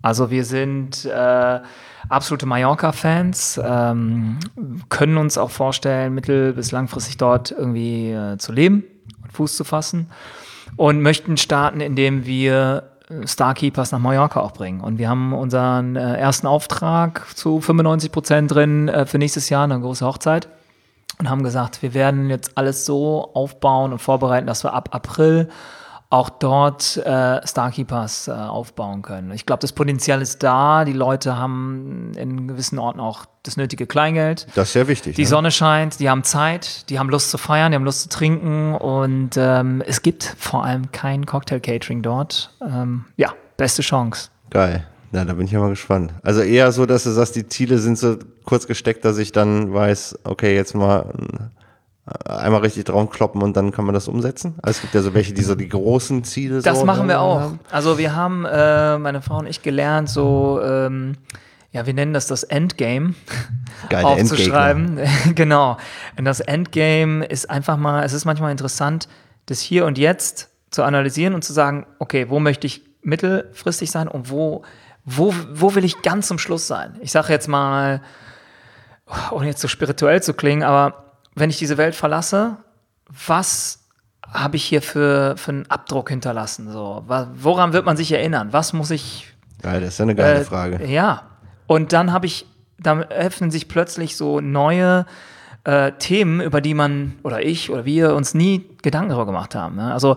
Also 0.00 0.30
wir 0.30 0.46
sind 0.46 1.04
äh, 1.04 1.60
absolute 2.08 2.46
Mallorca-Fans, 2.46 3.60
ähm, 3.64 4.38
können 4.88 5.16
uns 5.16 5.38
auch 5.38 5.50
vorstellen, 5.50 6.14
mittel- 6.14 6.52
bis 6.52 6.72
langfristig 6.72 7.16
dort 7.16 7.50
irgendwie 7.50 8.10
äh, 8.10 8.38
zu 8.38 8.52
leben 8.52 8.84
und 9.22 9.32
Fuß 9.32 9.56
zu 9.56 9.64
fassen 9.64 10.10
und 10.76 11.02
möchten 11.02 11.36
starten, 11.36 11.80
indem 11.80 12.24
wir 12.26 12.84
Starkeepers 13.24 13.92
nach 13.92 13.98
Mallorca 13.98 14.40
auch 14.40 14.52
bringen. 14.52 14.80
Und 14.80 14.98
wir 14.98 15.08
haben 15.08 15.32
unseren 15.32 15.96
äh, 15.96 16.16
ersten 16.16 16.46
Auftrag 16.46 17.26
zu 17.34 17.60
95 17.60 18.12
Prozent 18.12 18.54
drin 18.54 18.88
äh, 18.88 19.06
für 19.06 19.18
nächstes 19.18 19.48
Jahr, 19.48 19.64
eine 19.64 19.80
große 19.80 20.04
Hochzeit. 20.04 20.48
Und 21.18 21.28
haben 21.28 21.42
gesagt, 21.42 21.82
wir 21.82 21.94
werden 21.94 22.30
jetzt 22.30 22.56
alles 22.56 22.84
so 22.84 23.30
aufbauen 23.34 23.92
und 23.92 23.98
vorbereiten, 23.98 24.46
dass 24.46 24.62
wir 24.62 24.72
ab 24.72 24.90
April 24.92 25.48
auch 26.10 26.30
dort 26.30 26.96
äh, 26.96 27.46
Starkeepers 27.46 28.28
äh, 28.28 28.30
aufbauen 28.30 29.02
können. 29.02 29.30
Ich 29.32 29.44
glaube, 29.44 29.60
das 29.60 29.72
Potenzial 29.72 30.22
ist 30.22 30.42
da. 30.42 30.86
Die 30.86 30.94
Leute 30.94 31.36
haben 31.36 32.12
in 32.16 32.48
gewissen 32.48 32.78
Orten 32.78 32.98
auch 32.98 33.26
das 33.42 33.58
nötige 33.58 33.86
Kleingeld. 33.86 34.46
Das 34.54 34.68
ist 34.68 34.72
sehr 34.72 34.88
wichtig. 34.88 35.16
Die 35.16 35.22
ne? 35.22 35.28
Sonne 35.28 35.50
scheint, 35.50 36.00
die 36.00 36.08
haben 36.08 36.24
Zeit, 36.24 36.88
die 36.88 36.98
haben 36.98 37.10
Lust 37.10 37.30
zu 37.30 37.36
feiern, 37.36 37.72
die 37.72 37.76
haben 37.76 37.84
Lust 37.84 38.02
zu 38.02 38.08
trinken 38.08 38.74
und 38.74 39.30
ähm, 39.36 39.82
es 39.86 40.00
gibt 40.00 40.34
vor 40.38 40.64
allem 40.64 40.92
kein 40.92 41.26
Cocktail-Catering 41.26 42.00
dort. 42.00 42.54
Ähm, 42.62 43.04
ja, 43.16 43.34
beste 43.58 43.82
Chance. 43.82 44.30
Geil. 44.50 44.86
Ja, 45.12 45.24
da 45.24 45.34
bin 45.34 45.46
ich 45.46 45.52
ja 45.52 45.60
mal 45.60 45.70
gespannt. 45.70 46.12
Also 46.22 46.40
eher 46.40 46.70
so, 46.72 46.84
dass 46.84 47.04
du 47.04 47.10
sagst, 47.10 47.36
die 47.36 47.46
Ziele 47.46 47.78
sind 47.78 47.98
so 47.98 48.16
kurz 48.44 48.66
gesteckt, 48.66 49.04
dass 49.04 49.18
ich 49.18 49.32
dann 49.32 49.72
weiß, 49.72 50.20
okay, 50.24 50.54
jetzt 50.54 50.74
mal 50.74 51.12
einmal 52.24 52.60
richtig 52.60 52.84
drauf 52.84 53.10
kloppen 53.10 53.42
und 53.42 53.56
dann 53.56 53.72
kann 53.72 53.84
man 53.84 53.94
das 53.94 54.08
umsetzen? 54.08 54.54
Also 54.62 54.78
es 54.78 54.80
gibt 54.82 54.94
ja 54.94 55.02
so 55.02 55.14
welche, 55.14 55.32
die 55.32 55.42
so 55.42 55.54
die 55.54 55.68
großen 55.68 56.24
Ziele 56.24 56.62
Das 56.62 56.80
so 56.80 56.84
machen 56.84 57.08
wir 57.08 57.20
auch. 57.20 57.40
Haben. 57.40 57.60
Also 57.70 57.98
wir 57.98 58.14
haben, 58.14 58.44
äh, 58.44 58.98
meine 58.98 59.22
Frau 59.22 59.38
und 59.38 59.46
ich 59.46 59.62
gelernt, 59.62 60.08
so, 60.08 60.60
ähm, 60.62 61.16
ja, 61.70 61.86
wir 61.86 61.94
nennen 61.94 62.14
das 62.14 62.26
das 62.26 62.42
Endgame 62.44 63.14
Geile 63.88 64.06
aufzuschreiben. 64.06 65.00
genau. 65.34 65.76
Und 66.16 66.24
das 66.24 66.40
Endgame 66.40 67.24
ist 67.24 67.50
einfach 67.50 67.76
mal, 67.76 68.04
es 68.04 68.12
ist 68.12 68.24
manchmal 68.24 68.50
interessant, 68.50 69.08
das 69.46 69.60
hier 69.60 69.86
und 69.86 69.98
jetzt 69.98 70.48
zu 70.70 70.82
analysieren 70.82 71.34
und 71.34 71.42
zu 71.42 71.52
sagen, 71.52 71.86
okay, 71.98 72.28
wo 72.28 72.40
möchte 72.40 72.66
ich 72.66 72.82
mittelfristig 73.02 73.90
sein 73.90 74.08
und 74.08 74.30
wo, 74.30 74.62
wo, 75.04 75.34
wo 75.52 75.74
will 75.74 75.84
ich 75.84 76.02
ganz 76.02 76.28
zum 76.28 76.38
Schluss 76.38 76.66
sein? 76.66 76.96
Ich 77.00 77.12
sage 77.12 77.32
jetzt 77.32 77.48
mal, 77.48 78.02
ohne 79.30 79.46
jetzt 79.46 79.60
so 79.60 79.68
spirituell 79.68 80.22
zu 80.22 80.34
klingen, 80.34 80.62
aber 80.62 81.07
wenn 81.40 81.50
ich 81.50 81.58
diese 81.58 81.76
Welt 81.76 81.94
verlasse, 81.94 82.56
was 83.26 83.84
habe 84.32 84.56
ich 84.56 84.64
hier 84.64 84.82
für, 84.82 85.36
für 85.36 85.50
einen 85.50 85.70
Abdruck 85.70 86.10
hinterlassen? 86.10 86.70
So, 86.70 87.04
woran 87.06 87.72
wird 87.72 87.86
man 87.86 87.96
sich 87.96 88.12
erinnern? 88.12 88.48
Was 88.52 88.72
muss 88.72 88.90
ich. 88.90 89.32
Geil, 89.62 89.80
das 89.80 89.90
ist 89.90 89.98
ja 89.98 90.04
eine 90.04 90.14
geile 90.14 90.40
äh, 90.40 90.44
Frage. 90.44 90.86
Ja. 90.86 91.22
Und 91.66 91.92
dann 91.92 92.12
habe 92.12 92.26
ich, 92.26 92.46
dann 92.78 93.02
öffnen 93.04 93.50
sich 93.50 93.68
plötzlich 93.68 94.16
so 94.16 94.40
neue 94.40 95.06
äh, 95.64 95.92
Themen, 95.92 96.40
über 96.40 96.60
die 96.60 96.74
man 96.74 97.18
oder 97.22 97.44
ich 97.44 97.70
oder 97.70 97.84
wir 97.84 98.14
uns 98.14 98.34
nie 98.34 98.64
Gedanken 98.82 99.10
darüber 99.10 99.26
gemacht 99.26 99.54
haben. 99.54 99.76
Ne? 99.76 99.92
Also 99.92 100.16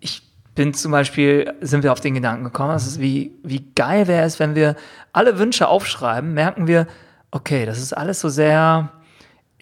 ich 0.00 0.22
bin 0.54 0.74
zum 0.74 0.92
Beispiel, 0.92 1.54
sind 1.60 1.82
wir 1.82 1.92
auf 1.92 2.00
den 2.00 2.14
Gedanken 2.14 2.44
gekommen, 2.44 2.72
das 2.72 2.86
ist 2.86 3.00
wie, 3.00 3.32
wie 3.42 3.70
geil 3.74 4.06
wäre 4.06 4.24
es, 4.24 4.38
wenn 4.38 4.54
wir 4.54 4.76
alle 5.12 5.38
Wünsche 5.38 5.68
aufschreiben, 5.68 6.34
merken 6.34 6.66
wir, 6.66 6.86
okay, 7.30 7.64
das 7.64 7.78
ist 7.78 7.96
alles 7.96 8.20
so 8.20 8.28
sehr 8.28 8.90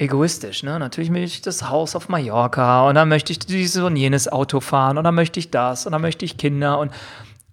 egoistisch. 0.01 0.63
Ne? 0.63 0.79
Natürlich 0.79 1.11
möchte 1.11 1.27
ich 1.27 1.43
das 1.43 1.69
Haus 1.69 1.95
auf 1.95 2.09
Mallorca 2.09 2.89
und 2.89 2.95
dann 2.95 3.09
möchte 3.09 3.33
ich 3.33 3.39
dieses 3.39 3.83
und 3.83 3.97
jenes 3.97 4.29
Auto 4.29 4.61
fahren 4.61 4.99
und 4.99 5.05
dann 5.05 5.15
möchte 5.15 5.39
ich 5.39 5.51
das 5.51 5.87
und 5.87 5.93
dann 5.93 6.01
möchte 6.01 6.25
ich 6.25 6.39
Kinder. 6.39 6.79
Und 6.79 6.91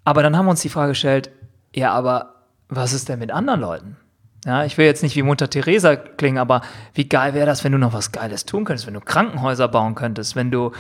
aber 0.06 0.24
dann 0.24 0.38
haben 0.38 0.46
wir 0.46 0.52
uns 0.52 0.62
die 0.62 0.70
Frage 0.70 0.92
gestellt, 0.92 1.30
ja, 1.76 1.92
aber 1.92 2.36
was 2.70 2.94
ist 2.94 3.10
denn 3.10 3.20
mit 3.20 3.32
anderen 3.32 3.60
Leuten? 3.60 3.98
Ja, 4.46 4.64
ich 4.64 4.78
will 4.78 4.86
jetzt 4.86 5.04
nicht 5.04 5.16
wie 5.18 5.24
Mutter 5.24 5.50
Teresa 5.50 5.98
klingen, 5.98 6.38
aber 6.38 6.62
wie 6.94 7.10
geil 7.10 7.34
wäre 7.34 7.46
das, 7.46 7.66
wenn 7.66 7.74
du 7.74 7.78
noch 7.78 7.92
was 7.92 8.14
Geiles 8.14 8.46
tun 8.46 8.64
könntest, 8.64 8.88
wenn 8.88 8.94
du 8.94 9.02
Krankenhäuser 9.02 9.68
bauen 9.68 9.94
könntest, 9.94 10.38
wenn 10.38 10.52
du 10.52 10.72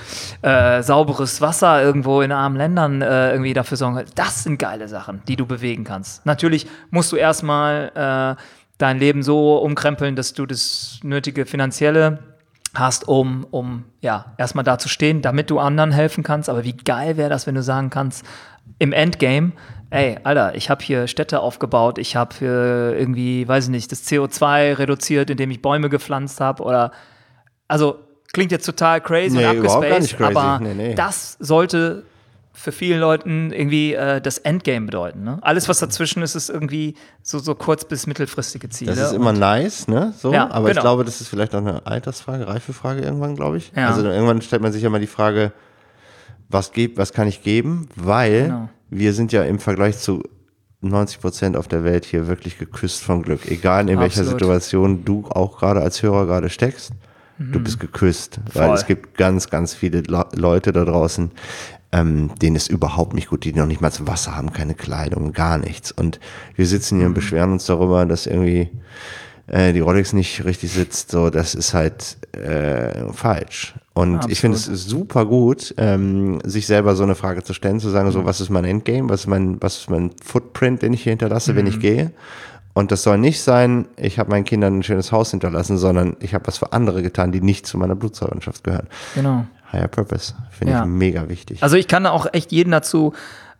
äh, 0.41 0.81
sauberes 0.81 1.41
Wasser 1.41 1.83
irgendwo 1.83 2.21
in 2.21 2.31
armen 2.31 2.55
Ländern 2.55 3.01
äh, 3.01 3.31
irgendwie 3.31 3.53
dafür 3.53 3.75
sorgen 3.75 3.95
könntest. 3.95 4.17
Das 4.17 4.43
sind 4.43 4.57
geile 4.57 4.87
Sachen, 4.87 5.21
die 5.27 5.35
du 5.35 5.45
bewegen 5.45 5.83
kannst. 5.83 6.25
Natürlich 6.25 6.67
musst 6.91 7.11
du 7.11 7.17
erstmal 7.17 8.37
äh, 8.37 8.41
dein 8.77 8.99
Leben 8.99 9.23
so 9.23 9.57
umkrempeln, 9.57 10.15
dass 10.15 10.33
du 10.33 10.45
das 10.45 10.99
nötige 11.03 11.45
finanzielle 11.45 12.19
hast, 12.73 13.07
um, 13.07 13.45
um 13.49 13.85
ja, 14.01 14.33
erstmal 14.37 14.63
da 14.63 14.77
zu 14.77 14.89
stehen, 14.89 15.21
damit 15.21 15.49
du 15.49 15.59
anderen 15.59 15.91
helfen 15.91 16.23
kannst. 16.23 16.49
Aber 16.49 16.63
wie 16.63 16.75
geil 16.77 17.17
wäre 17.17 17.29
das, 17.29 17.47
wenn 17.47 17.55
du 17.55 17.63
sagen 17.63 17.89
kannst, 17.89 18.25
im 18.79 18.93
Endgame, 18.93 19.53
ey, 19.89 20.17
Alter, 20.23 20.55
ich 20.55 20.69
habe 20.69 20.83
hier 20.83 21.07
Städte 21.07 21.39
aufgebaut, 21.39 21.97
ich 21.97 22.15
habe 22.15 22.35
irgendwie, 22.97 23.47
weiß 23.47 23.65
ich 23.65 23.69
nicht, 23.69 23.91
das 23.91 24.05
CO2 24.05 24.77
reduziert, 24.77 25.29
indem 25.29 25.51
ich 25.51 25.61
Bäume 25.61 25.89
gepflanzt 25.89 26.41
habe 26.41 26.63
oder 26.63 26.91
also 27.67 27.99
klingt 28.33 28.51
jetzt 28.51 28.65
total 28.65 29.01
crazy 29.01 29.37
nee, 29.37 29.45
und 29.45 29.57
abgespaced, 29.57 30.21
aber 30.21 30.59
nee, 30.61 30.73
nee. 30.73 30.95
das 30.95 31.37
sollte 31.39 32.03
für 32.57 32.71
viele 32.71 32.97
Leuten 32.97 33.51
irgendwie 33.51 33.93
äh, 33.93 34.19
das 34.19 34.39
Endgame 34.39 34.87
bedeuten. 34.87 35.23
Ne? 35.23 35.37
Alles, 35.41 35.69
was 35.69 35.77
dazwischen 35.77 36.23
ist, 36.23 36.33
ist 36.33 36.49
irgendwie 36.49 36.95
so, 37.21 37.37
so 37.37 37.53
kurz- 37.53 37.85
bis 37.85 38.07
mittelfristige 38.07 38.67
Ziele. 38.69 38.95
Das 38.95 39.11
ist 39.11 39.15
immer 39.15 39.31
nice, 39.31 39.87
ne? 39.87 40.11
So, 40.17 40.33
ja, 40.33 40.49
aber 40.49 40.69
genau. 40.69 40.79
ich 40.79 40.81
glaube, 40.81 41.05
das 41.05 41.21
ist 41.21 41.27
vielleicht 41.27 41.53
auch 41.53 41.59
eine 41.59 41.85
Altersfrage, 41.85 42.47
Reifefrage 42.47 43.01
irgendwann, 43.01 43.35
glaube 43.35 43.57
ich. 43.57 43.71
Ja. 43.75 43.89
Also 43.89 44.07
irgendwann 44.07 44.41
stellt 44.41 44.63
man 44.63 44.71
sich 44.71 44.81
ja 44.81 44.89
mal 44.89 44.99
die 44.99 45.05
Frage, 45.05 45.53
was, 46.49 46.71
gibt, 46.71 46.97
was 46.97 47.13
kann 47.13 47.27
ich 47.27 47.43
geben? 47.43 47.89
Weil 47.95 48.45
genau. 48.45 48.69
wir 48.89 49.13
sind 49.13 49.31
ja 49.31 49.43
im 49.43 49.59
Vergleich 49.59 49.99
zu 49.99 50.23
90 50.81 51.21
Prozent 51.21 51.57
auf 51.57 51.67
der 51.67 51.83
Welt 51.83 52.05
hier 52.05 52.27
wirklich 52.27 52.57
geküsst 52.57 53.03
vom 53.03 53.21
Glück. 53.21 53.45
Egal 53.51 53.87
in 53.87 53.99
welcher 53.99 54.23
Situation 54.23 55.05
du 55.05 55.25
auch 55.29 55.59
gerade 55.59 55.81
als 55.81 56.01
Hörer 56.01 56.25
gerade 56.25 56.49
steckst. 56.49 56.91
Du 57.37 57.59
mhm. 57.59 57.63
bist 57.63 57.79
geküsst, 57.79 58.39
Voll. 58.51 58.63
weil 58.63 58.73
es 58.73 58.87
gibt 58.87 59.15
ganz, 59.15 59.51
ganz 59.51 59.75
viele 59.75 60.01
Leute 60.33 60.71
da 60.71 60.85
draußen, 60.85 61.29
ähm, 61.91 62.31
denen 62.41 62.55
ist 62.55 62.69
überhaupt 62.69 63.13
nicht 63.13 63.29
gut, 63.29 63.43
die 63.43 63.53
noch 63.53 63.65
nicht 63.65 63.81
mal 63.81 63.91
Wasser 64.01 64.35
haben, 64.35 64.51
keine 64.53 64.73
Kleidung, 64.73 65.31
gar 65.33 65.57
nichts. 65.57 65.91
Und 65.91 66.19
wir 66.55 66.65
sitzen 66.67 66.97
hier 66.97 67.07
und 67.07 67.13
mhm. 67.13 67.15
beschweren 67.15 67.51
uns 67.53 67.65
darüber, 67.65 68.05
dass 68.05 68.27
irgendwie 68.27 68.69
äh, 69.47 69.71
die 69.71 69.79
Rolex 69.79 70.13
nicht 70.13 70.43
richtig 70.43 70.71
sitzt. 70.71 71.11
So, 71.11 71.29
das 71.29 71.55
ist 71.55 71.73
halt 71.73 72.17
äh, 72.33 73.11
falsch. 73.13 73.75
Und 73.93 74.15
Absolut. 74.15 74.31
ich 74.31 74.39
finde 74.41 74.57
es 74.57 74.65
super 74.65 75.25
gut, 75.25 75.73
ähm, 75.77 76.39
sich 76.43 76.67
selber 76.67 76.95
so 76.95 77.03
eine 77.03 77.15
Frage 77.15 77.43
zu 77.43 77.53
stellen, 77.53 77.79
zu 77.79 77.89
sagen, 77.89 78.11
so, 78.11 78.21
mhm. 78.21 78.25
was 78.25 78.41
ist 78.41 78.49
mein 78.49 78.65
Endgame, 78.65 79.09
was 79.09 79.21
ist 79.21 79.27
mein, 79.27 79.61
was 79.61 79.77
ist 79.77 79.89
mein 79.89 80.11
Footprint, 80.23 80.81
den 80.81 80.93
ich 80.93 81.03
hier 81.03 81.11
hinterlasse, 81.11 81.53
mhm. 81.53 81.57
wenn 81.57 81.67
ich 81.67 81.77
mhm. 81.77 81.81
gehe? 81.81 82.11
Und 82.73 82.91
das 82.91 83.01
soll 83.01 83.17
nicht 83.17 83.41
sein, 83.41 83.87
ich 83.95 84.19
habe 84.19 84.29
meinen 84.29 84.43
Kindern 84.43 84.77
ein 84.77 84.83
schönes 84.83 85.11
Haus 85.11 85.31
hinterlassen, 85.31 85.79
sondern 85.79 86.15
ich 86.19 86.35
habe 86.35 86.45
was 86.45 86.59
für 86.59 86.73
andere 86.73 87.01
getan, 87.01 87.31
die 87.31 87.41
nicht 87.41 87.65
zu 87.65 87.75
meiner 87.75 87.95
Blutsverwandtschaft 87.95 88.63
gehören. 88.63 88.85
Genau. 89.15 89.47
Higher 89.71 89.87
Purpose. 89.87 90.33
Finde 90.51 90.73
ja. 90.73 90.81
ich 90.81 90.87
mega 90.87 91.27
wichtig. 91.29 91.61
Also 91.61 91.75
ich 91.75 91.87
kann 91.87 92.05
auch 92.05 92.27
echt 92.33 92.51
jeden 92.51 92.71
dazu 92.71 93.13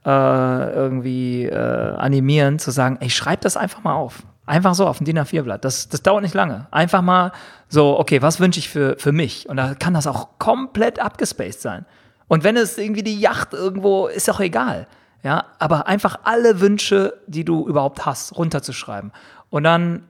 äh, 0.05 0.09
irgendwie 0.09 1.45
äh, 1.45 1.95
animieren, 1.97 2.59
zu 2.59 2.71
sagen, 2.71 2.97
ey, 3.01 3.09
schreib 3.09 3.41
das 3.41 3.57
einfach 3.57 3.83
mal 3.83 3.93
auf. 3.93 4.23
Einfach 4.45 4.73
so 4.75 4.87
auf 4.87 4.99
dem 4.99 5.05
DIN 5.05 5.19
A4-Blatt. 5.19 5.65
Das, 5.65 5.89
das 5.89 6.01
dauert 6.01 6.23
nicht 6.23 6.33
lange. 6.33 6.67
Einfach 6.71 7.01
mal 7.01 7.33
so, 7.67 7.99
okay, 7.99 8.21
was 8.21 8.39
wünsche 8.39 8.59
ich 8.59 8.69
für, 8.69 8.95
für 8.97 9.11
mich? 9.11 9.49
Und 9.49 9.57
da 9.57 9.75
kann 9.75 9.93
das 9.93 10.07
auch 10.07 10.39
komplett 10.39 10.99
abgespaced 10.99 11.61
sein. 11.61 11.85
Und 12.29 12.45
wenn 12.45 12.55
es 12.55 12.77
irgendwie 12.77 13.03
die 13.03 13.19
Yacht 13.19 13.53
irgendwo, 13.53 14.07
ist 14.07 14.29
auch 14.29 14.39
egal. 14.39 14.87
Ja, 15.23 15.45
aber 15.59 15.87
einfach 15.87 16.19
alle 16.23 16.61
Wünsche, 16.61 17.13
die 17.27 17.43
du 17.43 17.67
überhaupt 17.67 18.05
hast, 18.05 18.37
runterzuschreiben. 18.37 19.11
Und 19.49 19.63
dann 19.63 20.03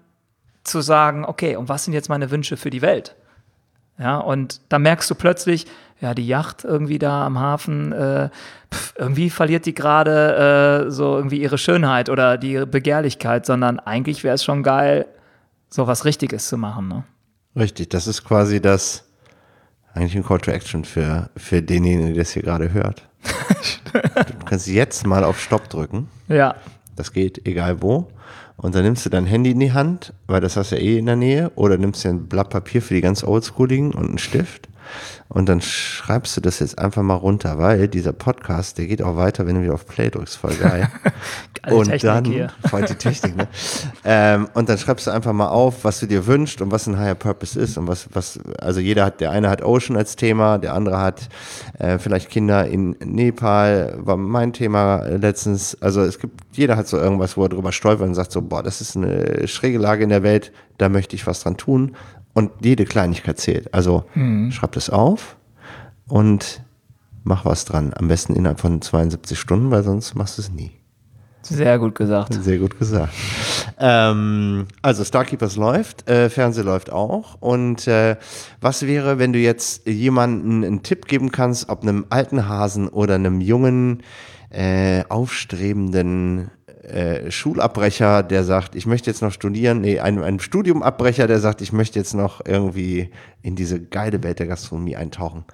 zu 0.64 0.82
sagen, 0.82 1.26
okay, 1.26 1.56
und 1.56 1.70
was 1.70 1.86
sind 1.86 1.93
jetzt 1.93 2.10
meine 2.10 2.30
Wünsche 2.30 2.58
für 2.58 2.70
die 2.70 2.84
Welt? 2.84 3.16
Ja, 3.98 4.18
und 4.18 4.62
da 4.70 4.78
merkst 4.78 5.10
du 5.10 5.16
plötzlich, 5.16 5.66
ja, 6.00 6.14
die 6.14 6.28
Yacht 6.28 6.64
irgendwie 6.64 7.00
da 7.00 7.26
am 7.26 7.39
Hafen, 7.39 7.91
äh, 7.91 8.30
pf, 8.74 8.93
irgendwie 8.98 9.30
verliert 9.30 9.66
die 9.66 9.74
gerade 9.74 10.86
äh, 10.88 10.91
so 10.91 11.16
irgendwie 11.16 11.41
ihre 11.41 11.58
Schönheit 11.58 12.10
oder 12.10 12.38
die 12.38 12.66
Begehrlichkeit, 12.66 13.45
sondern 13.45 13.80
eigentlich 13.80 14.24
wäre 14.24 14.36
es 14.36 14.43
schon 14.43 14.64
geil, 14.64 15.08
so 15.70 15.88
was 15.88 16.06
Richtiges 16.06 16.48
zu 16.48 16.58
machen. 16.58 16.88
Ne? 16.88 17.04
Richtig, 17.56 17.89
das 17.89 18.08
ist 18.08 18.24
quasi 18.24 18.62
das, 18.62 19.06
eigentlich 19.93 20.16
ein 20.16 20.24
Call 20.24 20.39
to 20.39 20.52
Action 20.52 20.86
für, 20.86 21.30
für 21.36 21.62
denjenigen, 21.62 22.14
der 22.14 22.24
das 22.24 22.32
hier 22.32 22.43
gerade 22.43 22.72
hört. 22.72 23.04
du 23.93 24.45
kannst 24.45 24.68
jetzt 24.68 25.08
mal 25.08 25.24
auf 25.24 25.41
Stopp 25.41 25.70
drücken. 25.70 26.08
Ja. 26.28 26.56
Das 26.95 27.12
geht, 27.12 27.48
egal 27.48 27.82
wo. 27.82 28.12
Und 28.56 28.76
dann 28.76 28.84
nimmst 28.84 29.06
du 29.06 29.10
dein 29.10 29.26
Handy 29.26 29.52
in 29.52 29.60
die 29.60 29.74
Hand, 29.74 30.14
weil 30.28 30.41
das 30.41 30.58
hast 30.58 30.72
du 30.72 30.76
ja 30.76 30.82
eh 30.82 30.98
in 30.98 31.06
der 31.06 31.16
Nähe, 31.16 31.52
oder 31.56 31.78
nimmst 31.78 32.04
dir 32.04 32.10
ein 32.10 32.28
Blatt 32.28 32.50
Papier 32.50 32.82
für 32.82 32.93
die 32.93 33.02
ganz 33.02 33.24
oldschooligen 33.24 33.93
und 33.93 34.08
einen 34.08 34.18
Stift 34.18 34.68
und 35.30 35.48
dann 35.48 35.62
schreibst 35.62 36.38
du 36.38 36.42
das 36.42 36.60
jetzt 36.60 36.80
einfach 36.80 37.04
mal 37.04 37.16
runter, 37.16 37.58
weil 37.58 37.88
dieser 37.88 38.14
Podcast, 38.14 38.78
der 38.78 38.88
geht 38.88 39.02
auch 39.02 39.18
weiter, 39.18 39.46
wenn 39.46 39.56
du 39.56 39.62
wieder 39.64 39.74
auf 39.74 39.86
Play 39.86 40.10
drückst, 40.10 40.38
voll 40.38 40.56
geil. 40.56 40.90
Geile 41.62 41.76
und 41.76 41.86
Technik 41.86 42.02
dann, 42.02 42.26
hier. 42.26 42.52
voll 42.70 42.84
die 42.84 42.96
Technik, 42.96 43.36
ne? 43.36 43.48
ähm, 44.06 44.48
und 44.54 44.70
dann 44.70 44.78
schreibst 44.78 45.08
du 45.08 45.12
einfach 45.12 45.34
mal 45.34 45.50
auf, 45.50 45.84
was 45.84 46.00
du 46.00 46.06
dir 46.06 46.28
wünschst 46.28 46.62
und 46.62 46.72
was 46.72 46.88
ein 46.88 46.98
Higher 46.98 47.16
Purpose 47.16 47.60
ist 47.60 47.78
und 47.78 47.88
was, 47.88 48.08
was, 48.14 48.40
also 48.60 48.80
jeder 48.80 49.06
hat, 49.06 49.20
der 49.22 49.32
eine 49.32 49.50
hat 49.50 49.64
Ocean 49.64 49.98
als 49.98 50.16
Thema, 50.16 50.58
der 50.58 50.74
andere 50.74 51.00
hat 51.00 51.30
äh, 51.80 51.98
vielleicht 52.00 52.30
Kinder 52.30 52.66
in 52.66 52.96
Nepal, 53.04 53.96
war 53.98 54.18
mein 54.18 54.54
Thema 54.54 55.04
letztens. 55.08 55.78
Also 55.82 56.02
es 56.02 56.20
gibt, 56.20 56.42
jeder 56.52 56.78
hat 56.78 56.88
so 56.88 56.98
irgendwas, 56.98 57.38
wo 57.38 57.44
er 57.44 57.50
drüber 57.50 57.72
stolpert 57.72 58.08
und 58.08 58.16
sagt 58.16 58.32
so, 58.32 58.42
boah, 58.42 58.64
das 58.64 58.82
ist 58.82 58.96
eine 58.96 59.48
schräge 59.48 59.78
Lage 59.78 60.04
in 60.04 60.10
der 60.10 60.24
Welt, 60.24 60.52
da 60.78 60.90
möchte 60.90 61.16
ich 61.16 61.28
was 61.28 61.42
dran 61.42 61.58
tun. 61.58 61.96
Und 62.38 62.52
jede 62.62 62.86
Kleinigkeit 62.86 63.40
zählt. 63.40 63.74
Also 63.74 64.04
schreib 64.52 64.72
das 64.74 64.92
auf 64.92 65.38
und 66.08 66.62
mach 67.24 67.46
was 67.46 67.66
dran. 67.66 67.94
Am 67.96 68.08
besten 68.08 68.36
innerhalb 68.36 68.60
von 68.60 68.80
72 68.80 69.40
Stunden, 69.40 69.72
weil 69.72 69.84
sonst 69.84 70.14
machst 70.14 70.38
du 70.38 70.44
es 70.44 70.52
nie. 70.52 70.72
Sehr 71.42 71.80
gut 71.80 71.96
gesagt. 71.96 72.34
Sehr 72.34 72.60
gut 72.60 72.78
gesagt. 72.78 73.14
Ähm, 73.80 74.68
also 74.82 75.04
Starkeepers 75.04 75.56
läuft, 75.56 76.08
äh, 76.10 76.30
Fernseh 76.30 76.62
läuft 76.62 76.92
auch. 76.92 77.38
Und 77.40 77.88
äh, 77.88 78.18
was 78.60 78.86
wäre, 78.86 79.18
wenn 79.18 79.34
du 79.34 79.40
jetzt 79.40 79.88
jemanden 79.88 80.64
einen 80.64 80.84
Tipp 80.84 81.08
geben 81.08 81.32
kannst, 81.32 81.70
ob 81.70 81.84
einem 81.84 82.06
alten 82.10 82.48
Hasen 82.48 82.88
oder 82.88 83.16
einem 83.16 83.40
jungen, 83.42 84.04
äh, 84.50 85.04
aufstrebenden 85.10 86.52
äh, 86.88 87.32
Schulabbrecher, 87.32 88.24
der 88.24 88.44
sagt, 88.44 88.76
ich 88.76 88.86
möchte 88.86 89.10
jetzt 89.10 89.22
noch 89.22 89.32
studieren, 89.32 89.82
nee, 89.82 90.00
einem, 90.00 90.24
einem 90.24 90.40
Studiumabbrecher, 90.40 91.28
der 91.28 91.40
sagt, 91.40 91.62
ich 91.62 91.74
möchte 91.74 92.00
jetzt 92.00 92.14
noch 92.14 92.42
irgendwie 92.46 93.12
in 93.42 93.56
diese 93.56 93.82
geile 93.82 94.24
Welt 94.24 94.40
der 94.40 94.48
Gastronomie 94.48 94.96
eintauchen. 94.96 95.46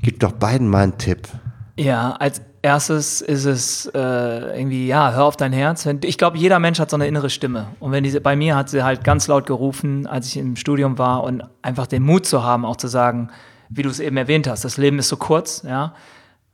Gib 0.00 0.20
doch 0.20 0.32
beiden 0.32 0.68
mal 0.68 0.84
einen 0.84 0.98
Tipp. 0.98 1.28
Ja, 1.76 2.12
als 2.12 2.42
erstes 2.62 3.20
ist 3.20 3.44
es 3.44 3.86
äh, 3.94 3.98
irgendwie, 3.98 4.86
ja, 4.86 5.12
hör 5.12 5.24
auf 5.24 5.36
dein 5.36 5.52
Herz. 5.52 5.86
Ich 6.02 6.18
glaube, 6.18 6.38
jeder 6.38 6.58
Mensch 6.58 6.78
hat 6.78 6.90
so 6.90 6.96
eine 6.96 7.06
innere 7.06 7.30
Stimme. 7.30 7.68
Und 7.80 7.92
wenn 7.92 8.04
diese, 8.04 8.20
bei 8.20 8.36
mir 8.36 8.56
hat 8.56 8.68
sie 8.68 8.84
halt 8.84 9.04
ganz 9.04 9.26
laut 9.26 9.46
gerufen, 9.46 10.06
als 10.06 10.28
ich 10.28 10.36
im 10.36 10.56
Studium 10.56 10.98
war 10.98 11.24
und 11.24 11.42
einfach 11.62 11.86
den 11.86 12.02
Mut 12.02 12.26
zu 12.26 12.44
haben, 12.44 12.64
auch 12.64 12.76
zu 12.76 12.88
sagen, 12.88 13.30
wie 13.68 13.82
du 13.82 13.88
es 13.88 14.00
eben 14.00 14.16
erwähnt 14.16 14.46
hast, 14.46 14.64
das 14.64 14.76
Leben 14.76 14.98
ist 14.98 15.08
so 15.08 15.16
kurz, 15.16 15.62
ja. 15.62 15.94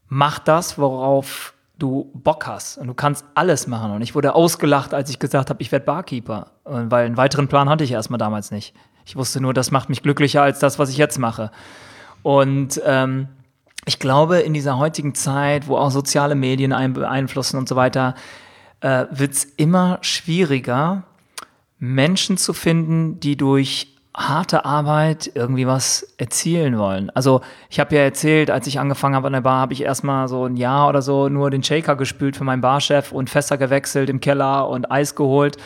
Mach 0.08 0.38
das, 0.38 0.78
worauf 0.78 1.52
du 1.78 2.10
Bock 2.14 2.46
hast. 2.46 2.78
Und 2.78 2.88
du 2.88 2.94
kannst 2.94 3.24
alles 3.34 3.66
machen. 3.66 3.92
Und 3.92 4.02
ich 4.02 4.14
wurde 4.14 4.34
ausgelacht, 4.34 4.94
als 4.94 5.10
ich 5.10 5.18
gesagt 5.18 5.50
habe, 5.50 5.62
ich 5.62 5.72
werde 5.72 5.84
Barkeeper. 5.84 6.52
Weil 6.64 7.06
einen 7.06 7.16
weiteren 7.16 7.48
Plan 7.48 7.68
hatte 7.68 7.84
ich 7.84 7.92
erstmal 7.92 8.18
damals 8.18 8.50
nicht. 8.50 8.74
Ich 9.06 9.16
wusste 9.16 9.40
nur, 9.40 9.54
das 9.54 9.70
macht 9.70 9.88
mich 9.88 10.02
glücklicher 10.02 10.42
als 10.42 10.58
das, 10.58 10.78
was 10.78 10.90
ich 10.90 10.96
jetzt 10.96 11.18
mache. 11.18 11.50
Und 12.22 12.80
ähm, 12.84 13.28
ich 13.86 13.98
glaube, 13.98 14.40
in 14.40 14.52
dieser 14.52 14.76
heutigen 14.76 15.14
Zeit, 15.14 15.66
wo 15.66 15.76
auch 15.76 15.90
soziale 15.90 16.34
Medien 16.34 16.72
einen 16.72 16.92
beeinflussen 16.92 17.56
und 17.56 17.68
so 17.68 17.76
weiter, 17.76 18.14
äh, 18.80 19.06
wird 19.10 19.32
es 19.32 19.44
immer 19.44 19.98
schwieriger, 20.02 21.04
Menschen 21.78 22.36
zu 22.36 22.52
finden, 22.52 23.20
die 23.20 23.36
durch 23.36 23.97
harte 24.18 24.64
Arbeit 24.64 25.30
irgendwie 25.34 25.66
was 25.66 26.14
erzielen 26.18 26.76
wollen. 26.76 27.10
Also 27.10 27.40
ich 27.70 27.78
habe 27.78 27.94
ja 27.94 28.02
erzählt, 28.02 28.50
als 28.50 28.66
ich 28.66 28.80
angefangen 28.80 29.14
habe 29.14 29.28
an 29.28 29.32
der 29.32 29.40
Bar, 29.42 29.60
habe 29.60 29.72
ich 29.72 29.82
erstmal 29.82 30.28
so 30.28 30.44
ein 30.44 30.56
Jahr 30.56 30.88
oder 30.88 31.02
so 31.02 31.28
nur 31.28 31.50
den 31.50 31.62
Shaker 31.62 31.94
gespült 31.94 32.36
für 32.36 32.44
meinen 32.44 32.60
Barchef 32.60 33.12
und 33.12 33.30
Fässer 33.30 33.56
gewechselt 33.56 34.10
im 34.10 34.20
Keller 34.20 34.68
und 34.68 34.90
Eis 34.90 35.14
geholt. 35.14 35.56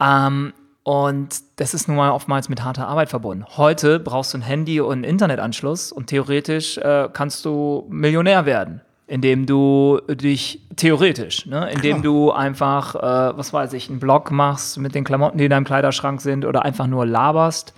Ähm, 0.00 0.52
und 0.82 1.40
das 1.56 1.74
ist 1.74 1.86
nun 1.86 1.96
mal 1.96 2.10
oftmals 2.10 2.48
mit 2.48 2.64
harter 2.64 2.88
Arbeit 2.88 3.08
verbunden. 3.08 3.44
Heute 3.56 4.00
brauchst 4.00 4.34
du 4.34 4.38
ein 4.38 4.42
Handy 4.42 4.80
und 4.80 4.92
einen 4.92 5.04
Internetanschluss 5.04 5.92
und 5.92 6.08
theoretisch 6.08 6.76
äh, 6.78 7.08
kannst 7.12 7.44
du 7.44 7.86
Millionär 7.88 8.44
werden, 8.46 8.80
indem 9.12 9.44
du 9.44 10.00
dich 10.08 10.62
theoretisch, 10.76 11.44
ne, 11.44 11.70
indem 11.70 12.00
du 12.00 12.32
einfach, 12.32 12.94
äh, 12.94 13.36
was 13.36 13.52
weiß 13.52 13.74
ich, 13.74 13.90
einen 13.90 14.00
Blog 14.00 14.30
machst 14.30 14.78
mit 14.78 14.94
den 14.94 15.04
Klamotten, 15.04 15.36
die 15.36 15.44
in 15.44 15.50
deinem 15.50 15.66
Kleiderschrank 15.66 16.22
sind 16.22 16.46
oder 16.46 16.64
einfach 16.64 16.86
nur 16.86 17.04
laberst 17.04 17.74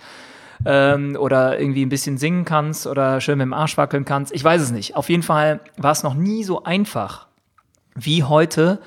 ähm, 0.65 1.17
oder 1.19 1.59
irgendwie 1.59 1.85
ein 1.85 1.89
bisschen 1.89 2.17
singen 2.17 2.45
kannst 2.45 2.87
oder 2.87 3.19
schön 3.19 3.37
mit 3.37 3.47
dem 3.47 3.53
Arsch 3.53 3.75
wackeln 3.75 4.05
kannst. 4.05 4.33
Ich 4.33 4.45
weiß 4.45 4.61
es 4.61 4.71
nicht. 4.71 4.95
Auf 4.95 5.09
jeden 5.09 5.23
Fall 5.23 5.59
war 5.75 5.91
es 5.91 6.03
noch 6.03 6.13
nie 6.13 6.45
so 6.45 6.63
einfach 6.63 7.27
wie 7.95 8.23
heute 8.23 8.79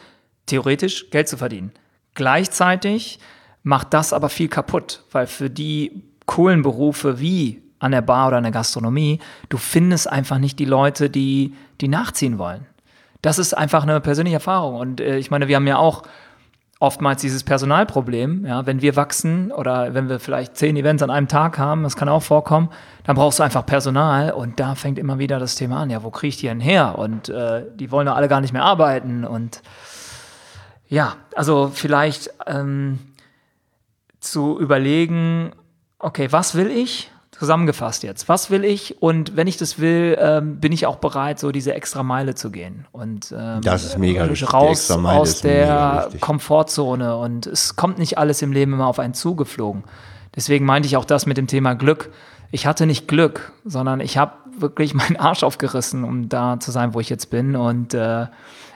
theoretisch 0.46 1.11
Geld 1.11 1.28
zu 1.28 1.36
verdienen. 1.36 1.72
Gleichzeitig 2.14 3.18
macht 3.62 3.92
das 3.92 4.14
aber 4.14 4.30
viel 4.30 4.49
kaputt, 4.49 5.03
weil 5.12 5.26
für 5.26 5.51
die 5.51 6.03
coolen 6.24 6.62
Berufe 6.62 7.20
wie 7.20 7.62
an 7.78 7.92
der 7.92 8.02
Bar 8.02 8.28
oder 8.28 8.38
in 8.38 8.44
der 8.44 8.52
Gastronomie, 8.52 9.20
du 9.48 9.56
findest 9.56 10.10
einfach 10.10 10.38
nicht 10.38 10.58
die 10.58 10.64
Leute, 10.64 11.10
die, 11.10 11.54
die 11.80 11.88
nachziehen 11.88 12.38
wollen. 12.38 12.66
Das 13.22 13.38
ist 13.38 13.54
einfach 13.54 13.82
eine 13.82 14.00
persönliche 14.00 14.36
Erfahrung. 14.36 14.76
Und 14.76 15.00
äh, 15.00 15.18
ich 15.18 15.30
meine, 15.30 15.48
wir 15.48 15.56
haben 15.56 15.66
ja 15.66 15.78
auch 15.78 16.02
oftmals 16.80 17.20
dieses 17.20 17.42
Personalproblem. 17.42 18.46
Ja, 18.46 18.66
wenn 18.66 18.80
wir 18.82 18.96
wachsen 18.96 19.50
oder 19.50 19.94
wenn 19.94 20.08
wir 20.08 20.20
vielleicht 20.20 20.56
zehn 20.56 20.76
Events 20.76 21.02
an 21.02 21.10
einem 21.10 21.28
Tag 21.28 21.58
haben, 21.58 21.82
das 21.82 21.96
kann 21.96 22.08
auch 22.08 22.22
vorkommen, 22.22 22.68
dann 23.04 23.16
brauchst 23.16 23.38
du 23.38 23.42
einfach 23.42 23.66
Personal 23.66 24.30
und 24.30 24.60
da 24.60 24.74
fängt 24.74 24.98
immer 24.98 25.18
wieder 25.18 25.38
das 25.38 25.56
Thema 25.56 25.82
an. 25.82 25.90
Ja, 25.90 26.02
wo 26.02 26.10
kriege 26.10 26.28
ich 26.28 26.36
die 26.36 26.46
denn 26.46 26.60
her? 26.60 26.98
Und 26.98 27.28
äh, 27.28 27.64
die 27.74 27.90
wollen 27.90 28.06
ja 28.06 28.14
alle 28.14 28.28
gar 28.28 28.40
nicht 28.40 28.52
mehr 28.52 28.64
arbeiten. 28.64 29.24
Und 29.24 29.62
ja, 30.88 31.16
also 31.34 31.70
vielleicht 31.72 32.30
ähm, 32.46 32.98
zu 34.20 34.58
überlegen, 34.58 35.50
okay, 35.98 36.28
was 36.30 36.54
will 36.54 36.70
ich? 36.70 37.10
Zusammengefasst 37.39 38.03
jetzt, 38.03 38.28
was 38.28 38.51
will 38.51 38.64
ich? 38.64 39.01
Und 39.01 39.36
wenn 39.36 39.47
ich 39.47 39.57
das 39.57 39.78
will, 39.78 40.18
ähm, 40.20 40.59
bin 40.59 40.72
ich 40.72 40.86
auch 40.86 40.97
bereit, 40.97 41.39
so 41.39 41.53
diese 41.53 41.72
extra 41.72 42.03
Meile 42.03 42.34
zu 42.34 42.51
gehen. 42.51 42.86
Und 42.91 43.32
ähm, 43.36 43.61
Das 43.62 43.84
ist 43.84 43.97
mega 43.97 44.28
wichtig. 44.28 44.53
Raus 44.53 44.91
aus 44.91 45.41
der. 45.41 46.09
Komfortzone. 46.20 47.16
Und 47.16 47.47
es 47.47 47.76
kommt 47.76 47.99
nicht 47.99 48.18
alles 48.18 48.43
im 48.43 48.51
Leben 48.51 48.72
immer 48.72 48.89
auf 48.89 48.99
einen 48.99 49.14
zugeflogen. 49.14 49.84
Deswegen 50.34 50.64
meinte 50.64 50.89
ich 50.89 50.97
auch 50.97 51.05
das 51.05 51.26
mit 51.26 51.36
dem 51.36 51.47
Thema 51.47 51.74
Glück. 51.74 52.11
Ich 52.51 52.66
hatte 52.66 52.86
nicht 52.86 53.07
Glück, 53.07 53.53
sondern 53.64 54.01
ich 54.01 54.18
habe 54.18 54.32
wirklich 54.59 54.95
meinen 54.95 55.16
Arsch 55.16 55.45
aufgerissen, 55.45 56.03
um 56.03 56.28
da 56.28 56.59
zu 56.59 56.72
sein, 56.72 56.93
wo 56.93 56.99
ich 56.99 57.09
jetzt 57.09 57.30
bin. 57.30 57.55
Und 57.55 57.95
äh, 57.95 58.26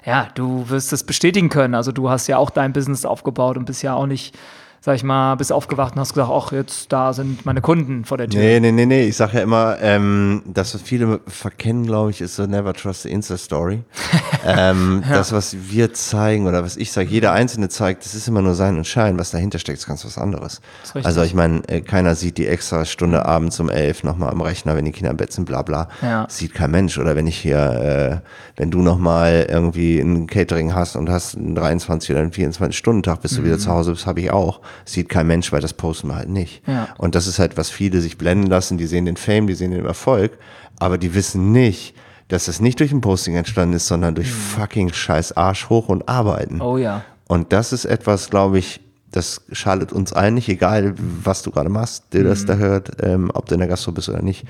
ja, 0.05 0.29
du 0.35 0.69
wirst 0.69 0.93
es 0.93 1.05
bestätigen 1.05 1.49
können. 1.49 1.75
Also 1.75 1.91
du 1.91 2.11
hast 2.11 2.27
ja 2.29 2.39
auch 2.39 2.51
dein 2.51 2.73
Business 2.73 3.05
aufgebaut 3.05 3.57
und 3.57 3.65
bist 3.65 3.83
ja 3.83 3.95
auch 3.95 4.07
nicht, 4.07 4.37
sag 4.85 4.97
ich 4.97 5.05
mal, 5.05 5.37
bist 5.37 5.53
aufgewacht 5.53 5.95
und 5.95 6.01
hast 6.01 6.13
gesagt, 6.13 6.29
ach, 6.33 6.51
jetzt 6.51 6.93
da 6.93 7.13
sind 7.13 7.47
meine 7.47 7.61
Kunden 7.61 8.05
vor 8.05 8.19
der 8.19 8.29
Tür. 8.29 8.41
Nee, 8.41 8.59
nee, 8.59 8.73
nee, 8.73 8.85
nee. 8.85 9.05
Ich 9.05 9.17
sage 9.17 9.37
ja 9.37 9.43
immer, 9.45 9.77
ähm, 9.81 10.43
das, 10.45 10.75
was 10.75 10.83
viele 10.83 11.21
verkennen, 11.29 11.87
glaube 11.87 12.11
ich, 12.11 12.21
ist 12.21 12.35
so 12.35 12.47
Never 12.47 12.75
Trust 12.75 13.03
the 13.03 13.11
Insta-Story. 13.13 13.85
ähm, 14.45 15.05
Das, 15.09 15.31
was 15.31 15.57
wir 15.71 15.95
zeigen 15.95 16.49
oder 16.49 16.65
was 16.65 16.77
ich 16.77 16.91
sage, 16.91 17.09
jeder 17.09 17.31
Einzelne 17.31 17.69
zeigt, 17.69 18.05
das 18.05 18.17
ist 18.17 18.27
immer 18.27 18.43
nur 18.43 18.55
sein 18.55 18.77
und 18.77 18.85
Schein. 18.85 19.21
Was 19.21 19.31
dahinter 19.31 19.61
steckt, 19.61 19.79
ist 19.79 19.87
ganz 19.87 20.05
was 20.05 20.19
anderes. 20.19 20.61
Also 21.05 21.23
ich 21.23 21.35
meine, 21.35 21.63
äh, 21.69 21.81
keiner 21.81 22.17
sieht 22.17 22.37
die 22.37 22.49
extra 22.49 22.85
Stunde 22.85 23.25
abends 23.25 23.61
um 23.61 23.69
elf 23.69 24.03
nochmal 24.03 24.31
am 24.31 24.41
Rechner, 24.41 24.75
wenn 24.75 24.85
die 24.85 24.93
Kinder 24.93 25.13
im 25.13 25.17
Bett 25.17 25.33
sind, 25.33 25.45
bla 25.45 25.63
bla. 25.63 25.89
Ja. 26.03 26.27
Sieht 26.29 26.55
kein 26.55 26.73
Mensch. 26.73 26.99
Oder 26.99 27.15
wenn 27.15 27.29
ich 27.29 27.39
hier, 27.39 28.23
äh, 28.25 28.61
wenn 28.61 28.73
du 28.73 28.83
nochmal 28.83 29.47
irgendwie 29.49 30.01
ein 30.01 30.27
Catering 30.27 30.75
hast 30.75 30.97
und 30.97 31.09
hast 31.09 31.37
einen 31.37 31.55
23 31.55 32.11
oder 32.11 32.21
einen 32.21 32.33
24-Stunden-Tag, 32.33 33.23
bis 33.23 33.37
du 33.37 33.45
wieder 33.45 33.59
zu 33.59 33.71
Hause 33.71 33.93
bist, 33.93 34.07
habe 34.07 34.21
ich 34.21 34.33
auch. 34.33 34.61
Sieht 34.85 35.09
kein 35.09 35.27
Mensch, 35.27 35.53
weil 35.53 35.61
das 35.61 35.73
posten 35.73 36.09
wir 36.09 36.17
halt 36.17 36.29
nicht. 36.29 36.67
Ja. 36.67 36.89
Und 36.99 37.15
das 37.15 37.27
ist 37.27 37.39
halt, 37.39 37.57
was 37.57 37.71
viele 37.71 38.01
sich 38.01 38.19
blenden 38.19 38.47
lassen. 38.47 38.79
Die 38.79 38.87
sehen 38.87 39.07
den 39.07 39.17
Fame, 39.17 39.47
die 39.47 39.55
sehen 39.55 39.71
den 39.71 39.85
Erfolg, 39.85 40.39
aber 40.79 40.99
die 40.99 41.15
wissen 41.15 41.53
nicht, 41.53 41.95
dass 42.29 42.47
das 42.47 42.61
nicht 42.61 42.81
durch 42.81 42.93
ein 42.93 43.01
Posting 43.01 43.37
entstanden 43.37 43.77
ist, 43.77 43.87
sondern 43.87 44.15
durch 44.15 44.31
fucking 44.31 44.93
scheiß 44.93 45.37
Arsch 45.37 45.69
hoch 45.69 45.89
und 45.89 46.09
arbeiten. 46.09 46.61
Oh 46.61 46.79
ja. 46.79 47.05
Und 47.29 47.53
das 47.53 47.73
ist 47.73 47.85
etwas, 47.85 48.31
glaube 48.31 48.59
ich, 48.59 48.81
das 49.11 49.43
schadet 49.53 49.93
uns 49.93 50.13
allen 50.13 50.35
nicht, 50.35 50.49
egal 50.49 50.95
was 50.97 51.43
du 51.43 51.51
gerade 51.51 51.69
machst, 51.69 52.05
der 52.13 52.25
das 52.25 52.47
da 52.47 52.55
hört, 52.55 53.03
ähm, 53.03 53.31
ob 53.35 53.47
du 53.47 53.55
in 53.55 53.61
der 53.61 53.69
Gastro 53.69 53.93
bist 53.93 54.09
oder 54.09 54.23
nicht. 54.23 54.47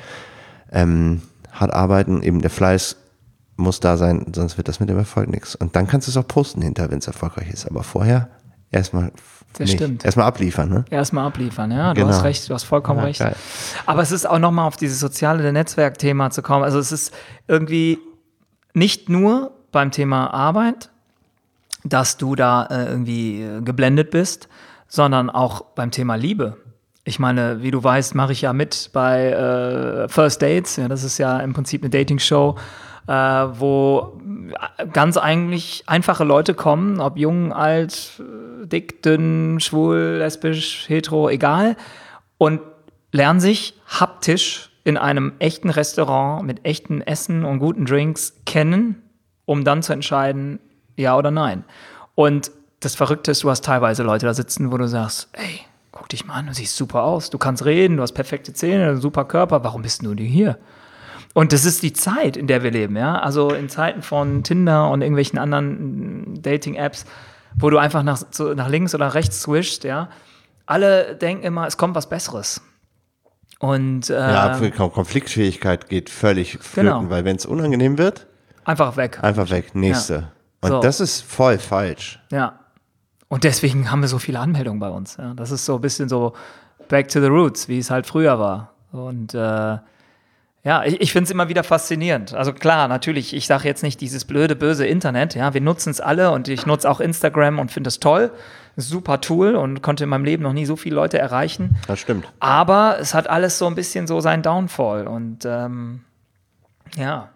Ähm, 0.70 1.22
hart 1.50 1.72
arbeiten, 1.72 2.22
eben 2.22 2.40
der 2.40 2.50
Fleiß 2.50 2.96
muss 3.56 3.80
da 3.80 3.96
sein, 3.96 4.26
sonst 4.34 4.56
wird 4.56 4.68
das 4.68 4.80
mit 4.80 4.88
dem 4.88 4.98
Erfolg 4.98 5.28
nichts. 5.28 5.54
Und 5.54 5.76
dann 5.76 5.86
kannst 5.86 6.06
du 6.06 6.10
es 6.10 6.16
auch 6.16 6.26
posten 6.26 6.62
hinter, 6.62 6.90
wenn 6.90 6.98
es 6.98 7.06
erfolgreich 7.06 7.50
ist. 7.50 7.66
Aber 7.66 7.82
vorher 7.82 8.28
erstmal 8.70 9.12
Das 9.58 9.68
nicht. 9.68 9.72
stimmt. 9.74 10.04
Erstmal 10.04 10.26
abliefern, 10.26 10.68
ne? 10.68 10.84
Erstmal 10.90 11.26
abliefern, 11.26 11.70
ja, 11.70 11.94
du 11.94 12.00
Genau. 12.00 12.12
hast 12.12 12.24
recht, 12.24 12.48
du 12.48 12.54
hast 12.54 12.64
vollkommen 12.64 12.98
Ja, 13.00 13.04
recht. 13.06 13.20
geil. 13.20 13.36
Aber 13.86 14.02
es 14.02 14.12
ist 14.12 14.28
auch 14.28 14.38
nochmal 14.38 14.66
auf 14.66 14.76
dieses 14.76 14.98
soziale 15.00 15.52
Netzwerkthema 15.52 16.30
zu 16.30 16.42
kommen. 16.42 16.64
Also 16.64 16.78
es 16.78 16.92
ist 16.92 17.14
irgendwie 17.48 17.98
nicht 18.74 19.08
nur 19.08 19.52
beim 19.72 19.90
Thema 19.90 20.28
Arbeit, 20.32 20.90
dass 21.84 22.16
du 22.16 22.34
da 22.36 22.66
äh, 22.66 22.86
irgendwie 22.86 23.42
äh, 23.42 23.60
geblendet 23.62 24.10
bist, 24.10 24.48
sondern 24.88 25.30
auch 25.30 25.62
beim 25.74 25.90
Thema 25.90 26.14
Liebe. 26.16 26.56
ich 27.04 27.18
meine, 27.18 27.62
wie 27.62 27.72
du 27.72 27.82
weißt, 27.82 28.14
mache 28.14 28.30
ich 28.32 28.42
ja 28.42 28.52
mit 28.52 28.90
bei 28.92 29.30
äh, 29.32 30.08
First 30.08 30.40
Dates. 30.42 30.76
Ja, 30.76 30.86
das 30.88 31.02
ist 31.02 31.18
ja 31.18 31.40
im 31.40 31.52
Prinzip 31.52 31.82
eine 31.82 31.90
Dating-Show, 31.90 32.56
äh, 33.06 33.12
wo 33.12 34.20
ganz 34.92 35.16
eigentlich 35.16 35.84
einfache 35.86 36.24
Leute 36.24 36.54
kommen, 36.54 37.00
ob 37.00 37.18
jung, 37.18 37.52
alt, 37.52 38.22
dick, 38.64 39.02
dünn, 39.02 39.58
schwul, 39.60 40.16
lesbisch, 40.18 40.88
hetero, 40.88 41.28
egal, 41.28 41.76
und 42.38 42.60
lernen 43.12 43.40
sich 43.40 43.74
haptisch 43.86 44.70
in 44.84 44.96
einem 44.96 45.32
echten 45.38 45.70
Restaurant 45.70 46.44
mit 46.44 46.64
echten 46.64 47.02
Essen 47.02 47.44
und 47.44 47.58
guten 47.58 47.86
Drinks 47.86 48.34
kennen, 48.46 49.02
um 49.44 49.64
dann 49.64 49.82
zu 49.82 49.92
entscheiden, 49.92 50.58
ja 50.96 51.16
oder 51.16 51.30
nein. 51.30 51.64
Und 52.14 52.50
das 52.80 52.94
Verrückte 52.94 53.30
ist, 53.30 53.44
du 53.44 53.50
hast 53.50 53.64
teilweise 53.64 54.02
Leute 54.02 54.26
da 54.26 54.34
sitzen, 54.34 54.72
wo 54.72 54.76
du 54.76 54.88
sagst, 54.88 55.28
ey, 55.32 55.60
guck 55.92 56.08
dich 56.08 56.26
mal 56.26 56.34
an, 56.34 56.46
du 56.46 56.54
siehst 56.54 56.76
super 56.76 57.04
aus, 57.04 57.30
du 57.30 57.38
kannst 57.38 57.64
reden, 57.64 57.96
du 57.96 58.02
hast 58.02 58.12
perfekte 58.12 58.52
Zähne, 58.52 58.96
super 58.96 59.24
Körper, 59.24 59.62
warum 59.62 59.82
bist 59.82 60.04
du 60.04 60.14
hier? 60.14 60.58
Und 61.34 61.52
das 61.52 61.64
ist 61.64 61.82
die 61.82 61.92
Zeit, 61.92 62.36
in 62.36 62.46
der 62.46 62.62
wir 62.62 62.70
leben, 62.70 62.96
ja. 62.96 63.18
Also 63.18 63.52
in 63.52 63.68
Zeiten 63.68 64.02
von 64.02 64.42
Tinder 64.42 64.90
und 64.90 65.00
irgendwelchen 65.00 65.38
anderen 65.38 66.42
Dating-Apps, 66.42 67.06
wo 67.58 67.70
du 67.70 67.78
einfach 67.78 68.02
nach, 68.02 68.22
so, 68.30 68.54
nach 68.54 68.68
links 68.68 68.94
oder 68.94 69.14
rechts 69.14 69.42
swishst, 69.42 69.84
ja. 69.84 70.08
Alle 70.66 71.16
denken 71.16 71.44
immer, 71.44 71.66
es 71.66 71.76
kommt 71.76 71.94
was 71.94 72.08
Besseres. 72.08 72.62
Und, 73.58 74.10
äh, 74.10 74.14
ja, 74.14 74.58
Konfliktfähigkeit 74.70 75.88
geht 75.88 76.10
völlig 76.10 76.58
flöten, 76.58 77.00
genau. 77.00 77.10
weil 77.10 77.24
wenn 77.24 77.36
es 77.36 77.46
unangenehm 77.46 77.96
wird, 77.96 78.26
einfach 78.64 78.96
weg. 78.96 79.18
Einfach 79.22 79.50
weg, 79.50 79.74
nächste. 79.74 80.14
Ja. 80.14 80.32
Und 80.62 80.70
so. 80.70 80.80
das 80.80 81.00
ist 81.00 81.22
voll 81.22 81.58
falsch. 81.58 82.20
Ja. 82.30 82.58
Und 83.28 83.44
deswegen 83.44 83.90
haben 83.90 84.00
wir 84.00 84.08
so 84.08 84.18
viele 84.18 84.38
Anmeldungen 84.40 84.80
bei 84.80 84.90
uns. 84.90 85.16
Ja. 85.16 85.32
Das 85.34 85.50
ist 85.50 85.64
so 85.64 85.76
ein 85.76 85.80
bisschen 85.80 86.08
so 86.08 86.34
back 86.88 87.08
to 87.08 87.20
the 87.20 87.28
roots, 87.28 87.68
wie 87.68 87.78
es 87.78 87.90
halt 87.90 88.06
früher 88.06 88.38
war. 88.38 88.74
Und 88.92 89.32
äh, 89.34 89.78
ja, 90.64 90.84
ich, 90.84 91.00
ich 91.00 91.12
finde 91.12 91.24
es 91.24 91.30
immer 91.30 91.48
wieder 91.48 91.64
faszinierend. 91.64 92.34
Also 92.34 92.52
klar, 92.52 92.86
natürlich, 92.86 93.34
ich 93.34 93.46
sage 93.46 93.66
jetzt 93.66 93.82
nicht 93.82 94.00
dieses 94.00 94.24
blöde, 94.24 94.54
böse 94.54 94.86
Internet. 94.86 95.34
Ja, 95.34 95.54
wir 95.54 95.60
nutzen 95.60 95.90
es 95.90 96.00
alle 96.00 96.30
und 96.30 96.46
ich 96.46 96.66
nutze 96.66 96.88
auch 96.88 97.00
Instagram 97.00 97.58
und 97.58 97.72
finde 97.72 97.88
es 97.88 97.98
toll. 97.98 98.30
Super 98.76 99.20
Tool 99.20 99.56
und 99.56 99.82
konnte 99.82 100.04
in 100.04 100.10
meinem 100.10 100.24
Leben 100.24 100.44
noch 100.44 100.52
nie 100.52 100.64
so 100.64 100.76
viele 100.76 100.94
Leute 100.94 101.18
erreichen. 101.18 101.76
Das 101.88 101.98
stimmt. 101.98 102.32
Aber 102.38 102.96
es 103.00 103.12
hat 103.12 103.28
alles 103.28 103.58
so 103.58 103.66
ein 103.66 103.74
bisschen 103.74 104.06
so 104.06 104.20
seinen 104.20 104.42
Downfall. 104.42 105.08
Und 105.08 105.44
ähm, 105.44 106.04
ja, 106.96 107.28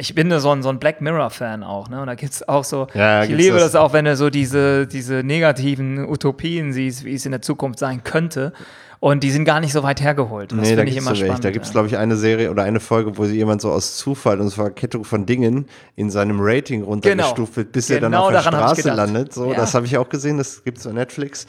ich 0.00 0.14
bin 0.14 0.36
so 0.40 0.50
ein, 0.50 0.62
so 0.62 0.70
ein 0.70 0.78
Black 0.78 1.00
Mirror-Fan 1.00 1.62
auch, 1.62 1.88
ne? 1.88 2.00
Und 2.00 2.06
da 2.06 2.14
gibt 2.14 2.32
es 2.32 2.48
auch 2.48 2.64
so, 2.64 2.86
ja, 2.94 3.22
ich 3.22 3.30
liebe 3.30 3.56
das? 3.56 3.72
das? 3.72 3.76
auch, 3.76 3.92
wenn 3.92 4.06
du 4.06 4.16
so 4.16 4.30
diese, 4.30 4.86
diese 4.86 5.22
negativen 5.22 6.08
Utopien 6.08 6.72
siehst, 6.72 7.04
wie 7.04 7.14
es 7.14 7.26
in 7.26 7.32
der 7.32 7.42
Zukunft 7.42 7.78
sein 7.78 8.02
könnte. 8.02 8.52
Und 8.98 9.22
die 9.22 9.30
sind 9.30 9.46
gar 9.46 9.60
nicht 9.60 9.72
so 9.72 9.82
weit 9.82 10.02
hergeholt. 10.02 10.52
Das 10.52 10.58
nee, 10.58 10.76
finde 10.76 10.84
ich 10.84 10.96
immer 10.98 11.14
spannend. 11.14 11.36
Recht. 11.36 11.44
Da 11.44 11.50
gibt 11.50 11.64
es, 11.64 11.72
glaube 11.72 11.88
ich, 11.88 11.96
eine 11.96 12.16
Serie 12.16 12.50
oder 12.50 12.64
eine 12.64 12.80
Folge, 12.80 13.16
wo 13.16 13.24
sie 13.24 13.36
jemand 13.36 13.62
so 13.62 13.70
aus 13.70 13.96
Zufall 13.96 14.40
und 14.40 14.52
Verkettung 14.52 15.04
von 15.04 15.24
Dingen 15.24 15.66
in 15.96 16.10
seinem 16.10 16.38
Rating 16.38 16.82
runtergestuft 16.82 17.36
genau. 17.36 17.56
wird, 17.56 17.72
bis 17.72 17.88
genau 17.88 17.96
er 17.96 18.00
dann 18.00 18.14
auf 18.14 18.30
der 18.30 18.40
Straße 18.42 18.90
landet. 18.90 19.32
So, 19.32 19.52
ja. 19.52 19.56
Das 19.56 19.72
habe 19.72 19.86
ich 19.86 19.96
auch 19.96 20.10
gesehen, 20.10 20.36
das 20.36 20.64
gibt 20.64 20.78
es 20.78 20.86
auf 20.86 20.92
Netflix. 20.92 21.46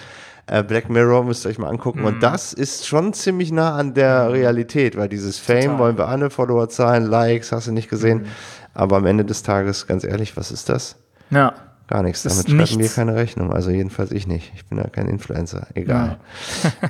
Äh, 0.48 0.64
Black 0.64 0.89
Mirror 0.89 1.24
müsst 1.24 1.46
ihr 1.46 1.50
euch 1.50 1.58
mal 1.58 1.70
angucken. 1.70 2.02
Mhm. 2.02 2.06
Und 2.06 2.24
das 2.24 2.54
ist 2.54 2.88
schon 2.88 3.14
ziemlich 3.14 3.52
nah 3.52 3.76
an 3.76 3.94
der 3.94 4.26
mhm. 4.26 4.32
Realität, 4.32 4.98
weil 4.98 5.10
dieses 5.10 5.38
Fame 5.38 5.62
Total. 5.62 5.80
wollen 5.80 5.98
wir 5.98 6.08
alle, 6.08 6.30
Followerzahlen, 6.30 7.06
Likes, 7.06 7.52
hast 7.52 7.68
du 7.68 7.72
nicht 7.72 7.89
gesehen. 7.89 8.20
Mhm. 8.20 8.26
Aber 8.74 8.98
am 8.98 9.06
Ende 9.06 9.26
des 9.26 9.44
Tages, 9.44 9.88
ganz 9.88 10.04
ehrlich, 10.04 10.38
was 10.38 10.52
ist 10.52 10.70
das? 10.70 10.96
Ja. 11.30 11.54
Gar 11.88 12.04
nichts. 12.04 12.24
Damit 12.24 12.46
schreiben 12.46 12.58
nichts. 12.58 12.78
wir 12.78 12.89
keine 12.89 13.16
Rechnung. 13.16 13.52
Also 13.52 13.70
jedenfalls 13.70 14.12
ich 14.12 14.26
nicht. 14.26 14.54
Ich 14.56 14.66
bin 14.66 14.78
ja 14.78 14.88
kein 14.88 15.08
Influencer. 15.08 15.68
Egal. 15.74 16.20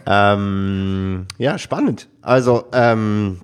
Ja, 0.05 0.33
ähm, 0.35 1.25
ja 1.39 1.57
spannend. 1.57 2.07
Also, 2.21 2.65
ähm, 2.71 3.41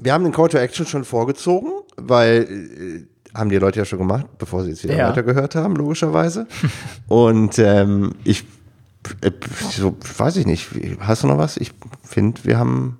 wir 0.00 0.12
haben 0.12 0.24
den 0.24 0.32
Call 0.32 0.48
to 0.48 0.58
Action 0.58 0.84
schon 0.84 1.04
vorgezogen, 1.04 1.70
weil 1.96 2.42
äh, 2.42 3.38
haben 3.38 3.50
die 3.50 3.58
Leute 3.58 3.78
ja 3.78 3.84
schon 3.84 4.00
gemacht, 4.00 4.26
bevor 4.38 4.64
sie 4.64 4.70
jetzt 4.70 4.82
wieder 4.82 4.96
ja. 4.96 5.08
weitergehört 5.08 5.54
haben, 5.54 5.76
logischerweise. 5.76 6.48
Und 7.08 7.60
ähm, 7.60 8.14
ich 8.24 8.44
so, 9.70 9.96
weiß 10.16 10.36
ich 10.36 10.46
nicht. 10.46 10.68
Hast 11.00 11.22
du 11.22 11.26
noch 11.26 11.38
was? 11.38 11.56
Ich 11.56 11.72
finde, 12.04 12.44
wir 12.44 12.58
haben. 12.58 12.98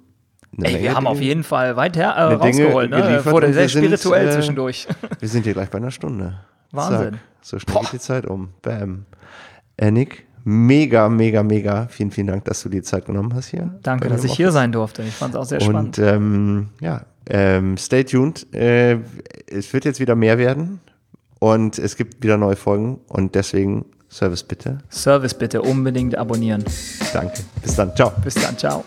Ey, 0.60 0.82
wir 0.82 0.94
haben 0.94 1.06
auf 1.06 1.20
jeden 1.20 1.44
Fall 1.44 1.76
weiter 1.76 2.02
äh, 2.02 2.34
rausgeholt, 2.34 2.90
ne? 2.90 3.24
Wurde 3.24 3.54
sehr 3.54 3.68
spirituell 3.68 4.24
sind, 4.24 4.30
äh, 4.30 4.34
zwischendurch. 4.34 4.86
Wir 5.18 5.28
sind 5.28 5.44
hier 5.44 5.54
gleich 5.54 5.70
bei 5.70 5.78
einer 5.78 5.90
Stunde. 5.90 6.40
Wahnsinn. 6.72 7.12
Zack. 7.12 7.20
So 7.40 7.58
schnell 7.58 7.74
Boah. 7.74 7.82
geht 7.82 7.92
die 7.94 7.98
Zeit 7.98 8.26
um. 8.26 8.50
Bam. 8.60 9.06
Nick, 9.80 10.26
mega, 10.44 11.08
mega, 11.08 11.42
mega. 11.42 11.86
Vielen, 11.88 12.10
vielen 12.10 12.26
Dank, 12.26 12.44
dass 12.44 12.62
du 12.62 12.68
die 12.68 12.82
Zeit 12.82 13.06
genommen 13.06 13.34
hast 13.34 13.48
hier. 13.48 13.78
Danke, 13.82 14.08
dass 14.08 14.24
ich 14.24 14.34
hier 14.34 14.52
sein 14.52 14.72
durfte. 14.72 15.02
Ich 15.02 15.14
fand 15.14 15.34
es 15.34 15.40
auch 15.40 15.44
sehr 15.44 15.60
spannend. 15.60 15.98
Und 15.98 16.06
ähm, 16.06 16.68
ja, 16.80 17.06
ähm, 17.28 17.76
stay 17.78 18.04
tuned. 18.04 18.52
Äh, 18.54 18.98
es 19.46 19.72
wird 19.72 19.84
jetzt 19.84 20.00
wieder 20.00 20.14
mehr 20.14 20.38
werden 20.38 20.80
und 21.38 21.78
es 21.78 21.96
gibt 21.96 22.22
wieder 22.22 22.36
neue 22.36 22.56
Folgen 22.56 23.00
und 23.08 23.34
deswegen 23.34 23.86
Service 24.12 24.42
bitte. 24.42 24.78
Service 24.90 25.32
bitte, 25.32 25.62
unbedingt 25.62 26.16
abonnieren. 26.16 26.64
Danke. 27.14 27.42
Bis 27.62 27.76
dann. 27.76 27.96
Ciao. 27.96 28.12
Bis 28.22 28.34
dann. 28.34 28.58
Ciao. 28.58 28.84